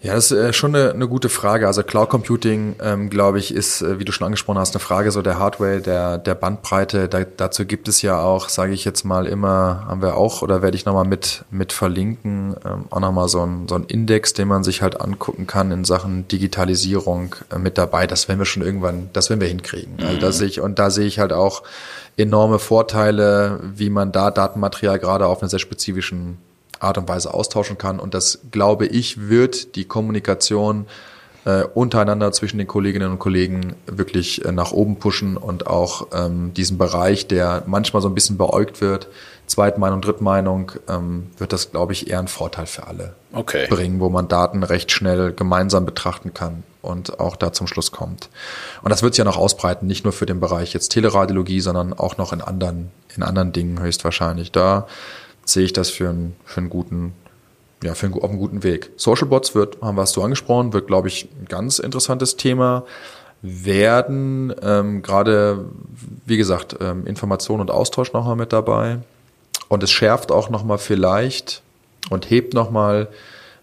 Ja, 0.00 0.14
das 0.14 0.30
ist 0.30 0.38
äh, 0.38 0.52
schon 0.52 0.74
eine, 0.74 0.92
eine 0.92 1.08
gute 1.08 1.28
Frage. 1.28 1.66
Also 1.66 1.82
Cloud 1.82 2.10
Computing, 2.10 2.76
ähm, 2.82 3.10
glaube 3.10 3.38
ich, 3.38 3.52
ist, 3.54 3.82
äh, 3.82 3.98
wie 3.98 4.04
du 4.04 4.12
schon 4.12 4.26
angesprochen 4.26 4.58
hast, 4.58 4.74
eine 4.74 4.80
Frage 4.80 5.10
so 5.10 5.22
der 5.22 5.38
Hardware, 5.38 5.80
der, 5.80 6.18
der 6.18 6.34
Bandbreite. 6.34 7.08
Da, 7.08 7.24
dazu 7.24 7.64
gibt 7.64 7.88
es 7.88 8.02
ja 8.02 8.20
auch, 8.20 8.48
sage 8.48 8.72
ich 8.72 8.84
jetzt 8.84 9.04
mal 9.04 9.26
immer, 9.26 9.84
haben 9.88 10.02
wir 10.02 10.16
auch 10.16 10.42
oder 10.42 10.62
werde 10.62 10.76
ich 10.76 10.84
nochmal 10.84 11.06
mit, 11.06 11.44
mit 11.50 11.72
verlinken, 11.72 12.56
ähm, 12.64 12.84
auch 12.90 13.00
nochmal 13.00 13.28
so 13.28 13.44
ein, 13.44 13.68
so 13.68 13.74
ein 13.74 13.84
Index, 13.84 14.34
den 14.34 14.48
man 14.48 14.64
sich 14.64 14.82
halt 14.82 15.00
angucken 15.00 15.46
kann 15.46 15.70
in 15.70 15.84
Sachen 15.84 16.28
Digitalisierung 16.28 17.34
äh, 17.50 17.58
mit 17.58 17.78
dabei. 17.78 18.06
Das 18.06 18.28
werden 18.28 18.38
wir 18.38 18.46
schon 18.46 18.62
irgendwann, 18.62 19.08
das 19.12 19.30
werden 19.30 19.40
wir 19.40 19.48
hinkriegen. 19.48 19.94
Mhm. 19.98 20.06
Also 20.06 20.20
das 20.20 20.40
ich, 20.40 20.60
und 20.60 20.78
da 20.78 20.90
sehe 20.90 21.06
ich 21.06 21.18
halt 21.18 21.32
auch 21.32 21.62
enorme 22.16 22.58
Vorteile, 22.58 23.60
wie 23.74 23.90
man 23.90 24.12
da 24.12 24.30
Datenmaterial 24.30 24.98
gerade 24.98 25.26
auf 25.26 25.40
einer 25.40 25.48
sehr 25.48 25.58
spezifischen 25.58 26.38
Art 26.78 26.98
und 26.98 27.08
Weise 27.08 27.32
austauschen 27.32 27.78
kann. 27.78 27.98
Und 27.98 28.14
das, 28.14 28.40
glaube 28.50 28.86
ich, 28.86 29.28
wird 29.28 29.76
die 29.76 29.84
Kommunikation 29.84 30.86
äh, 31.46 31.62
untereinander 31.62 32.32
zwischen 32.32 32.58
den 32.58 32.66
Kolleginnen 32.66 33.12
und 33.12 33.18
Kollegen 33.18 33.76
wirklich 33.86 34.44
äh, 34.44 34.52
nach 34.52 34.72
oben 34.72 34.96
pushen 34.96 35.36
und 35.36 35.66
auch 35.68 36.08
ähm, 36.12 36.52
diesen 36.54 36.76
Bereich, 36.76 37.28
der 37.28 37.62
manchmal 37.66 38.02
so 38.02 38.08
ein 38.08 38.14
bisschen 38.14 38.36
beäugt 38.36 38.80
wird, 38.80 39.08
Zweitmeinung, 39.46 40.00
Drittmeinung, 40.00 40.72
ähm, 40.88 41.30
wird 41.38 41.52
das, 41.52 41.70
glaube 41.70 41.92
ich, 41.92 42.10
eher 42.10 42.18
einen 42.18 42.26
Vorteil 42.26 42.66
für 42.66 42.88
alle 42.88 43.14
okay. 43.32 43.68
bringen, 43.68 44.00
wo 44.00 44.08
man 44.08 44.26
Daten 44.26 44.64
recht 44.64 44.90
schnell 44.90 45.32
gemeinsam 45.32 45.86
betrachten 45.86 46.34
kann 46.34 46.64
und 46.82 47.20
auch 47.20 47.36
da 47.36 47.52
zum 47.52 47.68
Schluss 47.68 47.92
kommt. 47.92 48.28
Und 48.82 48.90
das 48.90 49.04
wird 49.04 49.14
sich 49.14 49.18
ja 49.18 49.24
noch 49.24 49.36
ausbreiten, 49.36 49.86
nicht 49.86 50.02
nur 50.02 50.12
für 50.12 50.26
den 50.26 50.40
Bereich 50.40 50.72
jetzt 50.72 50.88
Teleradiologie, 50.88 51.60
sondern 51.60 51.92
auch 51.92 52.16
noch 52.16 52.32
in 52.32 52.40
anderen, 52.40 52.90
in 53.14 53.22
anderen 53.22 53.52
Dingen 53.52 53.80
höchstwahrscheinlich. 53.80 54.50
Da 54.50 54.88
sehe 55.46 55.64
ich 55.64 55.72
das 55.72 55.88
für 55.88 56.10
einen, 56.10 56.36
für 56.44 56.58
einen 56.58 56.70
guten, 56.70 57.14
ja, 57.82 57.94
für 57.94 58.06
einen, 58.06 58.14
auf 58.14 58.28
einem 58.28 58.38
guten 58.38 58.62
Weg. 58.62 58.90
Social 58.96 59.28
Bots 59.28 59.54
wird, 59.54 59.80
haben 59.80 59.96
wir 59.96 60.02
es 60.02 60.12
so 60.12 60.22
angesprochen, 60.22 60.72
wird, 60.72 60.86
glaube 60.86 61.08
ich, 61.08 61.28
ein 61.40 61.46
ganz 61.46 61.78
interessantes 61.78 62.36
Thema 62.36 62.84
werden. 63.42 64.54
Ähm, 64.62 65.02
Gerade, 65.02 65.66
wie 66.26 66.36
gesagt, 66.36 66.76
ähm, 66.80 67.06
Information 67.06 67.60
und 67.60 67.70
Austausch 67.70 68.12
nochmal 68.12 68.36
mit 68.36 68.52
dabei. 68.52 68.98
Und 69.68 69.82
es 69.82 69.90
schärft 69.90 70.30
auch 70.30 70.50
nochmal 70.50 70.78
vielleicht 70.78 71.62
und 72.10 72.30
hebt 72.30 72.54
nochmal 72.54 73.02
ähm, 73.02 73.14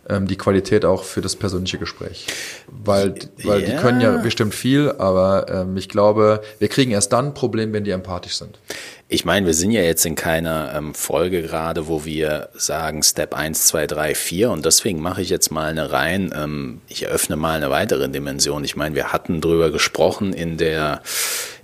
die 0.09 0.35
Qualität 0.35 0.83
auch 0.83 1.03
für 1.03 1.21
das 1.21 1.35
persönliche 1.35 1.77
Gespräch. 1.77 2.27
Weil, 2.67 3.15
weil 3.43 3.61
ja. 3.61 3.69
die 3.69 3.75
können 3.77 4.01
ja 4.01 4.17
bestimmt 4.17 4.53
viel, 4.53 4.91
aber 4.97 5.45
ähm, 5.49 5.77
ich 5.77 5.87
glaube, 5.87 6.41
wir 6.59 6.67
kriegen 6.67 6.91
erst 6.91 7.13
dann 7.13 7.27
ein 7.27 7.33
Problem, 7.33 7.71
wenn 7.71 7.85
die 7.85 7.91
empathisch 7.91 8.35
sind. 8.35 8.59
Ich 9.07 9.25
meine, 9.25 9.45
wir 9.45 9.53
sind 9.53 9.71
ja 9.71 9.81
jetzt 9.81 10.05
in 10.05 10.15
keiner 10.15 10.73
ähm, 10.75 10.93
Folge 10.93 11.41
gerade, 11.41 11.87
wo 11.87 12.03
wir 12.03 12.49
sagen 12.55 13.03
Step 13.03 13.33
1, 13.33 13.67
2, 13.67 13.87
3, 13.87 14.15
4 14.15 14.51
und 14.51 14.65
deswegen 14.65 15.01
mache 15.01 15.21
ich 15.21 15.29
jetzt 15.29 15.51
mal 15.51 15.69
eine 15.69 15.91
rein, 15.91 16.33
ähm, 16.35 16.81
ich 16.87 17.03
eröffne 17.03 17.35
mal 17.35 17.55
eine 17.55 17.69
weitere 17.69 18.09
Dimension. 18.09 18.63
Ich 18.63 18.75
meine, 18.75 18.95
wir 18.95 19.13
hatten 19.13 19.39
drüber 19.39 19.71
gesprochen 19.71 20.33
in 20.33 20.57
der 20.57 21.01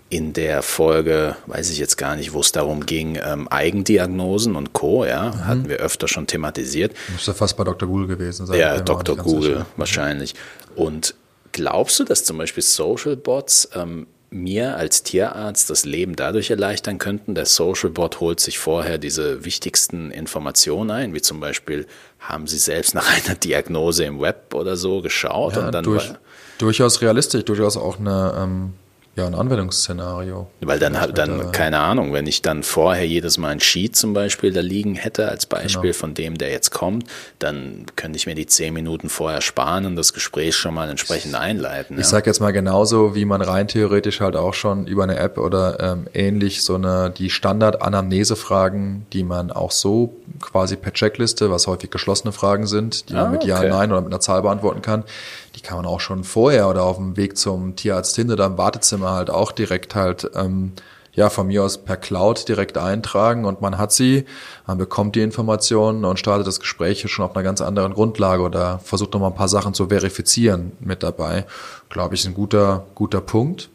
in 0.09 0.33
der 0.33 0.63
Folge, 0.63 1.35
weiß 1.45 1.69
ich 1.69 1.77
jetzt 1.77 1.97
gar 1.97 2.15
nicht, 2.15 2.33
wo 2.33 2.41
es 2.41 2.51
darum 2.51 2.85
ging, 2.85 3.19
ähm, 3.23 3.47
Eigendiagnosen 3.47 4.55
und 4.55 4.73
Co., 4.73 5.05
ja, 5.05 5.31
mhm. 5.31 5.45
hatten 5.45 5.69
wir 5.69 5.77
öfter 5.77 6.07
schon 6.07 6.25
thematisiert. 6.25 6.93
Muss 7.11 7.27
ja 7.27 7.33
fast 7.33 7.55
bei 7.57 7.63
Dr. 7.63 7.87
Google 7.87 8.07
gewesen 8.07 8.47
sein. 8.47 8.59
Ja, 8.59 8.79
Dr. 8.79 9.15
Google 9.15 9.53
sicher. 9.53 9.65
wahrscheinlich. 9.77 10.33
Und 10.75 11.13
glaubst 11.51 11.99
du, 11.99 12.05
dass 12.05 12.23
zum 12.23 12.39
Beispiel 12.39 12.63
Social 12.63 13.15
Bots 13.17 13.69
ähm, 13.75 14.07
mir 14.31 14.77
als 14.77 15.03
Tierarzt 15.03 15.69
das 15.69 15.85
Leben 15.85 16.15
dadurch 16.15 16.49
erleichtern 16.49 16.97
könnten, 16.97 17.35
der 17.35 17.45
Social 17.45 17.89
Bot 17.89 18.19
holt 18.19 18.39
sich 18.39 18.59
vorher 18.59 18.97
diese 18.97 19.45
wichtigsten 19.45 20.11
Informationen 20.11 20.91
ein, 20.91 21.13
wie 21.13 21.21
zum 21.21 21.39
Beispiel, 21.39 21.87
haben 22.19 22.47
Sie 22.47 22.57
selbst 22.57 22.95
nach 22.95 23.07
einer 23.25 23.35
Diagnose 23.35 24.05
im 24.05 24.19
Web 24.19 24.53
oder 24.55 24.75
so 24.75 25.01
geschaut? 25.01 25.55
Ja, 25.55 25.67
und 25.67 25.71
dann 25.71 25.83
durch, 25.83 26.11
durchaus 26.57 27.01
realistisch, 27.01 27.45
durchaus 27.45 27.77
auch 27.77 27.99
eine 27.99 28.33
ähm, 28.37 28.73
ja, 29.19 29.27
ein 29.27 29.35
Anwendungsszenario. 29.35 30.47
Weil 30.61 30.79
dann, 30.79 30.97
dann, 31.13 31.51
keine 31.51 31.79
Ahnung, 31.79 32.13
wenn 32.13 32.25
ich 32.25 32.41
dann 32.41 32.63
vorher 32.63 33.05
jedes 33.05 33.37
Mal 33.37 33.49
ein 33.49 33.59
Sheet 33.59 33.95
zum 33.95 34.13
Beispiel 34.13 34.51
da 34.51 34.61
liegen 34.61 34.95
hätte, 34.95 35.29
als 35.29 35.45
Beispiel 35.45 35.91
genau. 35.91 35.99
von 35.99 36.13
dem, 36.13 36.37
der 36.37 36.49
jetzt 36.49 36.71
kommt, 36.71 37.05
dann 37.37 37.85
könnte 37.95 38.17
ich 38.17 38.25
mir 38.25 38.35
die 38.35 38.47
zehn 38.47 38.73
Minuten 38.73 39.09
vorher 39.09 39.41
sparen 39.41 39.85
und 39.85 39.95
das 39.95 40.13
Gespräch 40.13 40.55
schon 40.55 40.73
mal 40.73 40.89
entsprechend 40.89 41.35
einleiten. 41.35 41.97
Ich 41.97 42.05
ja. 42.05 42.09
sage 42.09 42.29
jetzt 42.29 42.39
mal 42.39 42.51
genauso, 42.51 43.15
wie 43.15 43.25
man 43.25 43.41
rein 43.41 43.67
theoretisch 43.67 44.21
halt 44.21 44.35
auch 44.35 44.53
schon 44.53 44.87
über 44.87 45.03
eine 45.03 45.17
App 45.17 45.37
oder 45.37 45.79
ähm, 45.79 46.07
ähnlich 46.13 46.63
so 46.63 46.75
eine, 46.75 47.11
die 47.15 47.29
Standard-Anamnese-Fragen, 47.29 49.05
die 49.13 49.23
man 49.23 49.51
auch 49.51 49.71
so 49.71 50.15
quasi 50.39 50.75
per 50.75 50.93
Checkliste, 50.93 51.51
was 51.51 51.67
häufig 51.67 51.91
geschlossene 51.91 52.31
Fragen 52.31 52.67
sind, 52.67 53.09
die 53.09 53.15
ah, 53.15 53.23
man 53.23 53.31
mit 53.31 53.41
okay. 53.41 53.49
Ja, 53.49 53.63
Nein 53.63 53.91
oder 53.91 54.01
mit 54.01 54.11
einer 54.11 54.21
Zahl 54.21 54.41
beantworten 54.41 54.81
kann, 54.81 55.03
die 55.55 55.61
kann 55.61 55.77
man 55.77 55.85
auch 55.85 55.99
schon 55.99 56.23
vorher 56.23 56.69
oder 56.69 56.83
auf 56.83 56.97
dem 56.97 57.17
Weg 57.17 57.37
zum 57.37 57.75
Tierarzt 57.75 58.15
hin 58.15 58.31
oder 58.31 58.45
im 58.45 58.57
Wartezimmer 58.57 59.08
halt 59.15 59.29
auch 59.29 59.51
direkt 59.51 59.95
halt, 59.95 60.29
ähm, 60.35 60.73
ja, 61.13 61.29
von 61.29 61.47
mir 61.47 61.63
aus 61.63 61.79
per 61.79 61.97
Cloud 61.97 62.47
direkt 62.47 62.77
eintragen 62.77 63.45
und 63.45 63.61
man 63.61 63.77
hat 63.77 63.91
sie, 63.91 64.25
man 64.67 64.77
bekommt 64.77 65.15
die 65.15 65.21
Informationen 65.21 66.05
und 66.05 66.19
startet 66.19 66.47
das 66.47 66.59
Gespräch 66.59 67.03
schon 67.09 67.25
auf 67.25 67.35
einer 67.35 67.43
ganz 67.43 67.61
anderen 67.61 67.93
Grundlage 67.93 68.43
oder 68.43 68.79
versucht 68.79 69.13
noch 69.13 69.19
mal 69.19 69.27
ein 69.27 69.35
paar 69.35 69.49
Sachen 69.49 69.73
zu 69.73 69.87
verifizieren 69.87 70.71
mit 70.79 71.03
dabei. 71.03 71.45
Glaube 71.89 72.15
ich, 72.15 72.21
ist 72.21 72.27
ein 72.27 72.33
guter, 72.33 72.85
guter 72.95 73.21
Punkt. 73.21 73.69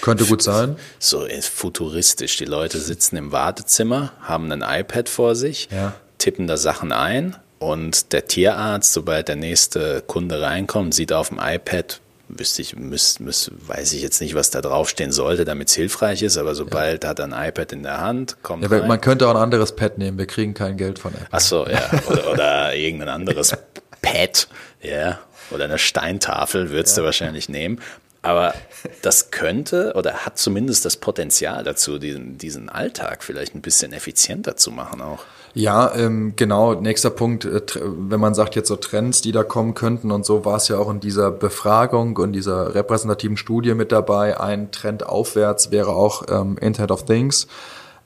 Könnte 0.00 0.24
gut 0.24 0.42
sein. 0.42 0.76
So 0.98 1.26
futuristisch. 1.42 2.36
Die 2.38 2.46
Leute 2.46 2.78
sitzen 2.78 3.16
im 3.16 3.32
Wartezimmer, 3.32 4.12
haben 4.22 4.50
ein 4.50 4.62
iPad 4.62 5.08
vor 5.08 5.34
sich, 5.34 5.68
ja. 5.70 5.94
tippen 6.18 6.46
da 6.46 6.56
Sachen 6.56 6.90
ein 6.90 7.36
und 7.58 8.12
der 8.12 8.26
Tierarzt, 8.26 8.92
sobald 8.92 9.28
der 9.28 9.36
nächste 9.36 10.02
Kunde 10.06 10.40
reinkommt, 10.40 10.94
sieht 10.94 11.12
auf 11.12 11.28
dem 11.28 11.38
iPad, 11.40 12.00
wüsste 12.36 12.62
ich, 12.62 12.76
müß, 12.76 13.20
müß, 13.20 13.50
weiß 13.66 13.92
ich 13.92 14.02
jetzt 14.02 14.20
nicht, 14.20 14.34
was 14.34 14.50
da 14.50 14.60
draufstehen 14.60 15.12
sollte, 15.12 15.44
damit 15.44 15.68
es 15.68 15.74
hilfreich 15.74 16.22
ist, 16.22 16.36
aber 16.36 16.54
sobald 16.54 17.04
ja. 17.04 17.10
hat 17.10 17.18
er 17.18 17.32
ein 17.32 17.48
iPad 17.48 17.72
in 17.72 17.82
der 17.82 18.00
Hand, 18.00 18.42
kommt 18.42 18.62
ja, 18.62 18.68
rein. 18.68 18.88
Man 18.88 19.00
könnte 19.00 19.26
auch 19.26 19.34
ein 19.34 19.40
anderes 19.40 19.76
Pad 19.76 19.98
nehmen, 19.98 20.18
wir 20.18 20.26
kriegen 20.26 20.54
kein 20.54 20.76
Geld 20.76 20.98
von 20.98 21.12
Apple. 21.14 21.28
Ach 21.30 21.40
so, 21.40 21.66
ja, 21.66 21.90
oder, 22.08 22.30
oder 22.32 22.74
irgendein 22.74 23.08
anderes 23.08 23.56
Pad, 24.02 24.48
ja, 24.82 25.20
oder 25.50 25.64
eine 25.64 25.78
Steintafel 25.78 26.70
würdest 26.70 26.96
ja. 26.96 27.02
du 27.02 27.06
wahrscheinlich 27.06 27.48
nehmen. 27.48 27.80
Aber 28.22 28.54
das 29.02 29.30
könnte 29.30 29.92
oder 29.96 30.24
hat 30.24 30.38
zumindest 30.38 30.86
das 30.86 30.96
Potenzial 30.96 31.62
dazu, 31.62 31.98
diesen, 31.98 32.38
diesen 32.38 32.70
Alltag 32.70 33.22
vielleicht 33.22 33.54
ein 33.54 33.60
bisschen 33.60 33.92
effizienter 33.92 34.56
zu 34.56 34.70
machen 34.70 35.02
auch. 35.02 35.24
Ja, 35.54 35.94
ähm, 35.94 36.32
genau. 36.34 36.74
Nächster 36.74 37.10
Punkt, 37.10 37.44
äh, 37.44 37.62
wenn 37.80 38.18
man 38.18 38.34
sagt 38.34 38.56
jetzt 38.56 38.68
so 38.68 38.76
Trends, 38.76 39.20
die 39.20 39.30
da 39.30 39.44
kommen 39.44 39.74
könnten 39.74 40.10
und 40.10 40.26
so 40.26 40.44
war 40.44 40.56
es 40.56 40.66
ja 40.66 40.78
auch 40.78 40.90
in 40.90 40.98
dieser 40.98 41.30
Befragung 41.30 42.16
und 42.16 42.32
dieser 42.32 42.74
repräsentativen 42.74 43.36
Studie 43.36 43.74
mit 43.74 43.92
dabei. 43.92 44.40
Ein 44.40 44.72
Trend 44.72 45.06
aufwärts 45.06 45.70
wäre 45.70 45.90
auch 45.90 46.24
ähm, 46.28 46.58
Internet 46.60 46.90
of 46.90 47.04
Things. 47.04 47.46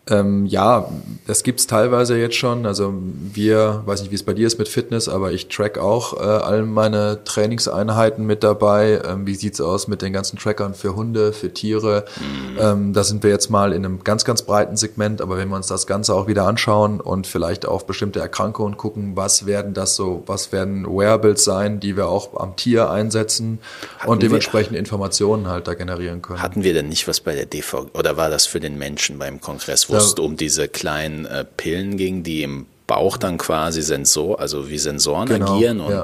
Ähm, 0.09 0.47
ja, 0.47 0.89
das 1.27 1.43
gibt's 1.43 1.67
teilweise 1.67 2.17
jetzt 2.17 2.37
schon. 2.37 2.67
Also 2.67 2.95
wir, 3.33 3.83
weiß 3.87 4.03
nicht, 4.03 4.11
wie 4.11 4.17
es 4.17 4.23
bei 4.23 4.35
dir 4.35 4.47
ist 4.47 4.59
mit 4.59 4.69
Fitness, 4.69 5.09
aber 5.09 5.33
ich 5.33 5.49
track 5.49 5.79
auch 5.79 6.15
äh, 6.15 6.25
all 6.25 6.63
meine 6.65 7.25
Trainingseinheiten 7.25 8.27
mit 8.27 8.43
dabei. 8.43 9.01
Ähm, 9.05 9.27
wie 9.27 9.35
sieht's 9.35 9.61
aus 9.61 9.89
mit 9.89 10.03
den 10.03 10.13
ganzen 10.13 10.39
Trackern 10.39 10.75
für 10.75 10.97
Hunde, 10.97 11.33
für 11.33 11.53
Tiere? 11.53 12.05
Mhm. 12.19 12.59
Ähm, 12.59 12.93
da 12.93 13.05
sind 13.05 13.23
wir 13.23 13.31
jetzt 13.31 13.51
mal 13.51 13.73
in 13.73 13.85
einem 13.85 14.05
ganz, 14.05 14.25
ganz 14.25 14.43
breiten 14.43 14.77
Segment. 14.77 15.21
Aber 15.21 15.37
wenn 15.37 15.49
wir 15.49 15.57
uns 15.57 15.67
das 15.67 15.87
Ganze 15.87 16.15
auch 16.15 16.27
wieder 16.27 16.47
anschauen 16.47 17.01
und 17.01 17.27
vielleicht 17.27 17.67
auf 17.67 17.87
bestimmte 17.87 18.21
Erkrankungen 18.21 18.77
gucken, 18.77 19.17
was 19.17 19.47
werden 19.47 19.75
das 19.75 19.97
so, 19.97 20.23
was 20.27 20.53
werden 20.53 20.87
Wearables 20.87 21.45
sein, 21.45 21.81
die 21.81 21.97
wir 21.97 22.09
auch 22.09 22.39
am 22.39 22.57
Tier 22.57 22.91
einsetzen 22.91 23.59
hatten 23.99 24.11
und 24.11 24.23
dementsprechend 24.23 24.73
wir, 24.73 24.79
Informationen 24.79 25.49
halt 25.49 25.69
da 25.69 25.75
generieren 25.75 26.23
können. 26.23 26.43
Hatten 26.43 26.65
wir 26.65 26.73
denn 26.73 26.89
nicht 26.89 27.09
was 27.09 27.21
bei 27.21 27.35
der 27.35 27.47
DV 27.47 27.87
oder 27.93 28.17
war 28.17 28.31
das 28.31 28.47
für 28.47 28.61
den 28.61 28.79
Menschen 28.79 29.19
beim 29.19 29.41
Kongress, 29.41 29.89
wo 29.89 29.98
es 30.05 30.15
um 30.15 30.37
diese 30.37 30.69
kleinen 30.69 31.27
äh, 31.27 31.45
Pillen 31.45 31.97
ging, 31.97 32.23
die 32.23 32.43
im 32.43 32.67
Bauch 32.89 33.19
dann 33.19 33.37
quasi 33.37 33.83
Sensor, 33.83 34.41
also 34.41 34.71
wie 34.71 34.79
Sensoren 34.79 35.29
genau, 35.29 35.55
agieren 35.55 35.81
und 35.81 35.93
ja. 35.93 36.03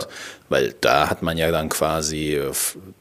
weil 0.50 0.74
da 0.82 1.08
hat 1.08 1.22
man 1.22 1.38
ja 1.38 1.50
dann 1.50 1.70
quasi, 1.70 2.34
äh, 2.34 2.52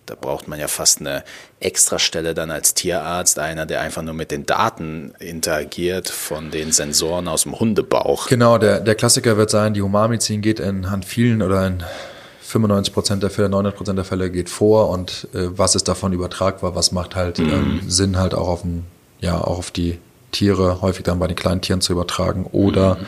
da 0.06 0.16
braucht 0.16 0.48
man 0.48 0.58
ja 0.58 0.70
fast 0.70 1.02
eine 1.02 1.24
Extrastelle 1.60 2.34
dann 2.34 2.50
als 2.50 2.76
Tierarzt, 2.76 3.40
einer, 3.40 3.66
der 3.66 3.82
einfach 3.82 4.02
nur 4.02 4.14
mit 4.14 4.32
den 4.32 4.46
Daten 4.46 5.14
interagiert 5.20 6.08
von 6.08 6.50
den 6.50 6.72
Sensoren 6.72 7.28
aus 7.28 7.44
dem 7.44 7.60
Hundebauch. 7.60 8.28
Genau, 8.28 8.58
der, 8.58 8.80
der 8.80 8.96
Klassiker 8.96 9.36
wird 9.36 9.50
sein, 9.50 9.74
die 9.74 9.82
Humanmedizin 9.82 10.42
geht 10.42 10.62
in, 10.62 10.86
an 10.86 11.04
vielen 11.04 11.42
oder 11.42 11.68
in 11.68 11.84
95 12.42 12.94
Prozent 12.94 13.22
der 13.22 13.32
Fälle, 13.32 13.50
900 13.50 13.76
Prozent 13.76 13.98
der 13.98 14.06
Fälle 14.06 14.32
geht 14.32 14.50
vor 14.50 14.90
und 14.90 15.28
äh, 15.34 15.50
was 15.58 15.76
ist 15.76 15.90
davon 15.90 16.14
übertragbar, 16.14 16.74
was 16.74 16.94
macht 16.94 17.18
halt 17.18 17.40
mhm. 17.40 17.50
ähm, 17.50 17.82
Sinn 17.86 18.18
halt 18.18 18.34
auch 18.34 18.48
auf, 18.48 18.64
ein, 18.64 18.86
ja, 19.20 19.42
auch 19.42 19.58
auf 19.58 19.72
die 19.72 20.00
Tiere 20.34 20.82
häufig 20.82 21.04
dann 21.04 21.20
bei 21.20 21.28
den 21.28 21.38
kleinen 21.38 21.62
Tieren 21.62 21.80
zu 21.80 21.94
übertragen 21.94 22.46
oder 22.52 22.96
mhm. 22.96 23.06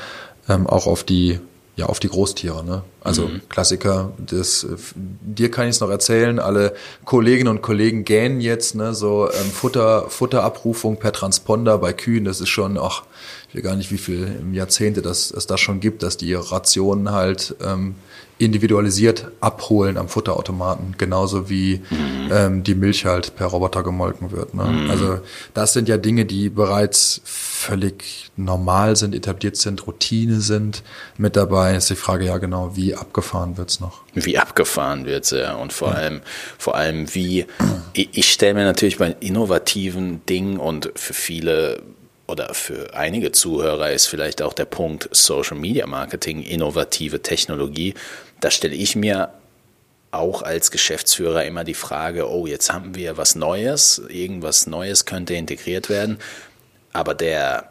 ähm, 0.48 0.68
auch 0.68 0.88
auf 0.88 1.04
die 1.04 1.40
ja 1.76 1.88
auf 1.88 2.00
die 2.00 2.08
Großtiere. 2.08 2.64
Ne? 2.64 2.84
Also 3.02 3.28
mhm. 3.28 3.42
Klassiker, 3.50 4.14
das 4.18 4.66
dir 4.96 5.52
kann 5.52 5.66
ich 5.66 5.72
es 5.72 5.82
noch 5.82 5.90
erzählen. 5.90 6.40
Alle 6.40 6.74
Kolleginnen 7.04 7.50
und 7.50 7.62
Kollegen 7.62 8.06
gähnen 8.06 8.40
jetzt 8.40 8.76
ne 8.76 8.94
so 8.94 9.28
ähm, 9.30 9.52
Futter 9.52 10.06
Futterabrufung 10.10 10.98
per 10.98 11.12
Transponder 11.12 11.78
bei 11.78 11.92
Kühen. 11.92 12.24
Das 12.24 12.40
ist 12.40 12.50
schon 12.50 12.78
auch 12.78 13.04
ich 13.50 13.56
will 13.56 13.62
gar 13.62 13.76
nicht 13.76 13.92
wie 13.92 13.98
viel 13.98 14.24
im 14.40 14.54
Jahrzehnte 14.54 15.02
das 15.02 15.32
es 15.32 15.48
das 15.48 15.60
schon 15.60 15.80
gibt, 15.82 16.04
dass 16.04 16.18
die 16.18 16.34
Rationen 16.34 17.12
halt 17.12 17.56
ähm, 17.62 17.96
individualisiert 18.38 19.32
abholen 19.40 19.98
am 19.98 20.10
Futterautomaten, 20.10 20.96
genauso 20.98 21.50
wie 21.50 21.82
mhm. 21.90 22.32
ähm, 22.32 22.64
die 22.64 22.76
Milch 22.76 23.06
halt 23.06 23.36
per 23.38 23.48
Roboter 23.48 23.82
gemolken 23.82 24.32
wird. 24.32 24.54
Ne? 24.54 24.64
Mhm. 24.64 24.90
Also 24.90 25.20
das 25.54 25.72
sind 25.72 25.88
ja 25.88 25.98
Dinge, 25.98 26.26
die 26.26 26.50
bereits 26.50 27.22
völlig 27.24 28.32
normal 28.36 28.98
sind, 28.98 29.16
etabliert 29.16 29.56
sind, 29.56 29.88
Routine 29.88 30.42
sind. 30.42 30.84
Mit 31.18 31.38
dabei 31.38 31.76
ist 31.76 31.90
die 31.90 31.96
Frage 31.96 32.26
ja 32.26 32.38
genau, 32.38 32.76
wie 32.76 32.94
abgefahren 32.94 33.58
wird's 33.58 33.80
noch? 33.80 34.02
Wie 34.14 34.38
abgefahren 34.38 35.06
wird's 35.06 35.32
ja 35.32 35.56
und 35.56 35.72
vor 35.72 35.90
ja. 35.90 35.96
allem, 35.96 36.22
vor 36.58 36.76
allem 36.76 37.14
wie, 37.16 37.46
ich, 37.94 38.10
ich 38.12 38.32
stelle 38.32 38.56
mir 38.56 38.66
natürlich 38.66 38.98
bei 38.98 39.16
innovativen 39.22 40.26
Dingen 40.26 40.58
und 40.58 40.92
für 40.96 41.14
viele 41.14 41.82
oder 42.28 42.54
für 42.54 42.94
einige 42.94 43.32
Zuhörer 43.32 43.92
ist 43.92 44.08
vielleicht 44.08 44.42
auch 44.42 44.54
der 44.54 44.66
Punkt 44.66 45.10
Social 45.12 45.58
Media 45.58 45.86
Marketing, 45.86 46.42
innovative 46.42 47.22
Technologie. 47.22 47.94
Da 48.40 48.52
stelle 48.52 48.76
ich 48.76 48.96
mir 48.96 49.30
auch 50.12 50.42
als 50.42 50.72
Geschäftsführer 50.72 51.46
immer 51.46 51.64
die 51.64 51.74
Frage, 51.74 52.30
oh, 52.30 52.48
jetzt 52.48 52.72
haben 52.72 52.96
wir 52.96 53.18
was 53.18 53.36
Neues, 53.36 54.02
irgendwas 54.10 54.66
Neues 54.66 55.06
könnte 55.06 55.36
integriert 55.36 55.90
werden, 55.90 56.20
aber 56.94 57.14
der 57.14 57.70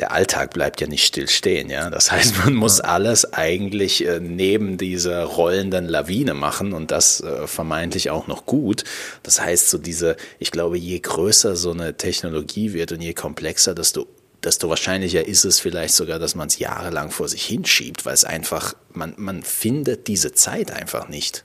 der 0.00 0.12
Alltag 0.12 0.52
bleibt 0.52 0.80
ja 0.80 0.86
nicht 0.86 1.04
still 1.04 1.28
stehen, 1.28 1.70
ja. 1.70 1.88
Das 1.90 2.10
heißt, 2.10 2.38
man 2.44 2.54
muss 2.54 2.80
alles 2.80 3.32
eigentlich 3.32 4.06
äh, 4.06 4.20
neben 4.20 4.76
dieser 4.76 5.24
rollenden 5.24 5.86
Lawine 5.86 6.34
machen 6.34 6.72
und 6.72 6.90
das 6.90 7.20
äh, 7.20 7.46
vermeintlich 7.46 8.10
auch 8.10 8.26
noch 8.26 8.46
gut. 8.46 8.84
Das 9.22 9.40
heißt, 9.40 9.70
so 9.70 9.78
diese, 9.78 10.16
ich 10.38 10.50
glaube, 10.50 10.78
je 10.78 10.98
größer 10.98 11.56
so 11.56 11.70
eine 11.70 11.96
Technologie 11.96 12.72
wird 12.72 12.92
und 12.92 13.00
je 13.00 13.14
komplexer, 13.14 13.74
desto 13.74 14.06
desto 14.42 14.68
wahrscheinlicher 14.68 15.26
ist 15.26 15.44
es 15.44 15.58
vielleicht 15.58 15.94
sogar, 15.94 16.18
dass 16.18 16.34
man 16.34 16.48
es 16.48 16.58
jahrelang 16.58 17.10
vor 17.10 17.28
sich 17.28 17.46
hinschiebt, 17.46 18.04
weil 18.04 18.12
es 18.12 18.24
einfach, 18.24 18.74
man, 18.92 19.14
man 19.16 19.42
findet 19.42 20.06
diese 20.06 20.32
Zeit 20.32 20.70
einfach 20.70 21.08
nicht. 21.08 21.44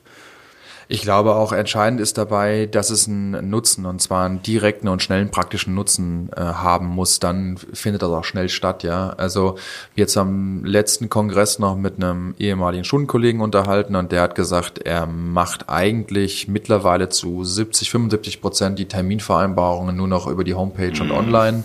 Ich 0.91 1.03
glaube 1.03 1.35
auch 1.35 1.51
entscheidend 1.51 2.01
ist 2.01 2.17
dabei, 2.17 2.65
dass 2.65 2.89
es 2.89 3.07
einen 3.07 3.51
Nutzen 3.51 3.85
und 3.85 4.01
zwar 4.01 4.25
einen 4.25 4.41
direkten 4.41 4.87
und 4.87 5.03
schnellen 5.03 5.29
praktischen 5.29 5.75
Nutzen 5.75 6.31
äh, 6.35 6.41
haben 6.41 6.87
muss. 6.87 7.19
Dann 7.19 7.57
findet 7.57 8.01
das 8.01 8.09
auch 8.09 8.23
schnell 8.23 8.49
statt, 8.49 8.81
ja. 8.81 9.11
Also 9.11 9.59
jetzt 9.93 10.17
am 10.17 10.65
letzten 10.65 11.07
Kongress 11.07 11.59
noch 11.59 11.75
mit 11.75 11.97
einem 11.97 12.33
ehemaligen 12.39 12.85
Schulkollegen 12.85 13.39
unterhalten 13.39 13.95
und 13.95 14.11
der 14.11 14.23
hat 14.23 14.33
gesagt, 14.33 14.79
er 14.79 15.05
macht 15.05 15.69
eigentlich 15.69 16.47
mittlerweile 16.47 17.09
zu 17.09 17.43
70, 17.43 17.91
75 17.91 18.41
Prozent 18.41 18.79
die 18.79 18.87
Terminvereinbarungen 18.87 19.95
nur 19.95 20.07
noch 20.07 20.25
über 20.25 20.43
die 20.43 20.55
Homepage 20.55 20.91
mhm. 20.91 21.01
und 21.01 21.11
online 21.11 21.63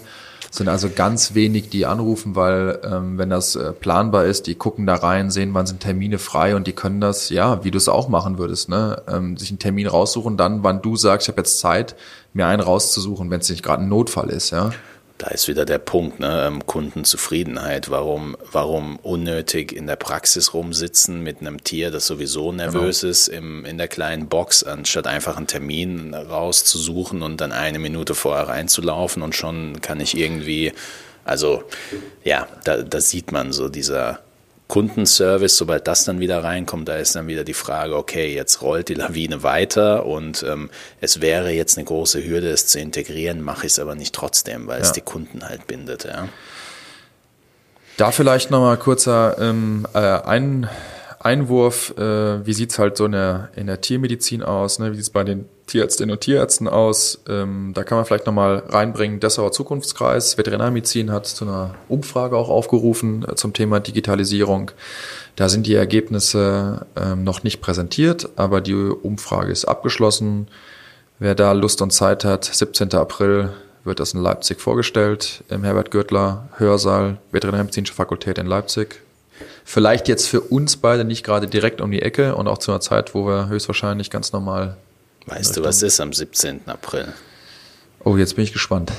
sind 0.56 0.68
also 0.68 0.88
ganz 0.88 1.34
wenig, 1.34 1.68
die 1.68 1.84
anrufen, 1.84 2.36
weil 2.36 2.78
ähm, 2.84 3.18
wenn 3.18 3.30
das 3.30 3.56
äh, 3.56 3.72
planbar 3.72 4.24
ist, 4.24 4.46
die 4.46 4.54
gucken 4.54 4.86
da 4.86 4.94
rein, 4.94 5.30
sehen, 5.30 5.52
wann 5.52 5.66
sind 5.66 5.80
Termine 5.80 6.18
frei 6.18 6.54
und 6.54 6.66
die 6.68 6.72
können 6.72 7.00
das, 7.00 7.28
ja, 7.28 7.64
wie 7.64 7.72
du 7.72 7.78
es 7.78 7.88
auch 7.88 8.08
machen 8.08 8.38
würdest, 8.38 8.68
ne, 8.68 9.02
ähm, 9.08 9.36
sich 9.36 9.50
einen 9.50 9.58
Termin 9.58 9.88
raussuchen, 9.88 10.36
dann, 10.36 10.62
wann 10.62 10.80
du 10.80 10.94
sagst, 10.94 11.26
ich 11.26 11.32
habe 11.32 11.40
jetzt 11.40 11.58
Zeit, 11.58 11.96
mir 12.32 12.46
einen 12.46 12.62
rauszusuchen, 12.62 13.30
wenn 13.30 13.40
es 13.40 13.48
nicht 13.48 13.64
gerade 13.64 13.82
ein 13.82 13.88
Notfall 13.88 14.30
ist, 14.30 14.50
ja 14.50 14.70
da 15.18 15.28
ist 15.28 15.46
wieder 15.46 15.64
der 15.64 15.78
Punkt, 15.78 16.18
ne, 16.18 16.44
ähm, 16.46 16.66
Kundenzufriedenheit. 16.66 17.88
Warum, 17.88 18.36
warum 18.50 18.96
unnötig 18.96 19.72
in 19.72 19.86
der 19.86 19.96
Praxis 19.96 20.54
rumsitzen 20.54 21.22
mit 21.22 21.40
einem 21.40 21.62
Tier, 21.62 21.92
das 21.92 22.06
sowieso 22.06 22.50
nervös 22.50 23.00
genau. 23.00 23.10
ist, 23.10 23.28
im, 23.28 23.64
in 23.64 23.78
der 23.78 23.88
kleinen 23.88 24.28
Box, 24.28 24.64
anstatt 24.64 25.06
einfach 25.06 25.36
einen 25.36 25.46
Termin 25.46 26.14
rauszusuchen 26.14 27.22
und 27.22 27.40
dann 27.40 27.52
eine 27.52 27.78
Minute 27.78 28.14
vorher 28.14 28.48
reinzulaufen 28.48 29.22
und 29.22 29.36
schon 29.36 29.80
kann 29.80 30.00
ich 30.00 30.16
irgendwie, 30.18 30.72
also 31.24 31.62
ja, 32.24 32.48
da, 32.64 32.82
da 32.82 33.00
sieht 33.00 33.30
man 33.30 33.52
so 33.52 33.68
dieser 33.68 34.23
Kundenservice, 34.66 35.58
sobald 35.58 35.86
das 35.86 36.04
dann 36.04 36.20
wieder 36.20 36.42
reinkommt, 36.42 36.88
da 36.88 36.96
ist 36.96 37.14
dann 37.14 37.26
wieder 37.26 37.44
die 37.44 37.54
Frage, 37.54 37.96
okay, 37.96 38.34
jetzt 38.34 38.62
rollt 38.62 38.88
die 38.88 38.94
Lawine 38.94 39.42
weiter 39.42 40.06
und 40.06 40.42
ähm, 40.42 40.70
es 41.00 41.20
wäre 41.20 41.50
jetzt 41.50 41.76
eine 41.76 41.84
große 41.84 42.24
Hürde, 42.24 42.48
es 42.48 42.66
zu 42.66 42.80
integrieren, 42.80 43.42
mache 43.42 43.66
ich 43.66 43.72
es 43.72 43.78
aber 43.78 43.94
nicht 43.94 44.14
trotzdem, 44.14 44.66
weil 44.66 44.78
ja. 44.78 44.84
es 44.84 44.92
die 44.92 45.02
Kunden 45.02 45.46
halt 45.46 45.66
bindet. 45.66 46.04
Ja. 46.04 46.28
Da 47.98 48.10
vielleicht 48.10 48.50
nochmal 48.50 48.78
kurzer 48.78 49.36
ähm, 49.38 49.86
äh, 49.92 49.98
ein 49.98 50.68
Einwurf, 51.24 51.94
äh, 51.96 52.46
wie 52.46 52.52
sieht's 52.52 52.78
halt 52.78 52.98
so 52.98 53.06
in 53.06 53.12
der, 53.12 53.48
in 53.56 53.66
der 53.66 53.80
Tiermedizin 53.80 54.42
aus, 54.42 54.78
ne? 54.78 54.92
wie 54.92 54.96
sieht's 54.96 55.08
bei 55.08 55.24
den 55.24 55.46
Tierärztinnen 55.66 56.12
und 56.12 56.20
Tierärzten 56.20 56.68
aus? 56.68 57.22
Ähm, 57.26 57.72
da 57.74 57.82
kann 57.82 57.96
man 57.96 58.04
vielleicht 58.04 58.26
nochmal 58.26 58.62
reinbringen, 58.68 59.20
Dessauer 59.20 59.50
Zukunftskreis, 59.50 60.36
Veterinärmedizin 60.36 61.10
hat 61.10 61.26
zu 61.26 61.46
einer 61.46 61.76
Umfrage 61.88 62.36
auch 62.36 62.50
aufgerufen 62.50 63.24
äh, 63.26 63.36
zum 63.36 63.54
Thema 63.54 63.80
Digitalisierung. 63.80 64.72
Da 65.34 65.48
sind 65.48 65.66
die 65.66 65.74
Ergebnisse 65.74 66.86
ähm, 66.94 67.24
noch 67.24 67.42
nicht 67.42 67.62
präsentiert, 67.62 68.28
aber 68.36 68.60
die 68.60 68.74
Umfrage 68.74 69.50
ist 69.50 69.64
abgeschlossen. 69.64 70.48
Wer 71.18 71.34
da 71.34 71.52
Lust 71.52 71.80
und 71.80 71.90
Zeit 71.90 72.26
hat, 72.26 72.44
17. 72.44 72.92
April 72.92 73.54
wird 73.82 73.98
das 73.98 74.12
in 74.12 74.20
Leipzig 74.20 74.60
vorgestellt, 74.60 75.42
im 75.48 75.64
Herbert 75.64 75.90
Gürtler 75.90 76.50
Hörsaal, 76.58 77.16
Veterinärmedizinische 77.32 77.94
Fakultät 77.94 78.36
in 78.36 78.46
Leipzig. 78.46 79.03
Vielleicht 79.64 80.08
jetzt 80.08 80.28
für 80.28 80.42
uns 80.42 80.76
beide 80.76 81.04
nicht 81.04 81.24
gerade 81.24 81.46
direkt 81.46 81.80
um 81.80 81.90
die 81.90 82.02
Ecke 82.02 82.36
und 82.36 82.46
auch 82.48 82.58
zu 82.58 82.70
einer 82.70 82.80
Zeit, 82.80 83.14
wo 83.14 83.26
wir 83.26 83.48
höchstwahrscheinlich 83.48 84.10
ganz 84.10 84.32
normal. 84.32 84.76
Weißt 85.26 85.56
du, 85.56 85.64
was 85.64 85.82
ist 85.82 86.00
am 86.00 86.12
17. 86.12 86.62
April? 86.66 87.12
Oh, 88.04 88.18
jetzt 88.18 88.36
bin 88.36 88.44
ich 88.44 88.52
gespannt. 88.52 88.92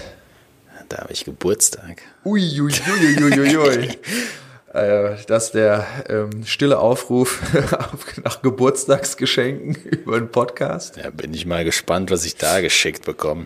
Da 0.90 0.98
habe 0.98 1.14
ich 1.14 1.26
Geburtstag. 1.26 2.02
Uiuiuiuiui. 2.26 3.24
Ui, 3.24 3.40
ui, 3.40 3.58
ui, 3.58 3.90
äh, 4.74 5.16
das 5.28 5.46
ist 5.46 5.54
der 5.54 5.86
ähm, 6.10 6.46
stille 6.46 6.80
Aufruf 6.80 7.42
nach 8.24 8.42
Geburtstagsgeschenken 8.42 9.76
über 9.84 10.20
den 10.20 10.30
Podcast. 10.30 10.98
Ja, 10.98 11.10
bin 11.10 11.34
ich 11.34 11.46
mal 11.46 11.64
gespannt, 11.64 12.12
was 12.12 12.26
ich 12.26 12.36
da 12.36 12.62
geschickt 12.62 13.06
bekomme. 13.06 13.46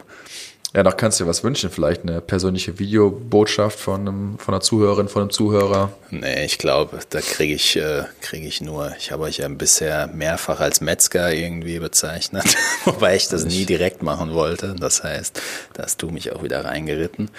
Ja, 0.76 0.84
noch 0.84 0.98
kannst 0.98 1.20
du 1.20 1.24
dir 1.24 1.30
was 1.30 1.44
wünschen, 1.44 1.72
vielleicht 1.72 2.04
eine 2.04 2.22
persönliche 2.22 2.78
Videobotschaft 2.78 3.80
von, 3.80 4.02
einem, 4.02 4.38
von 4.38 4.54
einer 4.54 4.62
Zuhörerin, 4.62 5.08
von 5.08 5.24
einem 5.24 5.32
Zuhörer. 5.32 5.92
Nee, 6.12 6.46
ich 6.46 6.60
glaube, 6.60 7.00
da 7.10 7.22
kriege 7.22 7.56
ich, 7.56 7.76
äh, 7.76 8.04
krieg 8.22 8.44
ich 8.44 8.62
nur, 8.62 8.94
ich 9.00 9.12
habe 9.12 9.24
euch 9.24 9.38
ja 9.38 9.48
bisher 9.48 10.06
mehrfach 10.06 10.60
als 10.60 10.80
Metzger 10.80 11.34
irgendwie 11.34 11.80
bezeichnet, 11.80 12.56
wobei 12.86 13.16
ich 13.16 13.28
das 13.28 13.46
nie 13.46 13.66
direkt 13.66 14.04
machen 14.04 14.36
wollte. 14.36 14.76
Das 14.80 15.04
heißt, 15.04 15.42
da 15.74 15.84
hast 15.84 16.04
du 16.04 16.10
mich 16.10 16.34
auch 16.34 16.44
wieder 16.44 16.64
reingeritten. 16.64 17.32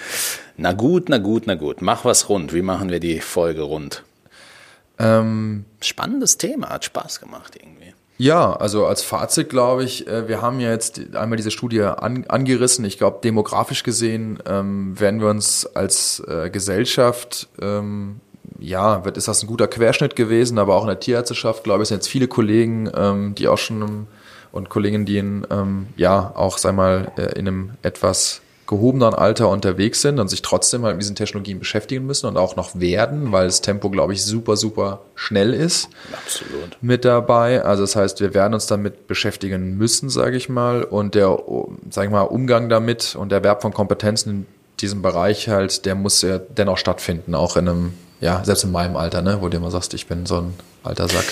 Na 0.57 0.73
gut, 0.73 1.07
na 1.07 1.17
gut, 1.17 1.43
na 1.47 1.55
gut, 1.55 1.81
mach 1.81 2.03
was 2.03 2.27
rund. 2.27 2.53
Wie 2.53 2.61
machen 2.61 2.89
wir 2.89 2.99
die 2.99 3.21
Folge 3.21 3.61
rund? 3.61 4.03
Ähm, 4.99 5.63
Spannendes 5.81 6.37
Thema, 6.37 6.69
hat 6.69 6.83
Spaß 6.83 7.21
gemacht 7.21 7.55
irgendwie. 7.55 7.93
Ja, 8.21 8.53
also 8.53 8.85
als 8.85 9.01
Fazit 9.01 9.49
glaube 9.49 9.83
ich, 9.83 10.05
äh, 10.05 10.27
wir 10.27 10.43
haben 10.43 10.59
ja 10.59 10.69
jetzt 10.69 11.15
einmal 11.15 11.37
diese 11.37 11.49
Studie 11.49 11.81
an, 11.81 12.23
angerissen. 12.27 12.85
Ich 12.85 12.99
glaube, 12.99 13.17
demografisch 13.23 13.81
gesehen 13.81 14.37
ähm, 14.45 14.99
werden 14.99 15.21
wir 15.21 15.27
uns 15.27 15.65
als 15.65 16.21
äh, 16.27 16.51
Gesellschaft, 16.51 17.49
ähm, 17.59 18.19
ja, 18.59 19.03
wird, 19.05 19.17
ist 19.17 19.27
das 19.27 19.41
ein 19.41 19.47
guter 19.47 19.67
Querschnitt 19.67 20.15
gewesen, 20.15 20.59
aber 20.59 20.75
auch 20.75 20.83
in 20.83 20.89
der 20.89 20.99
Tierärzteschaft, 20.99 21.63
glaube 21.63 21.81
ich, 21.81 21.89
sind 21.89 21.97
jetzt 21.97 22.09
viele 22.09 22.27
Kollegen, 22.27 22.91
ähm, 22.93 23.33
die 23.33 23.47
auch 23.47 23.57
schon 23.57 24.05
und 24.51 24.69
Kolleginnen, 24.69 25.07
die 25.07 25.17
in, 25.17 25.47
ähm, 25.49 25.87
ja, 25.97 26.31
auch, 26.35 26.59
sag 26.59 26.75
mal, 26.75 27.11
äh, 27.17 27.39
in 27.39 27.47
einem 27.47 27.71
etwas 27.81 28.41
gehobenen 28.71 29.13
Alter 29.13 29.49
unterwegs 29.49 30.01
sind 30.01 30.17
und 30.17 30.29
sich 30.29 30.41
trotzdem 30.41 30.83
halt 30.83 30.95
mit 30.95 31.03
diesen 31.03 31.17
Technologien 31.17 31.59
beschäftigen 31.59 32.05
müssen 32.05 32.27
und 32.27 32.37
auch 32.37 32.55
noch 32.55 32.79
werden, 32.79 33.33
weil 33.33 33.47
das 33.47 33.59
Tempo, 33.59 33.89
glaube 33.89 34.13
ich, 34.13 34.23
super, 34.23 34.55
super 34.55 35.01
schnell 35.13 35.53
ist. 35.53 35.89
Absolut. 36.13 36.77
Mit 36.79 37.03
dabei. 37.03 37.63
Also 37.63 37.83
das 37.83 37.97
heißt, 37.97 38.21
wir 38.21 38.33
werden 38.33 38.53
uns 38.53 38.67
damit 38.67 39.07
beschäftigen 39.07 39.77
müssen, 39.77 40.09
sage 40.09 40.37
ich 40.37 40.47
mal. 40.47 40.85
Und 40.85 41.15
der, 41.15 41.37
sage 41.89 42.07
ich 42.07 42.13
mal, 42.13 42.21
Umgang 42.21 42.69
damit 42.69 43.13
und 43.17 43.29
der 43.33 43.39
Erwerb 43.39 43.61
von 43.61 43.73
Kompetenzen 43.73 44.29
in 44.29 44.45
diesem 44.79 45.01
Bereich 45.01 45.49
halt, 45.49 45.85
der 45.85 45.95
muss 45.95 46.21
ja 46.21 46.37
dennoch 46.37 46.77
stattfinden, 46.77 47.35
auch 47.35 47.57
in 47.57 47.67
einem, 47.67 47.93
ja, 48.21 48.41
selbst 48.45 48.63
in 48.63 48.71
meinem 48.71 48.95
Alter, 48.95 49.21
ne, 49.21 49.39
wo 49.41 49.49
du 49.49 49.57
immer 49.57 49.69
sagst, 49.69 49.93
ich 49.93 50.07
bin 50.07 50.25
so 50.25 50.37
ein 50.37 50.53
alter 50.83 51.09
Sack. 51.09 51.25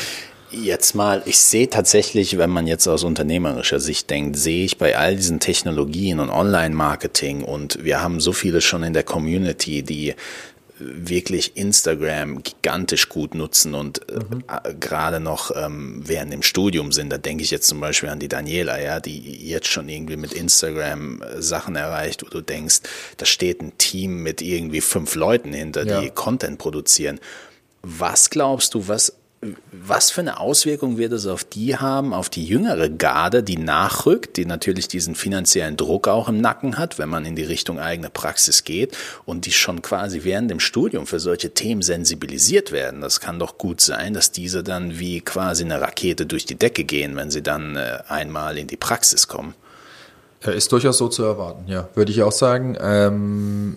Jetzt 0.51 0.95
mal, 0.95 1.21
ich 1.25 1.37
sehe 1.37 1.69
tatsächlich, 1.69 2.37
wenn 2.37 2.49
man 2.49 2.65
jetzt 2.65 2.87
aus 2.87 3.03
unternehmerischer 3.03 3.79
Sicht 3.79 4.09
denkt, 4.09 4.35
sehe 4.35 4.65
ich 4.65 4.77
bei 4.77 4.97
all 4.97 5.15
diesen 5.15 5.39
Technologien 5.39 6.19
und 6.19 6.29
Online-Marketing 6.29 7.43
und 7.43 7.83
wir 7.83 8.01
haben 8.01 8.19
so 8.19 8.33
viele 8.33 8.61
schon 8.61 8.83
in 8.83 8.93
der 8.93 9.03
Community, 9.03 9.83
die 9.83 10.15
wirklich 10.79 11.57
Instagram 11.57 12.41
gigantisch 12.41 13.09
gut 13.09 13.35
nutzen 13.35 13.75
und 13.75 14.09
äh, 14.09 14.15
mhm. 14.15 14.43
äh, 14.47 14.73
gerade 14.75 15.19
noch 15.19 15.51
ähm, 15.55 16.01
während 16.05 16.31
dem 16.31 16.41
Studium 16.41 16.91
sind. 16.91 17.11
Da 17.11 17.17
denke 17.17 17.43
ich 17.43 17.51
jetzt 17.51 17.67
zum 17.67 17.79
Beispiel 17.79 18.09
an 18.09 18.19
die 18.19 18.29
Daniela, 18.29 18.81
ja, 18.81 18.99
die 18.99 19.45
jetzt 19.47 19.67
schon 19.67 19.89
irgendwie 19.89 20.15
mit 20.15 20.33
Instagram 20.33 21.21
äh, 21.21 21.41
Sachen 21.41 21.75
erreicht, 21.75 22.23
wo 22.23 22.29
du 22.29 22.41
denkst, 22.41 22.81
da 23.17 23.25
steht 23.25 23.61
ein 23.61 23.77
Team 23.77 24.23
mit 24.23 24.41
irgendwie 24.41 24.81
fünf 24.81 25.15
Leuten 25.15 25.53
hinter, 25.53 25.85
ja. 25.85 26.01
die 26.01 26.09
Content 26.09 26.57
produzieren. 26.57 27.19
Was 27.81 28.29
glaubst 28.29 28.73
du, 28.73 28.87
was 28.87 29.13
was 29.71 30.11
für 30.11 30.19
eine 30.19 30.39
Auswirkung 30.39 30.97
wird 30.97 31.13
es 31.13 31.25
auf 31.25 31.45
die 31.45 31.77
haben, 31.77 32.13
auf 32.13 32.29
die 32.29 32.43
jüngere 32.43 32.89
Garde, 32.89 33.41
die 33.41 33.57
nachrückt, 33.57 34.35
die 34.35 34.45
natürlich 34.45 34.89
diesen 34.89 35.15
finanziellen 35.15 35.77
Druck 35.77 36.09
auch 36.09 36.27
im 36.27 36.41
Nacken 36.41 36.77
hat, 36.77 36.99
wenn 36.99 37.07
man 37.07 37.25
in 37.25 37.37
die 37.37 37.43
Richtung 37.43 37.79
eigene 37.79 38.09
Praxis 38.09 38.65
geht 38.65 38.97
und 39.25 39.45
die 39.45 39.53
schon 39.53 39.81
quasi 39.81 40.25
während 40.25 40.51
dem 40.51 40.59
Studium 40.59 41.07
für 41.07 41.21
solche 41.21 41.53
Themen 41.53 41.81
sensibilisiert 41.81 42.73
werden. 42.73 42.99
Das 42.99 43.21
kann 43.21 43.39
doch 43.39 43.57
gut 43.57 43.79
sein, 43.79 44.13
dass 44.13 44.33
diese 44.33 44.61
dann 44.61 44.99
wie 44.99 45.21
quasi 45.21 45.63
eine 45.63 45.79
Rakete 45.79 46.25
durch 46.25 46.45
die 46.45 46.55
Decke 46.55 46.83
gehen, 46.83 47.15
wenn 47.15 47.31
sie 47.31 47.41
dann 47.41 47.77
äh, 47.77 47.99
einmal 48.09 48.57
in 48.57 48.67
die 48.67 48.77
Praxis 48.77 49.29
kommen. 49.29 49.55
Ist 50.41 50.71
durchaus 50.71 50.97
so 50.97 51.07
zu 51.07 51.23
erwarten, 51.23 51.65
ja, 51.67 51.89
würde 51.95 52.11
ich 52.11 52.23
auch 52.23 52.31
sagen. 52.31 52.77
Ähm, 52.79 53.75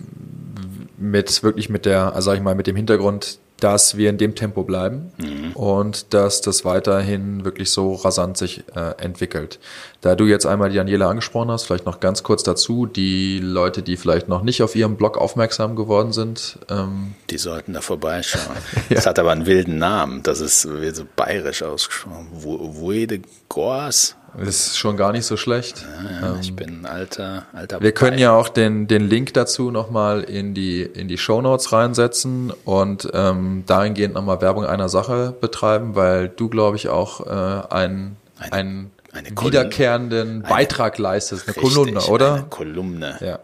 mit 0.97 1.43
wirklich 1.43 1.69
mit 1.69 1.85
der, 1.85 2.15
also 2.15 2.31
sag 2.31 2.37
ich 2.37 2.43
mal, 2.43 2.55
mit 2.55 2.67
dem 2.67 2.75
Hintergrund, 2.75 3.39
dass 3.63 3.95
wir 3.95 4.09
in 4.09 4.17
dem 4.17 4.35
Tempo 4.35 4.63
bleiben 4.63 5.13
mhm. 5.17 5.53
und 5.53 6.13
dass 6.13 6.41
das 6.41 6.65
weiterhin 6.65 7.45
wirklich 7.45 7.71
so 7.71 7.93
rasant 7.93 8.37
sich 8.37 8.65
äh, 8.75 9.01
entwickelt. 9.01 9.57
Da 10.01 10.15
du 10.15 10.25
jetzt 10.25 10.45
einmal 10.45 10.69
die 10.69 10.75
Daniela 10.75 11.09
angesprochen 11.09 11.49
hast, 11.49 11.63
vielleicht 11.63 11.85
noch 11.85 12.01
ganz 12.01 12.23
kurz 12.23 12.43
dazu, 12.43 12.85
die 12.85 13.39
Leute, 13.39 13.81
die 13.81 13.95
vielleicht 13.95 14.27
noch 14.27 14.43
nicht 14.43 14.61
auf 14.61 14.75
ihrem 14.75 14.97
Blog 14.97 15.17
aufmerksam 15.17 15.77
geworden 15.77 16.11
sind. 16.11 16.59
Ähm, 16.69 17.15
die 17.29 17.37
sollten 17.37 17.71
da 17.71 17.79
vorbeischauen. 17.79 18.57
ja. 18.89 18.95
Das 18.95 19.05
hat 19.05 19.17
aber 19.17 19.31
einen 19.31 19.45
wilden 19.45 19.77
Namen, 19.77 20.23
das 20.23 20.41
ist 20.41 20.63
so 20.63 21.05
bayerisch 21.15 21.63
ausgesprochen. 21.63 22.27
Wuede 22.33 23.21
Gors 23.47 24.17
ist 24.39 24.77
schon 24.77 24.97
gar 24.97 25.11
nicht 25.11 25.25
so 25.25 25.37
schlecht. 25.37 25.85
Ja, 26.21 26.27
ja, 26.27 26.37
ich 26.41 26.49
ähm, 26.49 26.55
bin 26.55 26.81
ein 26.81 26.85
alter, 26.85 27.45
alter. 27.53 27.81
Wir 27.81 27.91
können 27.91 28.17
ja 28.17 28.33
auch 28.33 28.49
den, 28.49 28.87
den 28.87 29.07
Link 29.07 29.33
dazu 29.33 29.71
nochmal 29.71 30.23
in 30.23 30.53
die, 30.53 30.81
in 30.81 31.07
die 31.07 31.17
Show 31.17 31.41
Notes 31.41 31.71
reinsetzen 31.71 32.51
und 32.65 33.09
ähm, 33.13 33.63
dahingehend 33.65 34.13
nochmal 34.13 34.41
Werbung 34.41 34.65
einer 34.65 34.89
Sache 34.89 35.33
betreiben, 35.39 35.95
weil 35.95 36.29
du, 36.29 36.49
glaube 36.49 36.77
ich, 36.77 36.89
auch 36.89 37.25
äh, 37.25 37.73
ein, 37.73 38.17
ein 38.51 38.91
eine 39.13 39.29
wiederkehrenden 39.29 40.41
Beitrag 40.41 40.97
leistest, 40.97 41.47
eine 41.47 41.55
richtig, 41.55 41.75
Kolumne, 41.75 42.01
oder? 42.05 42.33
Eine 42.33 42.43
Kolumne. 42.45 43.17
Ja. 43.21 43.39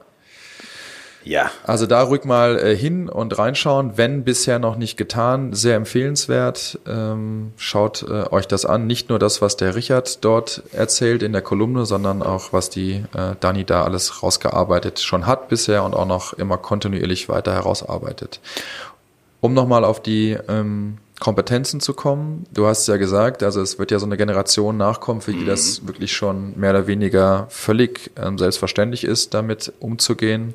Ja. 1.23 1.51
Also 1.63 1.85
da 1.85 2.07
rück 2.07 2.25
mal 2.25 2.57
äh, 2.57 2.75
hin 2.75 3.09
und 3.09 3.37
reinschauen, 3.37 3.97
wenn 3.97 4.23
bisher 4.23 4.59
noch 4.59 4.77
nicht 4.77 4.97
getan, 4.97 5.53
sehr 5.53 5.75
empfehlenswert. 5.75 6.79
Ähm, 6.87 7.51
schaut 7.57 8.03
äh, 8.03 8.29
euch 8.31 8.47
das 8.47 8.65
an, 8.65 8.87
nicht 8.87 9.09
nur 9.09 9.19
das, 9.19 9.41
was 9.41 9.57
der 9.57 9.75
Richard 9.75 10.23
dort 10.23 10.63
erzählt 10.71 11.21
in 11.21 11.33
der 11.33 11.41
Kolumne, 11.41 11.85
sondern 11.85 12.21
auch, 12.21 12.53
was 12.53 12.69
die 12.69 13.03
äh, 13.15 13.35
Dani 13.39 13.65
da 13.65 13.83
alles 13.83 14.23
rausgearbeitet 14.23 14.99
schon 14.99 15.27
hat 15.27 15.49
bisher 15.49 15.83
und 15.83 15.93
auch 15.93 16.07
noch 16.07 16.33
immer 16.33 16.57
kontinuierlich 16.57 17.29
weiter 17.29 17.53
herausarbeitet. 17.53 18.39
Um 19.41 19.53
nochmal 19.53 19.85
auf 19.85 20.01
die 20.01 20.37
ähm, 20.47 20.97
Kompetenzen 21.19 21.81
zu 21.81 21.93
kommen. 21.93 22.45
Du 22.53 22.65
hast 22.65 22.87
ja 22.87 22.97
gesagt, 22.97 23.43
also 23.43 23.61
es 23.61 23.77
wird 23.77 23.91
ja 23.91 23.99
so 23.99 24.05
eine 24.05 24.17
Generation 24.17 24.77
nachkommen, 24.77 25.21
für 25.21 25.33
die 25.33 25.39
mhm. 25.39 25.47
das 25.47 25.85
wirklich 25.85 26.13
schon 26.13 26.57
mehr 26.57 26.71
oder 26.71 26.87
weniger 26.87 27.47
völlig 27.49 28.11
ähm, 28.17 28.37
selbstverständlich 28.37 29.03
ist, 29.03 29.33
damit 29.33 29.73
umzugehen. 29.79 30.53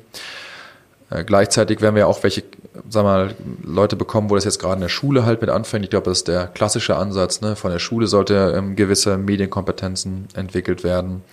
Äh, 1.09 1.23
gleichzeitig 1.23 1.81
werden 1.81 1.95
wir 1.95 2.07
auch 2.07 2.23
welche, 2.23 2.43
sag 2.89 3.03
mal, 3.03 3.35
Leute 3.63 3.95
bekommen, 3.95 4.29
wo 4.29 4.35
das 4.35 4.45
jetzt 4.45 4.59
gerade 4.59 4.75
in 4.75 4.81
der 4.81 4.89
Schule 4.89 5.25
halt 5.25 5.41
mit 5.41 5.49
anfängt. 5.49 5.83
Ich 5.83 5.89
glaube, 5.89 6.09
das 6.09 6.19
ist 6.19 6.27
der 6.27 6.47
klassische 6.47 6.95
Ansatz. 6.95 7.41
Ne? 7.41 7.55
Von 7.55 7.71
der 7.71 7.79
Schule 7.79 8.07
sollte 8.07 8.53
ähm, 8.57 8.75
gewisse 8.75 9.17
Medienkompetenzen 9.17 10.27
entwickelt 10.33 10.83
werden. 10.83 11.23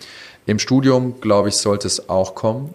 Im 0.45 0.59
Studium, 0.59 1.21
glaube 1.21 1.49
ich, 1.49 1.57
sollte 1.57 1.87
es 1.87 2.09
auch 2.09 2.35
kommen. 2.35 2.73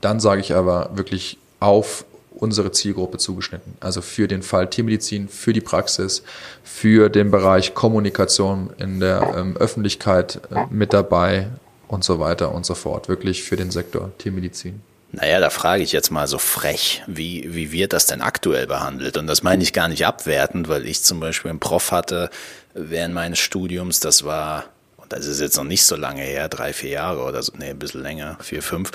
Dann 0.00 0.20
sage 0.20 0.40
ich 0.40 0.54
aber 0.54 0.90
wirklich 0.94 1.38
auf 1.58 2.04
unsere 2.32 2.72
Zielgruppe 2.72 3.18
zugeschnitten. 3.18 3.74
Also 3.80 4.00
für 4.00 4.26
den 4.26 4.42
Fall 4.42 4.70
Tiermedizin, 4.70 5.28
für 5.28 5.52
die 5.52 5.60
Praxis, 5.60 6.22
für 6.62 7.10
den 7.10 7.30
Bereich 7.30 7.74
Kommunikation 7.74 8.70
in 8.78 9.00
der 9.00 9.34
ähm, 9.36 9.56
Öffentlichkeit 9.58 10.40
äh, 10.50 10.64
mit 10.70 10.94
dabei 10.94 11.48
und 11.88 12.02
so 12.02 12.18
weiter 12.18 12.54
und 12.54 12.64
so 12.64 12.74
fort. 12.74 13.08
Wirklich 13.08 13.42
für 13.42 13.56
den 13.56 13.70
Sektor 13.70 14.10
Tiermedizin. 14.16 14.80
Naja, 15.12 15.40
da 15.40 15.50
frage 15.50 15.82
ich 15.82 15.90
jetzt 15.90 16.10
mal 16.10 16.28
so 16.28 16.38
frech, 16.38 17.02
wie, 17.06 17.54
wie 17.54 17.72
wird 17.72 17.92
das 17.92 18.06
denn 18.06 18.20
aktuell 18.20 18.66
behandelt? 18.68 19.16
Und 19.16 19.26
das 19.26 19.42
meine 19.42 19.62
ich 19.62 19.72
gar 19.72 19.88
nicht 19.88 20.06
abwertend, 20.06 20.68
weil 20.68 20.86
ich 20.86 21.02
zum 21.02 21.18
Beispiel 21.18 21.50
einen 21.50 21.58
Prof 21.58 21.90
hatte 21.90 22.30
während 22.74 23.14
meines 23.14 23.40
Studiums, 23.40 23.98
das 23.98 24.24
war, 24.24 24.66
und 24.96 25.12
das 25.12 25.26
ist 25.26 25.40
jetzt 25.40 25.56
noch 25.56 25.64
nicht 25.64 25.84
so 25.84 25.96
lange 25.96 26.22
her, 26.22 26.48
drei, 26.48 26.72
vier 26.72 26.90
Jahre 26.90 27.24
oder 27.24 27.42
so, 27.42 27.52
nee, 27.58 27.70
ein 27.70 27.78
bisschen 27.78 28.02
länger, 28.02 28.38
vier, 28.40 28.62
fünf, 28.62 28.92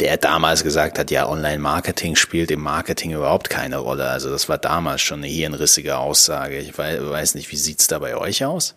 der 0.00 0.16
damals 0.16 0.62
gesagt 0.62 0.98
hat, 0.98 1.10
ja, 1.10 1.28
Online-Marketing 1.28 2.14
spielt 2.14 2.50
im 2.50 2.60
Marketing 2.60 3.12
überhaupt 3.12 3.50
keine 3.50 3.78
Rolle. 3.78 4.08
Also 4.08 4.30
das 4.30 4.48
war 4.48 4.58
damals 4.58 5.00
schon 5.00 5.18
eine 5.18 5.28
hirnrissige 5.28 5.96
Aussage. 5.96 6.58
Ich 6.58 6.76
weiß 6.76 7.34
nicht, 7.36 7.50
wie 7.52 7.56
sieht's 7.56 7.86
da 7.86 7.98
bei 8.00 8.16
euch 8.16 8.44
aus? 8.44 8.74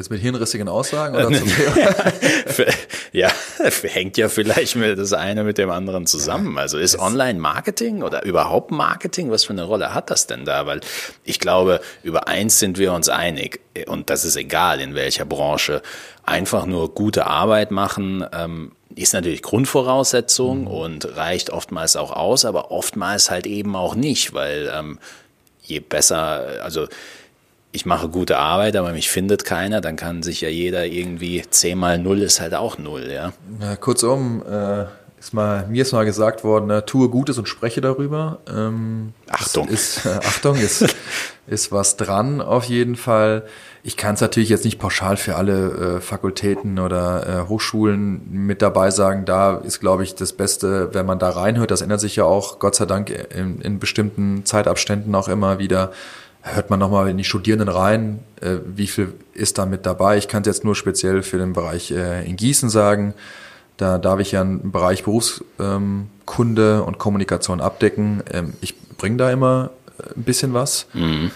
Jetzt 0.00 0.08
mit 0.08 0.22
hirnrissigen 0.22 0.66
Aussagen 0.66 1.14
oder 1.14 1.30
zum 1.30 1.46
Ja, 3.12 3.30
hängt 3.82 4.16
ja 4.16 4.30
vielleicht 4.30 4.74
mit 4.74 4.98
das 4.98 5.12
eine 5.12 5.44
mit 5.44 5.58
dem 5.58 5.68
anderen 5.68 6.06
zusammen. 6.06 6.56
Also 6.56 6.78
ist 6.78 6.98
Online-Marketing 6.98 8.02
oder 8.02 8.24
überhaupt 8.24 8.70
Marketing, 8.70 9.30
was 9.30 9.44
für 9.44 9.52
eine 9.52 9.64
Rolle 9.64 9.92
hat 9.92 10.08
das 10.08 10.26
denn 10.26 10.46
da? 10.46 10.64
Weil 10.64 10.80
ich 11.22 11.38
glaube, 11.38 11.82
über 12.02 12.28
eins 12.28 12.58
sind 12.58 12.78
wir 12.78 12.94
uns 12.94 13.10
einig 13.10 13.60
und 13.88 14.08
das 14.08 14.24
ist 14.24 14.36
egal 14.36 14.80
in 14.80 14.94
welcher 14.94 15.26
Branche. 15.26 15.82
Einfach 16.24 16.64
nur 16.64 16.94
gute 16.94 17.26
Arbeit 17.26 17.70
machen, 17.70 18.24
ähm, 18.32 18.72
ist 18.94 19.12
natürlich 19.12 19.42
Grundvoraussetzung 19.42 20.62
mhm. 20.62 20.66
und 20.66 21.16
reicht 21.18 21.50
oftmals 21.50 21.96
auch 21.96 22.12
aus, 22.12 22.46
aber 22.46 22.70
oftmals 22.70 23.30
halt 23.30 23.46
eben 23.46 23.76
auch 23.76 23.94
nicht, 23.94 24.32
weil 24.32 24.72
ähm, 24.74 24.98
je 25.60 25.80
besser, 25.80 26.62
also 26.62 26.88
ich 27.72 27.86
mache 27.86 28.08
gute 28.08 28.38
Arbeit, 28.38 28.76
aber 28.76 28.92
mich 28.92 29.10
findet 29.10 29.44
keiner, 29.44 29.80
dann 29.80 29.96
kann 29.96 30.22
sich 30.22 30.40
ja 30.40 30.48
jeder 30.48 30.86
irgendwie 30.86 31.42
10 31.48 31.78
mal 31.78 31.98
0 31.98 32.22
ist 32.22 32.40
halt 32.40 32.54
auch 32.54 32.78
0, 32.78 33.10
ja. 33.12 33.32
ja 33.60 33.76
kurzum, 33.76 34.42
äh, 34.48 34.86
ist 35.20 35.34
mal, 35.34 35.66
mir 35.68 35.82
ist 35.82 35.92
mal 35.92 36.06
gesagt 36.06 36.44
worden, 36.44 36.66
ne, 36.66 36.86
tue 36.86 37.10
Gutes 37.10 37.36
und 37.36 37.46
spreche 37.46 37.82
darüber. 37.82 38.38
Ähm, 38.48 39.12
Achtung. 39.28 39.68
Ist, 39.68 40.06
äh, 40.06 40.18
Achtung, 40.24 40.56
ist, 40.56 40.96
ist 41.46 41.70
was 41.70 41.98
dran 41.98 42.40
auf 42.40 42.64
jeden 42.64 42.96
Fall. 42.96 43.44
Ich 43.82 43.98
kann 43.98 44.14
es 44.14 44.22
natürlich 44.22 44.48
jetzt 44.48 44.64
nicht 44.64 44.78
pauschal 44.78 45.18
für 45.18 45.36
alle 45.36 45.96
äh, 45.96 46.00
Fakultäten 46.00 46.78
oder 46.78 47.44
äh, 47.44 47.48
Hochschulen 47.48 48.32
mit 48.32 48.62
dabei 48.62 48.90
sagen. 48.90 49.26
Da 49.26 49.58
ist, 49.58 49.78
glaube 49.78 50.04
ich, 50.04 50.14
das 50.14 50.32
Beste, 50.32 50.94
wenn 50.94 51.04
man 51.04 51.18
da 51.18 51.28
reinhört. 51.28 51.70
Das 51.70 51.82
ändert 51.82 52.00
sich 52.00 52.16
ja 52.16 52.24
auch, 52.24 52.58
Gott 52.58 52.74
sei 52.74 52.86
Dank, 52.86 53.10
in, 53.10 53.60
in 53.60 53.78
bestimmten 53.78 54.46
Zeitabständen 54.46 55.14
auch 55.14 55.28
immer 55.28 55.58
wieder 55.58 55.92
hört 56.42 56.70
man 56.70 56.78
nochmal 56.78 57.08
in 57.08 57.18
die 57.18 57.24
Studierenden 57.24 57.68
rein, 57.68 58.20
äh, 58.40 58.56
wie 58.64 58.86
viel 58.86 59.14
ist 59.34 59.58
da 59.58 59.66
mit 59.66 59.86
dabei. 59.86 60.16
Ich 60.16 60.28
kann 60.28 60.42
es 60.42 60.46
jetzt 60.46 60.64
nur 60.64 60.74
speziell 60.74 61.22
für 61.22 61.38
den 61.38 61.52
Bereich 61.52 61.90
äh, 61.90 62.26
in 62.26 62.36
Gießen 62.36 62.70
sagen. 62.70 63.14
Da 63.76 63.98
darf 63.98 64.20
ich 64.20 64.32
ja 64.32 64.40
einen 64.40 64.72
Bereich 64.72 65.04
Berufskunde 65.04 66.76
ähm, 66.78 66.86
und 66.86 66.98
Kommunikation 66.98 67.60
abdecken. 67.60 68.22
Ähm, 68.32 68.54
ich 68.60 68.78
bringe 68.96 69.16
da 69.16 69.30
immer 69.30 69.70
äh, 69.98 70.16
ein 70.16 70.22
bisschen 70.22 70.54
was. 70.54 70.86
Mhm. 70.92 71.30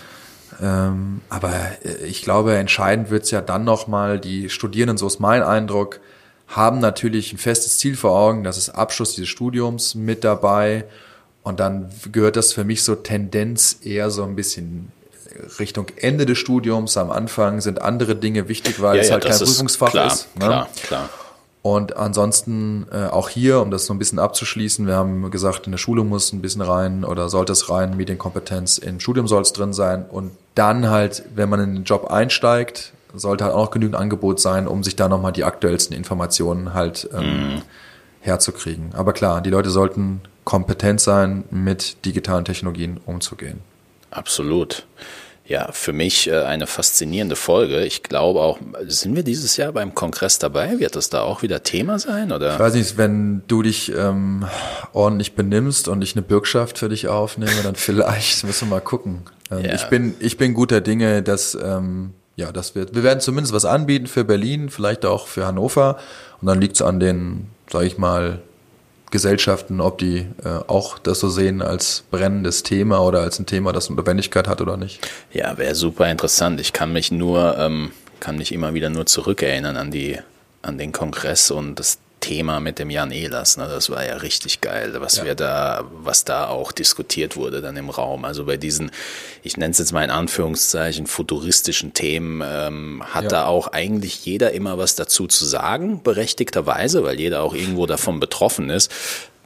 Ähm, 0.62 1.20
aber 1.28 1.52
äh, 1.84 2.05
ich 2.07 2.22
glaube, 2.22 2.55
entscheidend 2.57 3.11
wird's 3.11 3.30
ja 3.30 3.40
dann 3.40 3.64
nochmal, 3.64 4.18
die 4.18 4.48
Studierenden, 4.48 4.98
so 4.98 5.07
ist 5.07 5.20
mein 5.20 5.42
Eindruck, 5.42 6.00
haben 6.48 6.78
natürlich 6.78 7.32
ein 7.32 7.38
festes 7.38 7.78
Ziel 7.78 7.96
vor 7.96 8.12
Augen, 8.12 8.44
das 8.44 8.59
ist 8.59 8.70
Abschluss 8.70 9.14
dieses 9.14 9.28
Studiums 9.28 9.94
mit 9.94 10.24
dabei 10.24 10.84
und 11.45 11.61
dann 11.61 11.90
gehört 12.11 12.36
das 12.36 12.53
für 12.53 12.64
mich 12.64 12.82
so 12.82 12.97
Tendenz 12.97 13.78
eher 13.82 14.11
so 14.11 14.24
ein 14.24 14.34
bisschen 14.34 14.90
Richtung 15.59 15.86
Ende 15.97 16.26
des 16.26 16.38
Studiums. 16.38 16.97
Am 16.97 17.11
Anfang 17.11 17.61
sind 17.61 17.82
andere 17.82 18.16
Dinge 18.16 18.49
wichtig, 18.49 18.80
weil 18.80 18.97
ja, 18.97 19.03
es 19.03 19.11
halt 19.11 19.24
kein 19.24 19.36
Prüfungsfach 19.36 19.90
klar, 19.90 20.07
ist. 20.07 20.34
Ne? 20.36 20.47
Klar, 20.47 20.68
klar. 20.82 21.11
Und 21.61 21.97
ansonsten 21.97 22.86
äh, 22.92 23.07
auch 23.07 23.28
hier, 23.28 23.61
um 23.61 23.70
das 23.70 23.86
so 23.86 23.95
ein 23.95 23.99
bisschen 23.99 24.18
abzuschließen, 24.18 24.86
wir 24.86 24.97
haben 24.97 25.30
gesagt, 25.30 25.66
in 25.66 25.72
der 25.72 25.78
Schule 25.78 26.03
muss 26.03 26.32
ein 26.32 26.40
bisschen 26.40 26.62
rein 26.62 27.05
oder 27.05 27.28
sollte 27.28 27.53
es 27.53 27.70
rein, 27.70 27.97
Medienkompetenz, 27.97 28.78
im 28.78 29.01
Studium 29.01 29.28
soll 29.28 29.42
es 29.42 29.53
drin 29.53 29.72
sein. 29.72 30.05
Und 30.07 30.32
dann 30.55 30.88
halt, 30.88 31.24
wenn 31.34 31.49
man 31.51 31.61
in 31.61 31.74
den 31.74 31.84
Job 31.84 32.11
einsteigt, 32.11 32.92
sollte 33.14 33.45
halt 33.45 33.55
auch 33.55 33.70
genügend 33.70 33.97
Angebot 33.97 34.40
sein, 34.40 34.66
um 34.66 34.82
sich 34.82 34.97
da 34.97 35.09
nochmal 35.09 35.32
die 35.32 35.45
aktuellsten 35.45 35.97
Informationen 35.97 36.74
halt 36.74 37.09
ähm, 37.14 37.57
mm. 37.57 37.62
herzukriegen. 38.20 38.95
Aber 38.95 39.12
klar, 39.12 39.40
die 39.40 39.51
Leute 39.51 39.70
sollten 39.70 40.20
kompetent 40.45 41.01
sein, 41.01 41.45
mit 41.51 42.05
digitalen 42.05 42.45
Technologien 42.45 43.01
umzugehen. 43.07 43.61
Absolut. 44.11 44.86
Ja, 45.47 45.72
für 45.72 45.92
mich 45.92 46.28
äh, 46.28 46.38
eine 46.38 46.66
faszinierende 46.66 47.36
Folge. 47.36 47.84
Ich 47.84 48.03
glaube 48.03 48.40
auch, 48.40 48.59
sind 48.86 49.14
wir 49.14 49.22
dieses 49.22 49.59
Jahr 49.59 49.72
beim 49.72 49.95
Kongress 49.95 50.38
dabei? 50.38 50.78
Wird 50.78 50.97
das 50.97 51.11
da 51.11 51.20
auch 51.20 51.42
wieder 51.42 51.62
Thema 51.62 51.99
sein? 51.99 52.32
Oder? 52.32 52.55
Ich 52.55 52.59
weiß 52.59 52.74
nicht, 52.74 52.97
wenn 52.97 53.42
du 53.47 53.62
dich 53.62 53.92
ähm, 53.95 54.47
ordentlich 54.95 55.34
benimmst 55.34 55.86
und 55.88 56.01
ich 56.01 56.14
eine 56.14 56.22
Bürgschaft 56.22 56.78
für 56.78 56.88
dich 56.88 57.09
aufnehme, 57.09 57.62
dann 57.62 57.74
vielleicht 57.74 58.45
müssen 58.45 58.68
wir 58.68 58.76
mal 58.76 58.80
gucken. 58.80 59.22
Ähm, 59.51 59.66
ja. 59.66 59.74
Ich 59.74 59.84
bin 59.84 60.14
ich 60.18 60.38
bin 60.38 60.55
guter 60.55 60.80
Dinge, 60.80 61.22
dass 61.22 61.55
ähm, 61.55 62.14
ja, 62.36 62.51
das 62.51 62.74
wird. 62.74 62.95
Wir 62.95 63.03
werden 63.03 63.20
zumindest 63.20 63.53
was 63.53 63.66
anbieten 63.66 64.07
für 64.07 64.24
Berlin, 64.24 64.70
vielleicht 64.70 65.05
auch 65.05 65.26
für 65.26 65.47
Hannover. 65.47 65.99
Und 66.40 66.49
dann 66.49 66.59
liegt 66.59 66.76
es 66.76 66.82
an 66.82 67.01
den, 67.01 67.49
sage 67.70 67.86
ich 67.86 67.99
mal, 67.99 68.40
Gesellschaften, 69.14 69.80
ob 69.80 69.98
die 69.98 70.26
äh, 70.44 70.48
auch 70.66 70.98
das 70.98 71.20
so 71.20 71.28
sehen 71.28 71.62
als 71.62 72.02
brennendes 72.10 72.64
Thema 72.64 73.00
oder 73.00 73.20
als 73.20 73.38
ein 73.38 73.46
Thema, 73.46 73.72
das 73.72 73.88
Notwendigkeit 73.88 74.48
hat 74.48 74.60
oder 74.60 74.76
nicht. 74.76 75.08
Ja, 75.32 75.56
wäre 75.56 75.76
super 75.76 76.10
interessant. 76.10 76.60
Ich 76.60 76.72
kann 76.72 76.92
mich 76.92 77.12
nur, 77.12 77.56
ähm, 77.56 77.92
kann 78.18 78.36
mich 78.36 78.50
immer 78.50 78.74
wieder 78.74 78.90
nur 78.90 79.06
zurückerinnern 79.06 79.76
an 79.76 79.92
die, 79.92 80.18
an 80.62 80.78
den 80.78 80.90
Kongress 80.90 81.52
und 81.52 81.78
das 81.78 81.98
Thema 82.25 82.59
mit 82.59 82.79
dem 82.79 82.89
Jan 82.89 83.11
Ehlers. 83.11 83.59
Ne? 83.59 83.68
Das 83.68 83.91
war 83.91 84.03
ja 84.03 84.16
richtig 84.16 84.62
geil, 84.62 84.95
was 84.99 85.16
ja. 85.18 85.27
wir 85.27 85.35
da, 85.35 85.85
was 85.93 86.25
da 86.25 86.49
auch 86.49 86.72
diskutiert 86.72 87.37
wurde 87.37 87.61
dann 87.61 87.77
im 87.77 87.91
Raum. 87.91 88.25
Also 88.25 88.47
bei 88.47 88.57
diesen, 88.57 88.91
ich 89.43 89.59
nenne 89.59 89.72
es 89.72 89.79
jetzt 89.79 89.93
mal 89.93 90.03
in 90.03 90.11
Anführungszeichen, 90.11 91.07
futuristischen 91.07 91.93
Themen, 91.93 92.43
ähm, 92.43 93.03
hat 93.05 93.25
ja. 93.25 93.29
da 93.29 93.45
auch 93.45 93.68
eigentlich 93.68 94.25
jeder 94.25 94.53
immer 94.53 94.79
was 94.79 94.95
dazu 94.95 95.27
zu 95.27 95.45
sagen, 95.45 96.03
berechtigterweise, 96.03 97.05
weil 97.05 97.20
jeder 97.20 97.43
auch 97.43 97.53
irgendwo 97.53 97.85
davon 97.85 98.20
betroffen 98.20 98.70
ist 98.70 98.91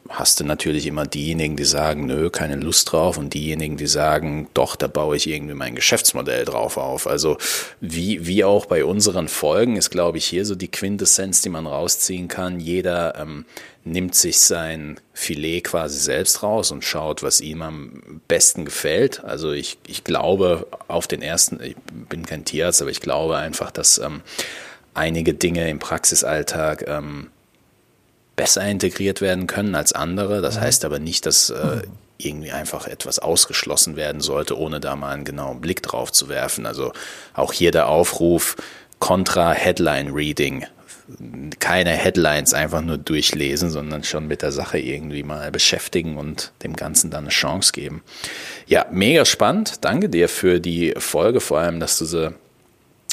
hast 0.08 0.40
du 0.40 0.44
natürlich 0.44 0.86
immer 0.86 1.06
diejenigen, 1.06 1.56
die 1.56 1.64
sagen, 1.64 2.06
nö, 2.06 2.30
keine 2.30 2.56
Lust 2.56 2.92
drauf 2.92 3.18
und 3.18 3.34
diejenigen, 3.34 3.76
die 3.76 3.86
sagen, 3.86 4.48
doch, 4.54 4.74
da 4.76 4.86
baue 4.86 5.16
ich 5.16 5.28
irgendwie 5.28 5.54
mein 5.54 5.74
Geschäftsmodell 5.74 6.44
drauf 6.44 6.76
auf. 6.76 7.06
Also 7.06 7.36
wie, 7.80 8.26
wie 8.26 8.44
auch 8.44 8.66
bei 8.66 8.84
unseren 8.84 9.28
Folgen 9.28 9.76
ist, 9.76 9.90
glaube 9.90 10.18
ich, 10.18 10.24
hier 10.24 10.44
so 10.44 10.54
die 10.54 10.70
Quintessenz, 10.70 11.42
die 11.42 11.50
man 11.50 11.66
rausziehen 11.66 12.28
kann. 12.28 12.58
Jeder 12.58 13.16
ähm, 13.20 13.44
nimmt 13.84 14.14
sich 14.14 14.40
sein 14.40 14.98
Filet 15.12 15.62
quasi 15.62 15.98
selbst 15.98 16.42
raus 16.42 16.70
und 16.70 16.84
schaut, 16.84 17.22
was 17.22 17.40
ihm 17.40 17.62
am 17.62 18.20
besten 18.28 18.64
gefällt. 18.64 19.22
Also 19.24 19.52
ich, 19.52 19.78
ich 19.86 20.04
glaube 20.04 20.66
auf 20.88 21.06
den 21.06 21.22
ersten, 21.22 21.62
ich 21.62 21.76
bin 22.08 22.24
kein 22.24 22.44
Tierarzt, 22.44 22.80
aber 22.80 22.90
ich 22.90 23.00
glaube 23.00 23.36
einfach, 23.36 23.70
dass 23.70 23.98
ähm, 23.98 24.22
einige 24.94 25.34
Dinge 25.34 25.68
im 25.68 25.78
Praxisalltag 25.78 26.86
ähm, 26.88 27.28
besser 28.38 28.64
integriert 28.64 29.20
werden 29.20 29.48
können 29.48 29.74
als 29.74 29.92
andere. 29.92 30.40
Das 30.40 30.56
mhm. 30.56 30.60
heißt 30.60 30.84
aber 30.84 31.00
nicht, 31.00 31.26
dass 31.26 31.50
äh, 31.50 31.82
irgendwie 32.18 32.52
einfach 32.52 32.86
etwas 32.86 33.18
ausgeschlossen 33.18 33.96
werden 33.96 34.20
sollte, 34.20 34.56
ohne 34.56 34.80
da 34.80 34.96
mal 34.96 35.12
einen 35.12 35.24
genauen 35.24 35.60
Blick 35.60 35.82
drauf 35.82 36.12
zu 36.12 36.28
werfen. 36.28 36.64
Also 36.64 36.92
auch 37.34 37.52
hier 37.52 37.72
der 37.72 37.88
Aufruf 37.88 38.56
kontra 39.00 39.52
Headline 39.52 40.12
Reading. 40.14 40.64
Keine 41.58 41.90
Headlines 41.90 42.54
einfach 42.54 42.80
nur 42.80 42.98
durchlesen, 42.98 43.70
sondern 43.70 44.04
schon 44.04 44.28
mit 44.28 44.42
der 44.42 44.52
Sache 44.52 44.78
irgendwie 44.78 45.24
mal 45.24 45.50
beschäftigen 45.50 46.16
und 46.16 46.52
dem 46.62 46.76
Ganzen 46.76 47.10
dann 47.10 47.24
eine 47.24 47.30
Chance 47.30 47.72
geben. 47.72 48.02
Ja, 48.66 48.86
mega 48.90 49.24
spannend. 49.24 49.84
Danke 49.84 50.10
dir 50.10 50.28
für 50.28 50.60
die 50.60 50.94
Folge, 50.96 51.40
vor 51.40 51.58
allem, 51.58 51.80
dass 51.80 51.98
du 51.98 52.04
sie 52.04 52.34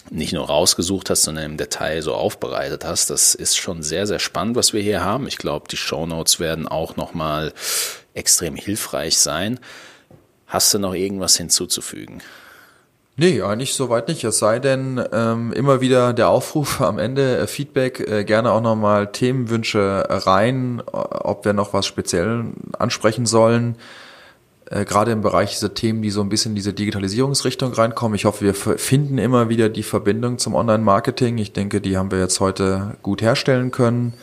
nicht 0.09 0.33
nur 0.33 0.45
rausgesucht 0.45 1.09
hast, 1.09 1.23
sondern 1.23 1.45
im 1.45 1.57
Detail 1.57 2.01
so 2.01 2.13
aufbereitet 2.13 2.85
hast. 2.85 3.09
Das 3.09 3.35
ist 3.35 3.57
schon 3.57 3.83
sehr, 3.83 4.07
sehr 4.07 4.19
spannend, 4.19 4.55
was 4.55 4.73
wir 4.73 4.81
hier 4.81 5.03
haben. 5.03 5.27
Ich 5.27 5.37
glaube, 5.37 5.67
die 5.69 5.77
Show 5.77 6.05
Notes 6.05 6.39
werden 6.39 6.67
auch 6.67 6.95
nochmal 6.95 7.53
extrem 8.13 8.55
hilfreich 8.55 9.17
sein. 9.17 9.59
Hast 10.47 10.73
du 10.73 10.79
noch 10.79 10.93
irgendwas 10.93 11.37
hinzuzufügen? 11.37 12.21
Nee, 13.17 13.41
eigentlich 13.41 13.73
soweit 13.73 14.09
nicht. 14.09 14.23
Es 14.25 14.39
sei 14.39 14.59
denn, 14.59 15.01
ähm, 15.13 15.53
immer 15.53 15.79
wieder 15.79 16.13
der 16.13 16.29
Aufruf 16.29 16.81
am 16.81 16.99
Ende, 16.99 17.37
äh, 17.37 17.47
Feedback, 17.47 17.99
äh, 17.99 18.23
gerne 18.25 18.51
auch 18.51 18.61
nochmal 18.61 19.11
Themenwünsche 19.11 20.05
rein, 20.09 20.81
ob 20.85 21.45
wir 21.45 21.53
noch 21.53 21.73
was 21.73 21.85
speziell 21.85 22.45
ansprechen 22.77 23.25
sollen 23.25 23.77
äh, 24.69 24.85
gerade 24.85 25.11
im 25.11 25.21
Bereich 25.21 25.51
dieser 25.51 25.73
Themen, 25.73 26.01
die 26.01 26.09
so 26.09 26.21
ein 26.21 26.29
bisschen 26.29 26.51
in 26.51 26.55
diese 26.55 26.73
Digitalisierungsrichtung 26.73 27.73
reinkommen. 27.73 28.15
Ich 28.15 28.25
hoffe, 28.25 28.45
wir 28.45 28.53
finden 28.53 29.17
immer 29.17 29.49
wieder 29.49 29.69
die 29.69 29.83
Verbindung 29.83 30.37
zum 30.37 30.55
Online-Marketing. 30.55 31.37
Ich 31.37 31.53
denke, 31.53 31.81
die 31.81 31.97
haben 31.97 32.11
wir 32.11 32.19
jetzt 32.19 32.39
heute 32.39 32.97
gut 33.01 33.21
herstellen 33.21 33.71
können. 33.71 34.13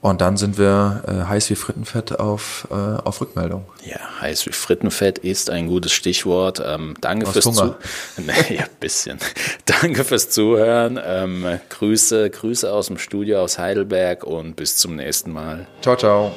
Und 0.00 0.20
dann 0.20 0.36
sind 0.36 0.58
wir 0.58 1.02
äh, 1.08 1.28
heiß 1.28 1.50
wie 1.50 1.56
Frittenfett 1.56 2.20
auf, 2.20 2.68
äh, 2.70 2.74
auf 2.74 3.20
Rückmeldung. 3.20 3.66
Ja, 3.84 3.98
heiß 4.20 4.46
wie 4.46 4.52
Frittenfett 4.52 5.18
ist 5.18 5.50
ein 5.50 5.66
gutes 5.66 5.92
Stichwort. 5.92 6.62
Ähm, 6.64 6.94
danke 7.00 7.26
fürs 7.26 7.44
Zuhören. 7.44 7.74
ja, 8.48 8.64
bisschen. 8.78 9.18
danke 9.64 10.04
fürs 10.04 10.30
Zuhören. 10.30 11.00
Ähm, 11.04 11.58
Grüße, 11.70 12.30
Grüße 12.30 12.72
aus 12.72 12.86
dem 12.86 12.98
Studio 12.98 13.40
aus 13.40 13.58
Heidelberg 13.58 14.22
und 14.22 14.54
bis 14.54 14.76
zum 14.76 14.94
nächsten 14.94 15.32
Mal. 15.32 15.66
Ciao, 15.82 15.96
ciao. 15.96 16.32